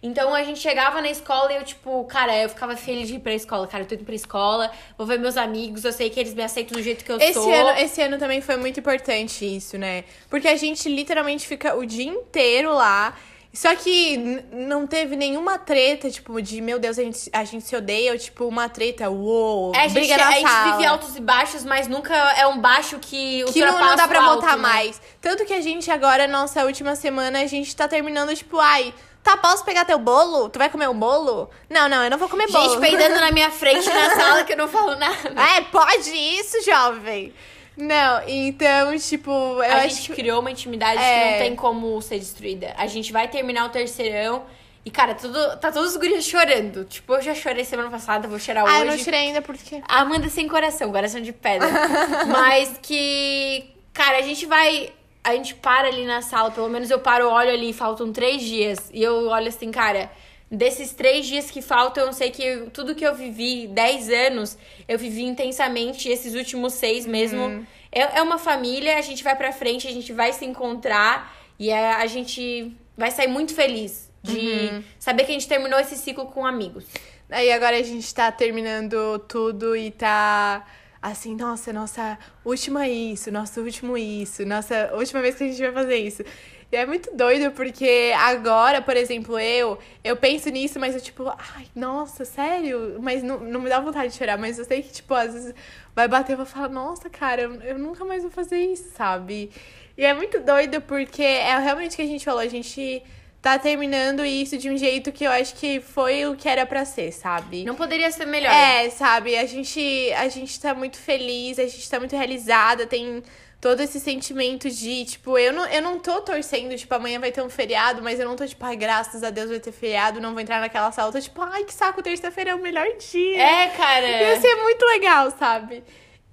Então 0.07 0.33
a 0.35 0.43
gente 0.45 0.61
chegava 0.61 1.01
na 1.01 1.11
escola 1.11 1.53
e 1.53 1.57
eu, 1.57 1.65
tipo, 1.65 2.05
cara, 2.05 2.37
eu 2.37 2.49
ficava 2.49 2.77
feliz 2.77 3.09
de 3.09 3.17
ir 3.17 3.19
pra 3.19 3.35
escola. 3.35 3.67
Cara, 3.67 3.83
eu 3.83 3.89
tô 3.89 3.95
indo 3.97 4.05
pra 4.05 4.15
escola, 4.15 4.71
vou 4.97 5.07
ver 5.07 5.19
meus 5.19 5.37
amigos, 5.37 5.85
eu 5.85 5.93
sei 5.93 6.09
que 6.11 6.21
eles 6.21 6.33
me 6.35 6.43
aceitam 6.43 6.77
do 6.77 6.83
jeito 6.83 7.05
que 7.05 7.11
eu 7.11 7.17
Esse 7.19 7.35
sou. 7.35 7.53
ano, 7.53 7.79
esse 7.79 8.01
ano 8.01 8.19
também 8.19 8.41
foi 8.41 8.57
muito 8.57 8.79
importante 8.79 9.45
isso, 9.45 9.77
né? 9.77 10.05
Porque 10.31 10.47
a 10.49 10.57
gente 10.57 10.89
literalmente 10.89 11.47
fica 11.47 11.75
o 11.77 11.85
dia 11.85 12.05
inteiro 12.09 12.73
lá. 12.73 13.15
Só 13.53 13.75
que 13.75 14.19
não 14.53 14.87
teve 14.87 15.17
nenhuma 15.17 15.57
treta, 15.59 16.11
tipo, 16.11 16.43
de 16.43 16.61
meu 16.61 16.79
Deus, 16.79 16.99
a 16.99 17.03
gente, 17.03 17.31
a 17.33 17.43
gente 17.43 17.65
se 17.65 17.75
odeia, 17.75 18.13
ou 18.13 18.19
tipo, 18.19 18.45
uma 18.47 18.69
treta, 18.69 19.09
uou, 19.09 19.73
É, 19.75 19.79
a 19.79 19.83
gente, 19.89 19.95
briga 19.95 20.17
na 20.19 20.29
a 20.29 20.33
gente 20.33 20.47
sala. 20.51 20.73
vive 20.73 20.85
altos 20.87 21.17
e 21.17 21.21
baixos, 21.23 21.65
mas 21.65 21.89
nunca 21.89 22.15
é 22.15 22.47
um 22.47 22.59
baixo 22.61 22.99
que 22.99 23.45
que 23.51 23.65
não, 23.65 23.97
dá 23.97 24.07
pra 24.07 24.21
o 24.21 24.25
alto, 24.25 24.41
voltar 24.43 24.57
né? 24.59 24.63
mais. 24.63 25.01
Tanto 25.23 25.47
que 25.47 25.55
a 25.55 25.61
gente 25.63 25.91
agora, 25.91 26.29
nossa 26.29 26.67
última 26.67 26.95
semana, 26.97 27.41
a 27.41 27.47
gente 27.47 27.75
tá 27.75 27.89
terminando, 27.89 28.37
tipo, 28.37 28.59
ai, 28.59 28.93
tá, 29.27 29.37
posso 29.37 29.65
pegar 29.65 29.85
teu 29.85 29.99
bolo? 29.99 30.49
Tu 30.49 30.59
vai 30.59 30.71
comer 30.71 30.89
um 30.89 30.99
bolo? 30.99 31.51
Não, 31.69 31.89
não, 31.89 32.05
eu 32.05 32.11
não 32.11 32.17
vou 32.19 32.29
comer 32.29 32.47
bolo. 32.51 32.71
Gente 32.71 32.81
peidando 32.81 33.21
na 33.21 33.31
minha 33.33 33.51
frente 33.51 33.89
na 33.89 34.11
sala 34.17 34.45
que 34.45 34.53
eu 34.53 34.57
não 34.57 34.69
falo 34.69 34.95
nada. 34.97 35.33
É, 35.57 35.61
pode 35.63 36.11
isso, 36.11 36.63
jovem. 36.65 37.35
Não, 37.77 38.23
então, 38.27 38.97
tipo, 38.99 39.31
eu 39.31 39.61
a 39.63 39.77
acho 39.83 39.97
gente 39.97 40.09
que... 40.09 40.15
criou 40.15 40.41
uma 40.41 40.51
intimidade 40.51 40.97
que 40.99 41.05
É. 41.05 41.33
não 41.33 41.39
tem 41.39 41.55
como 41.57 42.01
ser 42.01 42.19
destruída. 42.19 42.73
A 42.79 42.87
gente 42.87 43.13
vai 43.13 43.29
terminar 43.29 43.67
o 43.67 43.69
terceirão 43.69 44.45
e, 44.83 44.91
cara, 44.91 45.15
tudo, 45.15 45.39
tá 45.59 45.71
todos 45.71 45.91
os 45.91 45.97
gurias 45.97 46.25
chorando. 46.25 46.85
Tipo, 46.85 47.15
eu 47.17 47.21
já 47.23 47.35
chorei 47.35 47.65
semana 47.65 47.91
passada, 47.91 48.29
vou 48.29 48.39
chorar 48.39 48.61
Ah, 48.63 48.65
hoje. 48.65 48.81
eu 48.81 48.87
não 48.87 48.97
tirei 48.97 49.21
ainda 49.21 49.43
porque... 49.43 49.83
Amanda 49.89 50.29
sem 50.31 50.49
coração, 50.49 50.91
coração 50.91 51.21
de 51.21 51.33
pedra. 51.33 51.69
Mas 52.31 52.79
que, 52.81 53.69
cara, 53.93 54.19
a 54.19 54.23
gente 54.23 54.47
vai. 54.47 54.93
A 55.27 55.35
gente 55.35 55.55
para 55.57 55.89
ali 55.89 56.05
na 56.07 56.23
sala, 56.23 56.51
pelo 56.53 56.69
menos 56.69 56.89
eu 56.91 57.01
paro, 57.01 57.29
olho 57.29 57.51
ali, 57.51 57.73
faltam 57.73 58.13
três 58.13 58.41
dias. 58.43 58.79
E 58.93 59.03
eu 59.03 59.27
olho 59.29 59.49
assim, 59.49 59.73
cara, 59.73 60.09
desses 60.49 60.93
três 60.93 61.27
dias 61.27 61.51
que 61.51 61.61
faltam, 61.61 62.07
eu 62.07 62.13
sei 62.13 62.31
que 62.31 62.69
tudo 62.73 62.95
que 62.95 63.05
eu 63.05 63.13
vivi, 63.15 63.67
dez 63.67 64.09
anos, 64.09 64.57
eu 64.87 64.97
vivi 64.97 65.25
intensamente, 65.25 66.09
esses 66.09 66.35
últimos 66.35 66.75
seis 66.75 67.05
mesmo. 67.07 67.67
É, 67.91 68.19
é 68.19 68.23
uma 68.23 68.39
família, 68.39 68.99
a 68.99 69.03
gente 69.03 69.25
vai 69.25 69.35
pra 69.35 69.53
frente, 69.53 69.89
a 69.89 69.93
gente 69.93 70.13
vai 70.13 70.33
se 70.33 70.45
encontrar 70.45 71.35
e 71.59 71.71
é- 71.71 71.95
a 71.95 72.07
gente 72.07 72.73
vai 72.97 73.11
sair 73.11 73.29
muito 73.29 73.53
feliz 73.55 74.09
de 74.23 74.83
saber 74.99 75.25
que 75.25 75.31
a 75.31 75.35
gente 75.35 75.49
terminou 75.49 75.79
esse 75.81 75.97
ciclo 75.97 76.27
com 76.27 76.45
amigos. 76.47 76.85
Aí 77.31 77.51
agora 77.51 77.77
a 77.77 77.83
gente 77.83 78.15
tá 78.15 78.31
terminando 78.31 79.19
tudo 79.27 79.75
e 79.77 79.91
tá 79.91 80.65
assim, 81.11 81.35
nossa, 81.35 81.73
nossa 81.73 82.19
última 82.45 82.89
isso, 82.89 83.31
nosso 83.31 83.61
último 83.61 83.97
isso, 83.97 84.45
nossa 84.45 84.91
última 84.95 85.21
vez 85.23 85.37
que 85.37 85.45
a 85.45 85.47
gente 85.47 85.61
vai 85.61 85.73
fazer 85.73 85.97
isso. 85.97 86.23
E 86.71 86.77
é 86.77 86.85
muito 86.85 87.15
doido 87.15 87.53
porque 87.53 88.13
agora, 88.17 88.83
por 88.83 88.97
exemplo, 88.97 89.39
eu, 89.39 89.79
eu 90.03 90.17
penso 90.17 90.49
nisso, 90.51 90.81
mas 90.81 90.95
eu 90.97 91.01
tipo, 91.01 91.29
ai, 91.29 91.67
nossa, 91.75 92.25
sério? 92.25 92.99
Mas 93.01 93.23
não, 93.23 93.39
não 93.39 93.61
me 93.61 93.69
dá 93.69 93.79
vontade 93.79 94.13
de 94.13 94.19
chorar, 94.19 94.37
mas 94.37 94.59
eu 94.59 94.65
sei 94.65 94.83
que, 94.83 94.93
tipo, 94.93 95.15
às 95.15 95.33
vezes 95.33 95.55
vai 95.95 96.09
bater 96.09 96.33
e 96.33 96.37
vou 96.37 96.45
falar, 96.45 96.69
nossa, 96.69 97.09
cara, 97.09 97.43
eu, 97.43 97.55
eu 97.63 97.79
nunca 97.79 98.05
mais 98.05 98.23
vou 98.23 98.33
fazer 98.33 98.59
isso, 98.59 98.91
sabe? 98.97 99.51
E 99.97 100.05
é 100.05 100.13
muito 100.13 100.41
doido 100.41 100.81
porque 100.81 101.23
é 101.23 101.57
realmente 101.59 101.93
o 101.93 101.97
que 101.97 102.03
a 102.03 102.07
gente 102.07 102.25
falou, 102.25 102.41
a 102.41 102.49
gente 102.49 103.03
tá 103.47 103.61
terminando 103.61 104.25
isso 104.25 104.59
de 104.59 104.69
um 104.69 104.77
jeito 104.77 105.13
que 105.13 105.23
eu 105.23 105.31
acho 105.31 105.55
que 105.55 105.81
foi 105.81 106.27
o 106.27 106.35
que 106.35 106.49
era 106.49 106.67
pra 106.67 106.85
ser, 106.85 107.13
sabe? 107.13 107.63
Não 107.65 107.77
poderia 107.77 108.11
ser 108.11 108.27
melhor. 108.27 108.53
É, 108.53 108.91
sabe? 108.91 109.37
A 109.37 109.47
gente, 109.47 110.13
a 110.15 110.29
gente 110.29 110.59
tá 110.59 110.75
muito 110.75 110.99
feliz, 110.99 111.57
a 111.61 111.63
gente 111.63 111.89
tá 111.89 112.01
muito 112.01 112.17
realizada, 112.17 112.89
tem 112.89 113.23
todo 113.61 113.81
esse 113.81 114.01
sentimento 114.01 114.69
de, 114.69 115.05
tipo, 115.05 115.39
eu 115.39 115.53
não, 115.53 115.65
eu 115.67 115.81
não 115.81 116.01
tô 116.01 116.21
torcendo, 116.23 116.77
tipo, 116.77 116.93
amanhã 116.93 117.21
vai 117.21 117.31
ter 117.31 117.41
um 117.41 117.49
feriado, 117.49 118.03
mas 118.03 118.19
eu 118.19 118.27
não 118.27 118.35
tô, 118.35 118.45
tipo, 118.45 118.65
ai, 118.65 118.75
graças 118.75 119.23
a 119.23 119.31
Deus 119.31 119.49
vai 119.49 119.61
ter 119.61 119.71
feriado, 119.71 120.21
não 120.21 120.33
vou 120.33 120.41
entrar 120.41 120.59
naquela 120.61 120.91
sala. 120.91 121.11
Eu 121.11 121.13
tô, 121.13 121.21
tipo, 121.21 121.41
ai, 121.41 121.63
que 121.63 121.73
saco, 121.73 122.03
terça-feira 122.03 122.51
é 122.51 122.55
o 122.57 122.61
melhor 122.61 122.89
dia. 122.99 123.41
É, 123.41 123.69
cara. 123.69 124.09
Ia 124.09 124.41
ser 124.41 124.57
muito 124.57 124.85
legal, 124.87 125.31
sabe? 125.39 125.85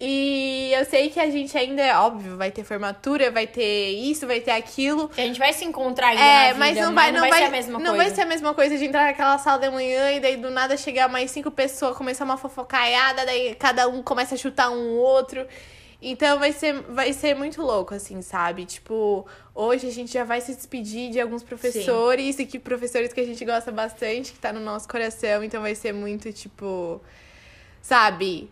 E 0.06 0.74
eu 0.74 0.84
sei 0.84 1.10
que 1.10 1.18
a 1.18 1.30
gente 1.30 1.58
ainda, 1.58 1.82
é 1.82 1.96
óbvio, 1.96 2.36
vai 2.36 2.52
ter 2.52 2.66
formatura, 2.66 3.32
vai 3.32 3.48
ter 3.48 3.92
isso, 3.92 4.28
vai 4.28 4.42
ter 4.42 4.52
aquilo. 4.52 5.10
A 5.18 5.22
gente 5.22 5.40
vai 5.40 5.54
se 5.54 5.64
encontrar 5.64 6.08
ainda 6.10 6.22
É, 6.22 6.48
vida, 6.48 6.60
mas 6.60 6.78
não 6.78 6.94
vai, 6.94 7.12
não 7.14 7.22
vai, 7.22 7.32
ser 7.32 7.46
a 7.46 7.50
mesma 7.50 7.80
não 7.80 7.92
coisa. 7.92 8.04
vai 8.04 8.10
ser 8.14 8.22
a 8.22 8.26
mesma 8.26 8.54
coisa 8.54 8.78
de 8.78 8.84
entrar 8.84 9.06
naquela 9.06 9.38
sala 9.38 9.60
da 9.60 9.72
manhã 9.72 10.12
e 10.12 10.20
daí 10.20 10.36
do 10.36 10.52
nada 10.52 10.76
chegar 10.76 11.08
mais 11.08 11.32
cinco 11.32 11.50
pessoas, 11.50 11.96
começar 11.96 12.26
uma 12.26 12.36
fofocaiada, 12.36 13.26
daí 13.26 13.56
cada 13.56 13.88
um 13.88 14.04
começa 14.04 14.36
a 14.36 14.38
chutar 14.38 14.72
um 14.72 14.90
outro. 14.98 15.48
Então 16.02 16.38
vai 16.38 16.52
ser, 16.52 16.74
vai 16.90 17.14
ser 17.14 17.34
muito 17.34 17.62
louco, 17.62 17.96
assim, 17.96 18.22
sabe? 18.22 18.66
Tipo, 18.66 19.26
hoje 19.56 19.88
a 19.88 19.92
gente 19.92 20.12
já 20.12 20.26
vai 20.26 20.42
se 20.42 20.54
despedir 20.54 21.12
de 21.12 21.20
alguns 21.22 21.44
professores 21.44 22.38
e 22.40 22.46
que 22.46 22.60
professores 22.60 23.14
que 23.14 23.22
a 23.22 23.26
gente 23.26 23.46
gosta 23.46 23.72
bastante, 23.72 24.34
que 24.34 24.38
tá 24.38 24.52
no 24.52 24.60
nosso 24.60 24.86
coração, 24.86 25.42
então 25.42 25.62
vai 25.62 25.76
ser 25.76 25.94
muito, 25.94 26.34
tipo, 26.34 27.00
sabe? 27.82 28.52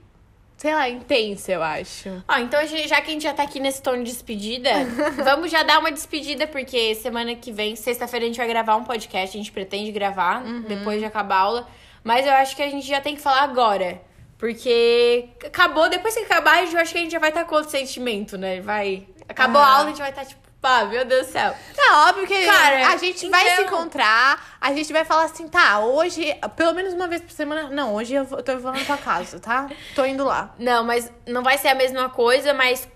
Sei 0.62 0.76
lá, 0.76 0.88
intenso, 0.88 1.50
eu 1.50 1.64
acho. 1.64 2.24
Ó, 2.28 2.38
então 2.38 2.60
já 2.68 3.02
que 3.02 3.10
a 3.10 3.14
gente 3.14 3.24
já 3.24 3.34
tá 3.34 3.42
aqui 3.42 3.60
nesse 3.60 3.82
tom 3.82 3.98
de 3.98 4.04
despedida, 4.12 4.70
vamos 5.26 5.50
já 5.50 5.64
dar 5.64 5.80
uma 5.80 5.92
despedida, 5.92 6.46
porque 6.46 6.94
semana 6.94 7.34
que 7.34 7.52
vem, 7.52 7.76
sexta-feira, 7.76 8.26
a 8.26 8.28
gente 8.28 8.38
vai 8.38 8.48
gravar 8.48 8.76
um 8.76 8.84
podcast. 8.84 9.36
A 9.36 9.40
gente 9.42 9.52
pretende 9.52 9.92
gravar 9.92 10.44
Uhum. 10.46 10.62
depois 10.62 11.00
de 11.00 11.06
acabar 11.06 11.36
a 11.38 11.40
aula. 11.40 11.68
Mas 12.04 12.28
eu 12.28 12.34
acho 12.34 12.56
que 12.56 12.62
a 12.62 12.70
gente 12.70 12.88
já 12.88 13.02
tem 13.02 13.16
que 13.16 13.22
falar 13.22 13.42
agora. 13.42 14.00
Porque 14.38 15.30
acabou, 15.44 15.90
depois 15.90 16.14
que 16.14 16.20
acabar, 16.26 16.64
eu 16.64 16.78
acho 16.80 16.92
que 16.92 16.98
a 17.00 17.02
gente 17.02 17.12
já 17.12 17.20
vai 17.20 17.30
estar 17.30 17.46
com 17.46 17.56
outro 17.56 17.72
sentimento, 17.72 18.38
né? 18.38 18.62
Vai. 18.62 19.08
Acabou 19.28 19.62
Ah. 19.62 19.66
a 19.66 19.70
aula, 19.78 19.86
a 19.86 19.90
gente 19.90 20.00
vai 20.02 20.10
estar 20.12 20.26
tipo, 20.26 20.41
pá, 20.62 20.86
meu 20.86 21.04
Deus 21.04 21.28
do 21.28 21.32
céu. 21.32 21.56
É 21.78 21.94
óbvio 22.08 22.28
que 22.28 22.46
Cara, 22.46 22.88
a 22.90 22.98
gente 22.98 23.28
vai 23.30 23.44
se 23.44 23.62
então- 23.62 23.66
encontrar, 23.66 24.58
a 24.62 24.72
gente 24.74 24.94
vai 24.94 25.04
falar 25.04 25.24
assim, 25.24 25.48
tá, 25.48 25.80
hoje, 25.80 26.36
pelo 26.56 26.74
menos 26.74 26.94
uma 26.94 27.08
vez 27.08 27.22
por 27.22 27.32
semana. 27.32 27.70
Não, 27.70 27.96
hoje 27.96 28.14
eu 28.14 28.26
tô 28.26 28.60
falando 28.60 28.80
na 28.80 28.86
tua 28.86 28.98
casa, 28.98 29.40
tá? 29.40 29.68
Tô 29.96 30.06
indo 30.06 30.24
lá. 30.24 30.54
Não, 30.60 30.84
mas 30.84 31.12
não 31.28 31.42
vai 31.44 31.58
ser 31.58 31.70
a 31.70 31.76
mesma 31.76 32.10
coisa, 32.10 32.54
mas 32.54 32.88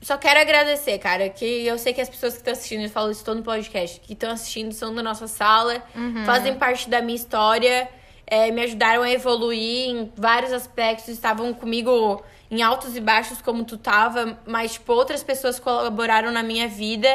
só 0.00 0.16
quero 0.16 0.40
agradecer, 0.40 0.98
cara, 0.98 1.28
que 1.28 1.66
eu 1.66 1.76
sei 1.76 1.92
que 1.92 2.00
as 2.00 2.08
pessoas 2.08 2.32
que 2.34 2.38
estão 2.38 2.52
assistindo, 2.52 2.84
eu 2.84 2.88
falo 2.90 3.10
isso 3.10 3.24
todo 3.24 3.38
no 3.38 3.42
podcast, 3.42 4.00
que 4.00 4.12
estão 4.14 4.30
assistindo 4.30 4.72
são 4.72 4.94
da 4.94 5.02
nossa 5.02 5.26
sala, 5.26 5.82
fazem 6.24 6.54
parte 6.54 6.88
da 6.88 7.02
minha 7.02 7.16
história, 7.16 7.86
é, 8.26 8.50
me 8.50 8.62
ajudaram 8.62 9.02
a 9.02 9.10
evoluir 9.10 9.90
em 9.90 10.12
vários 10.16 10.52
aspectos, 10.52 11.08
estavam 11.08 11.52
comigo 11.52 12.22
em 12.50 12.62
altos 12.62 12.96
e 12.96 13.00
baixos 13.00 13.40
como 13.40 13.64
tu 13.64 13.76
tava, 13.76 14.38
mas, 14.46 14.72
tipo, 14.72 14.92
outras 14.92 15.22
pessoas 15.22 15.58
colaboraram 15.60 16.32
na 16.32 16.42
minha 16.42 16.66
vida. 16.66 17.08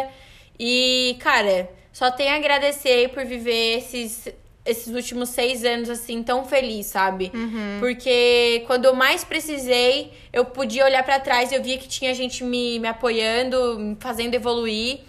E, 0.57 1.17
cara, 1.19 1.69
só 1.91 2.09
tenho 2.09 2.31
a 2.31 2.35
agradecer 2.35 3.09
por 3.09 3.25
viver 3.25 3.77
esses, 3.77 4.27
esses 4.65 4.93
últimos 4.95 5.29
seis 5.29 5.65
anos, 5.65 5.89
assim, 5.89 6.23
tão 6.23 6.45
feliz, 6.45 6.85
sabe? 6.85 7.31
Porque 7.79 8.63
quando 8.67 8.85
eu 8.85 8.95
mais 8.95 9.23
precisei, 9.23 10.13
eu 10.31 10.45
podia 10.45 10.85
olhar 10.85 11.03
pra 11.03 11.19
trás 11.19 11.51
e 11.51 11.55
eu 11.55 11.61
via 11.63 11.77
que 11.77 11.87
tinha 11.87 12.13
gente 12.13 12.43
me, 12.43 12.79
me 12.79 12.87
apoiando, 12.87 13.77
me 13.77 13.97
fazendo 13.99 14.33
evoluir. 14.35 14.99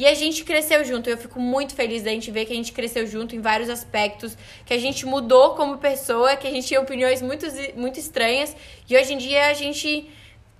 E 0.00 0.06
a 0.06 0.14
gente 0.14 0.44
cresceu 0.44 0.82
junto. 0.82 1.10
Eu 1.10 1.18
fico 1.18 1.38
muito 1.38 1.74
feliz 1.74 2.02
da 2.02 2.10
gente 2.10 2.30
ver 2.30 2.46
que 2.46 2.54
a 2.54 2.56
gente 2.56 2.72
cresceu 2.72 3.06
junto 3.06 3.36
em 3.36 3.40
vários 3.42 3.68
aspectos, 3.68 4.34
que 4.64 4.72
a 4.72 4.78
gente 4.78 5.04
mudou 5.04 5.54
como 5.54 5.76
pessoa, 5.76 6.36
que 6.36 6.46
a 6.46 6.50
gente 6.50 6.68
tinha 6.68 6.80
opiniões 6.80 7.20
muito, 7.20 7.44
muito 7.76 8.00
estranhas. 8.00 8.56
E 8.88 8.96
hoje 8.96 9.12
em 9.12 9.18
dia 9.18 9.48
a 9.48 9.52
gente 9.52 10.08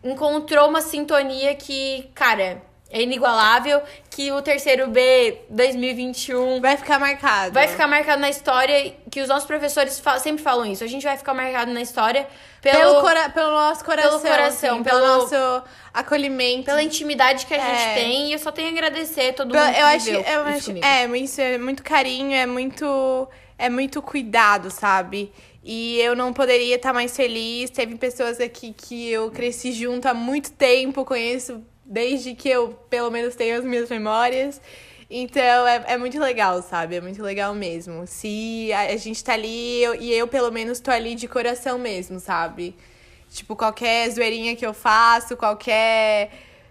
encontrou 0.04 0.68
uma 0.68 0.82
sintonia 0.82 1.54
que, 1.54 2.10
cara, 2.14 2.62
é 2.90 3.00
inigualável. 3.02 3.80
Que 4.10 4.30
o 4.32 4.42
terceiro 4.42 4.88
B 4.88 5.38
2021 5.48 6.60
Vai 6.60 6.76
ficar 6.76 6.98
marcado. 6.98 7.52
vai 7.52 7.68
ficar 7.68 7.86
marcado 7.86 8.20
na 8.20 8.28
história. 8.28 8.94
Que 9.10 9.20
os 9.20 9.28
nossos 9.28 9.46
professores 9.46 9.98
fa- 9.98 10.18
sempre 10.18 10.42
falam 10.42 10.66
isso. 10.66 10.84
A 10.84 10.86
gente 10.86 11.02
vai 11.04 11.16
ficar 11.16 11.32
marcado 11.34 11.72
na 11.72 11.80
história 11.80 12.26
pelo, 12.60 12.78
pelo, 12.78 13.00
cora- 13.00 13.30
pelo 13.30 13.50
nosso 13.52 13.84
coração. 13.84 14.20
coração, 14.20 14.74
assim, 14.76 14.82
pelo, 14.84 15.00
pelo- 15.00 15.16
nosso 15.18 15.64
acolhimento. 15.94 16.64
pela 16.66 16.82
intimidade 16.82 17.46
que 17.46 17.54
a 17.54 17.58
gente 17.58 17.82
É. 17.82 17.94
tem. 17.94 18.28
E 18.28 18.32
eu 18.32 18.38
só 18.38 18.50
tenho 18.52 18.68
a 18.68 18.72
agradecer 18.72 19.30
a 19.30 19.32
todo 19.32 19.52
Pelo- 19.52 19.64
mundo 19.64 19.74
que 19.74 19.80
eu 19.80 19.86
acho, 19.86 20.10
eu 20.10 20.42
acho 20.42 20.66
comigo. 20.66 20.86
é, 20.86 21.06
isso 21.18 21.40
é 21.40 21.58
muito 21.58 21.82
carinho, 21.82 22.32
é 22.34 22.46
muito 22.46 23.28
é 23.58 23.68
muito 23.68 24.00
cuidado, 24.00 24.70
sabe? 24.70 25.30
E 25.62 26.00
eu 26.00 26.16
não 26.16 26.32
poderia 26.32 26.76
estar 26.76 26.94
mais 26.94 27.14
feliz. 27.14 27.68
Teve 27.68 27.94
pessoas 27.96 28.40
aqui 28.40 28.72
que 28.72 29.10
eu 29.10 29.30
cresci 29.30 29.70
junto 29.72 30.08
há 30.08 30.14
muito 30.14 30.50
tempo, 30.52 31.04
conheço 31.04 31.62
desde 31.90 32.34
que 32.36 32.48
eu 32.48 32.70
pelo 32.90 33.10
menos 33.10 33.36
tenho 33.36 33.58
as 33.58 33.64
minhas 33.64 33.90
memórias. 33.90 34.60
Então 35.10 35.66
é, 35.66 35.84
é 35.88 35.98
muito 35.98 36.18
legal, 36.20 36.62
sabe? 36.62 36.96
É 36.96 37.00
muito 37.00 37.22
legal 37.22 37.54
mesmo. 37.54 38.06
Se 38.06 38.72
a, 38.72 38.82
a 38.92 38.96
gente 38.96 39.22
tá 39.24 39.34
ali 39.34 39.82
eu- 39.82 39.94
e 39.96 40.12
eu 40.12 40.28
pelo 40.28 40.50
menos 40.52 40.80
tô 40.80 40.90
ali 40.92 41.14
de 41.16 41.28
coração 41.28 41.78
mesmo, 41.78 42.20
sabe? 42.20 42.76
Tipo, 43.30 43.56
qualquer 43.56 44.10
zoeirinha 44.10 44.56
que 44.56 44.66
eu 44.66 44.74
faço, 44.74 45.36
qualquer. 45.36 46.30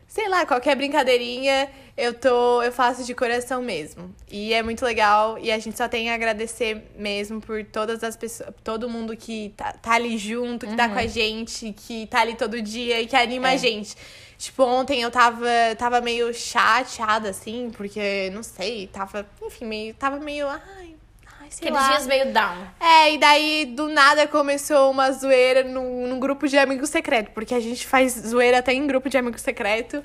Sei 0.10 0.28
lá, 0.28 0.43
qualquer 0.43 0.76
brincadeirinha, 0.76 1.70
eu 1.95 2.16
tô. 2.16 2.64
Eu 2.64 2.72
faço 2.72 3.03
de 3.05 3.14
coração 3.14 3.62
mesmo. 3.62 4.12
E 4.28 4.51
é 4.55 4.64
muito 4.64 4.84
legal. 4.84 5.38
E 5.38 5.51
a 5.51 5.60
gente 5.60 5.78
só 5.78 5.88
tem 5.88 6.10
a 6.10 6.16
agradecer 6.16 6.84
mesmo 6.97 7.39
por 7.39 7.64
todas 7.64 8.03
as 8.03 8.18
pessoas. 8.18 8.49
Todo 8.64 8.89
mundo 8.89 9.16
que 9.16 9.53
tá, 9.55 9.72
tá 9.74 9.91
ali 9.93 10.18
junto, 10.18 10.66
que 10.66 10.76
tá 10.76 10.89
com 10.89 10.97
a 10.97 11.05
gente, 11.05 11.72
que 11.74 12.07
tá 12.07 12.22
ali 12.22 12.34
todo 12.36 12.60
dia 12.60 12.99
e 12.99 13.05
que 13.05 13.16
anima 13.16 13.51
É. 13.51 13.53
a 13.53 13.57
gente. 13.57 13.95
Tipo, 14.36 14.64
ontem 14.64 14.99
eu 15.01 15.12
tava, 15.12 15.45
tava 15.78 16.01
meio 16.01 16.34
chateada, 16.34 17.30
assim, 17.30 17.70
porque, 17.76 18.32
não 18.34 18.41
sei, 18.41 18.88
tava, 18.88 19.30
enfim, 19.43 19.66
meio, 19.66 19.93
tava 19.93 20.18
meio, 20.18 20.47
ai, 20.47 20.95
ai, 21.49 21.51
sei 21.51 21.67
Aqueles 21.67 21.81
lá. 21.81 21.87
dias 21.89 22.07
meio 22.07 22.31
down. 22.31 22.57
É, 22.79 23.13
e 23.13 23.17
daí 23.17 23.65
do 23.65 23.89
nada 23.89 24.27
começou 24.27 24.91
uma 24.91 25.11
zoeira 25.11 25.63
num, 25.63 26.07
num 26.07 26.19
grupo 26.19 26.47
de 26.47 26.57
amigo 26.57 26.85
secreto, 26.85 27.31
porque 27.31 27.53
a 27.53 27.59
gente 27.59 27.85
faz 27.85 28.13
zoeira 28.13 28.59
até 28.59 28.73
em 28.73 28.85
grupo 28.85 29.09
de 29.09 29.17
amigo 29.17 29.39
secreto. 29.39 30.01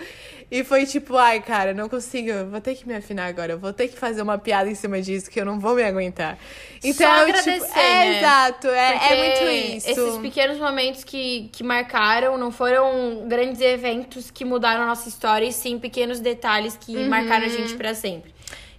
E 0.50 0.62
foi 0.62 0.86
tipo, 0.86 1.16
ai, 1.16 1.40
cara, 1.40 1.72
não 1.72 1.88
consigo, 1.88 2.30
vou 2.50 2.60
ter 2.60 2.74
que 2.76 2.86
me 2.86 2.94
afinar 2.94 3.26
agora, 3.26 3.52
eu 3.52 3.58
vou 3.58 3.72
ter 3.72 3.88
que 3.88 3.98
fazer 3.98 4.22
uma 4.22 4.38
piada 4.38 4.70
em 4.70 4.74
cima 4.74 5.00
disso 5.00 5.30
que 5.30 5.40
eu 5.40 5.44
não 5.44 5.58
vou 5.58 5.74
me 5.74 5.82
aguentar. 5.82 6.38
Então, 6.82 7.10
agradecer, 7.10 7.60
tipo, 7.60 7.78
é 7.78 7.82
né? 7.82 8.18
exato, 8.18 8.68
é, 8.68 9.12
é 9.12 9.16
muito 9.16 9.76
isso. 9.76 9.90
Esses 9.90 10.18
pequenos 10.18 10.58
momentos 10.58 11.02
que, 11.02 11.48
que 11.50 11.64
marcaram 11.64 12.36
não 12.36 12.52
foram 12.52 13.26
grandes 13.26 13.60
eventos 13.60 14.30
que 14.30 14.44
mudaram 14.44 14.82
a 14.82 14.86
nossa 14.86 15.08
história, 15.08 15.46
e 15.46 15.52
sim 15.52 15.78
pequenos 15.78 16.20
detalhes 16.20 16.76
que 16.76 16.94
marcaram 17.08 17.46
a 17.46 17.48
gente 17.48 17.74
pra 17.74 17.94
sempre. 17.94 18.33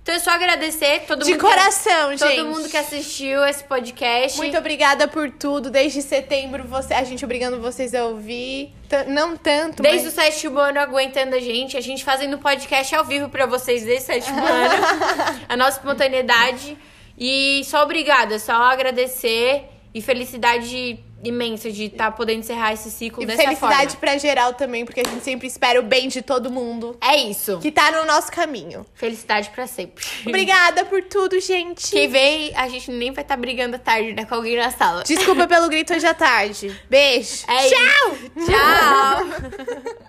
Então 0.05 0.13
é 0.13 0.19
só 0.19 0.29
agradecer 0.29 1.01
todo 1.07 1.25
De 1.25 1.31
mundo. 1.31 1.41
coração, 1.41 2.11
que, 2.11 2.17
gente. 2.17 2.35
Todo 2.35 2.45
mundo 2.47 2.69
que 2.69 2.77
assistiu 2.77 3.43
esse 3.43 3.63
podcast. 3.63 4.37
Muito 4.37 4.55
obrigada 4.55 5.07
por 5.07 5.31
tudo. 5.31 5.71
Desde 5.71 5.99
setembro, 6.03 6.63
você, 6.63 6.93
a 6.93 7.03
gente 7.03 7.25
obrigando 7.25 7.59
vocês 7.59 7.91
a 7.95 8.05
ouvir. 8.05 8.71
T- 8.87 9.05
não 9.05 9.35
tanto, 9.35 9.81
Desde 9.81 10.03
mas... 10.03 10.13
o 10.13 10.15
sétimo 10.15 10.59
ano 10.59 10.79
aguentando 10.79 11.35
a 11.35 11.39
gente, 11.39 11.75
a 11.75 11.81
gente 11.81 12.03
fazendo 12.03 12.37
podcast 12.37 12.93
ao 12.93 13.03
vivo 13.03 13.29
pra 13.29 13.47
vocês 13.47 13.83
desde 13.83 14.03
o 14.03 14.05
sétimo 14.05 14.37
ano. 14.45 14.75
a 15.49 15.57
nossa 15.57 15.79
espontaneidade. 15.79 16.77
E 17.17 17.63
só 17.65 17.81
obrigada, 17.81 18.37
só 18.37 18.53
agradecer 18.53 19.63
e 19.91 20.03
felicidade 20.03 20.99
imensa 21.23 21.71
de 21.71 21.85
estar 21.85 22.11
podendo 22.11 22.39
encerrar 22.41 22.73
esse 22.73 22.91
ciclo 22.91 23.23
E 23.23 23.25
dessa 23.25 23.41
felicidade 23.43 23.91
forma. 23.93 23.99
pra 23.99 24.17
geral 24.17 24.53
também, 24.53 24.85
porque 24.85 24.99
a 24.99 25.03
gente 25.03 25.23
sempre 25.23 25.47
espera 25.47 25.79
o 25.79 25.83
bem 25.83 26.07
de 26.07 26.21
todo 26.21 26.51
mundo 26.51 26.97
É 27.01 27.15
isso. 27.17 27.57
que 27.59 27.71
tá 27.71 27.91
no 27.91 28.05
nosso 28.05 28.31
caminho. 28.31 28.85
Felicidade 28.93 29.49
pra 29.49 29.65
sempre. 29.65 30.05
Obrigada 30.27 30.85
por 30.85 31.01
tudo, 31.03 31.39
gente. 31.39 31.89
Quem 31.91 32.07
vem, 32.07 32.51
a 32.55 32.67
gente 32.69 32.91
nem 32.91 33.11
vai 33.11 33.23
estar 33.23 33.37
brigando 33.37 33.75
à 33.75 33.79
tarde, 33.79 34.13
né, 34.13 34.25
com 34.25 34.35
alguém 34.35 34.55
na 34.57 34.69
sala. 34.71 35.03
Desculpa 35.03 35.47
pelo 35.47 35.67
grito 35.67 35.93
hoje 35.93 36.05
à 36.05 36.13
tarde. 36.13 36.79
Beijo. 36.89 37.43
É 37.47 37.69
Tchau! 37.69 38.15
isso. 38.35 38.45
Tchau! 38.51 39.95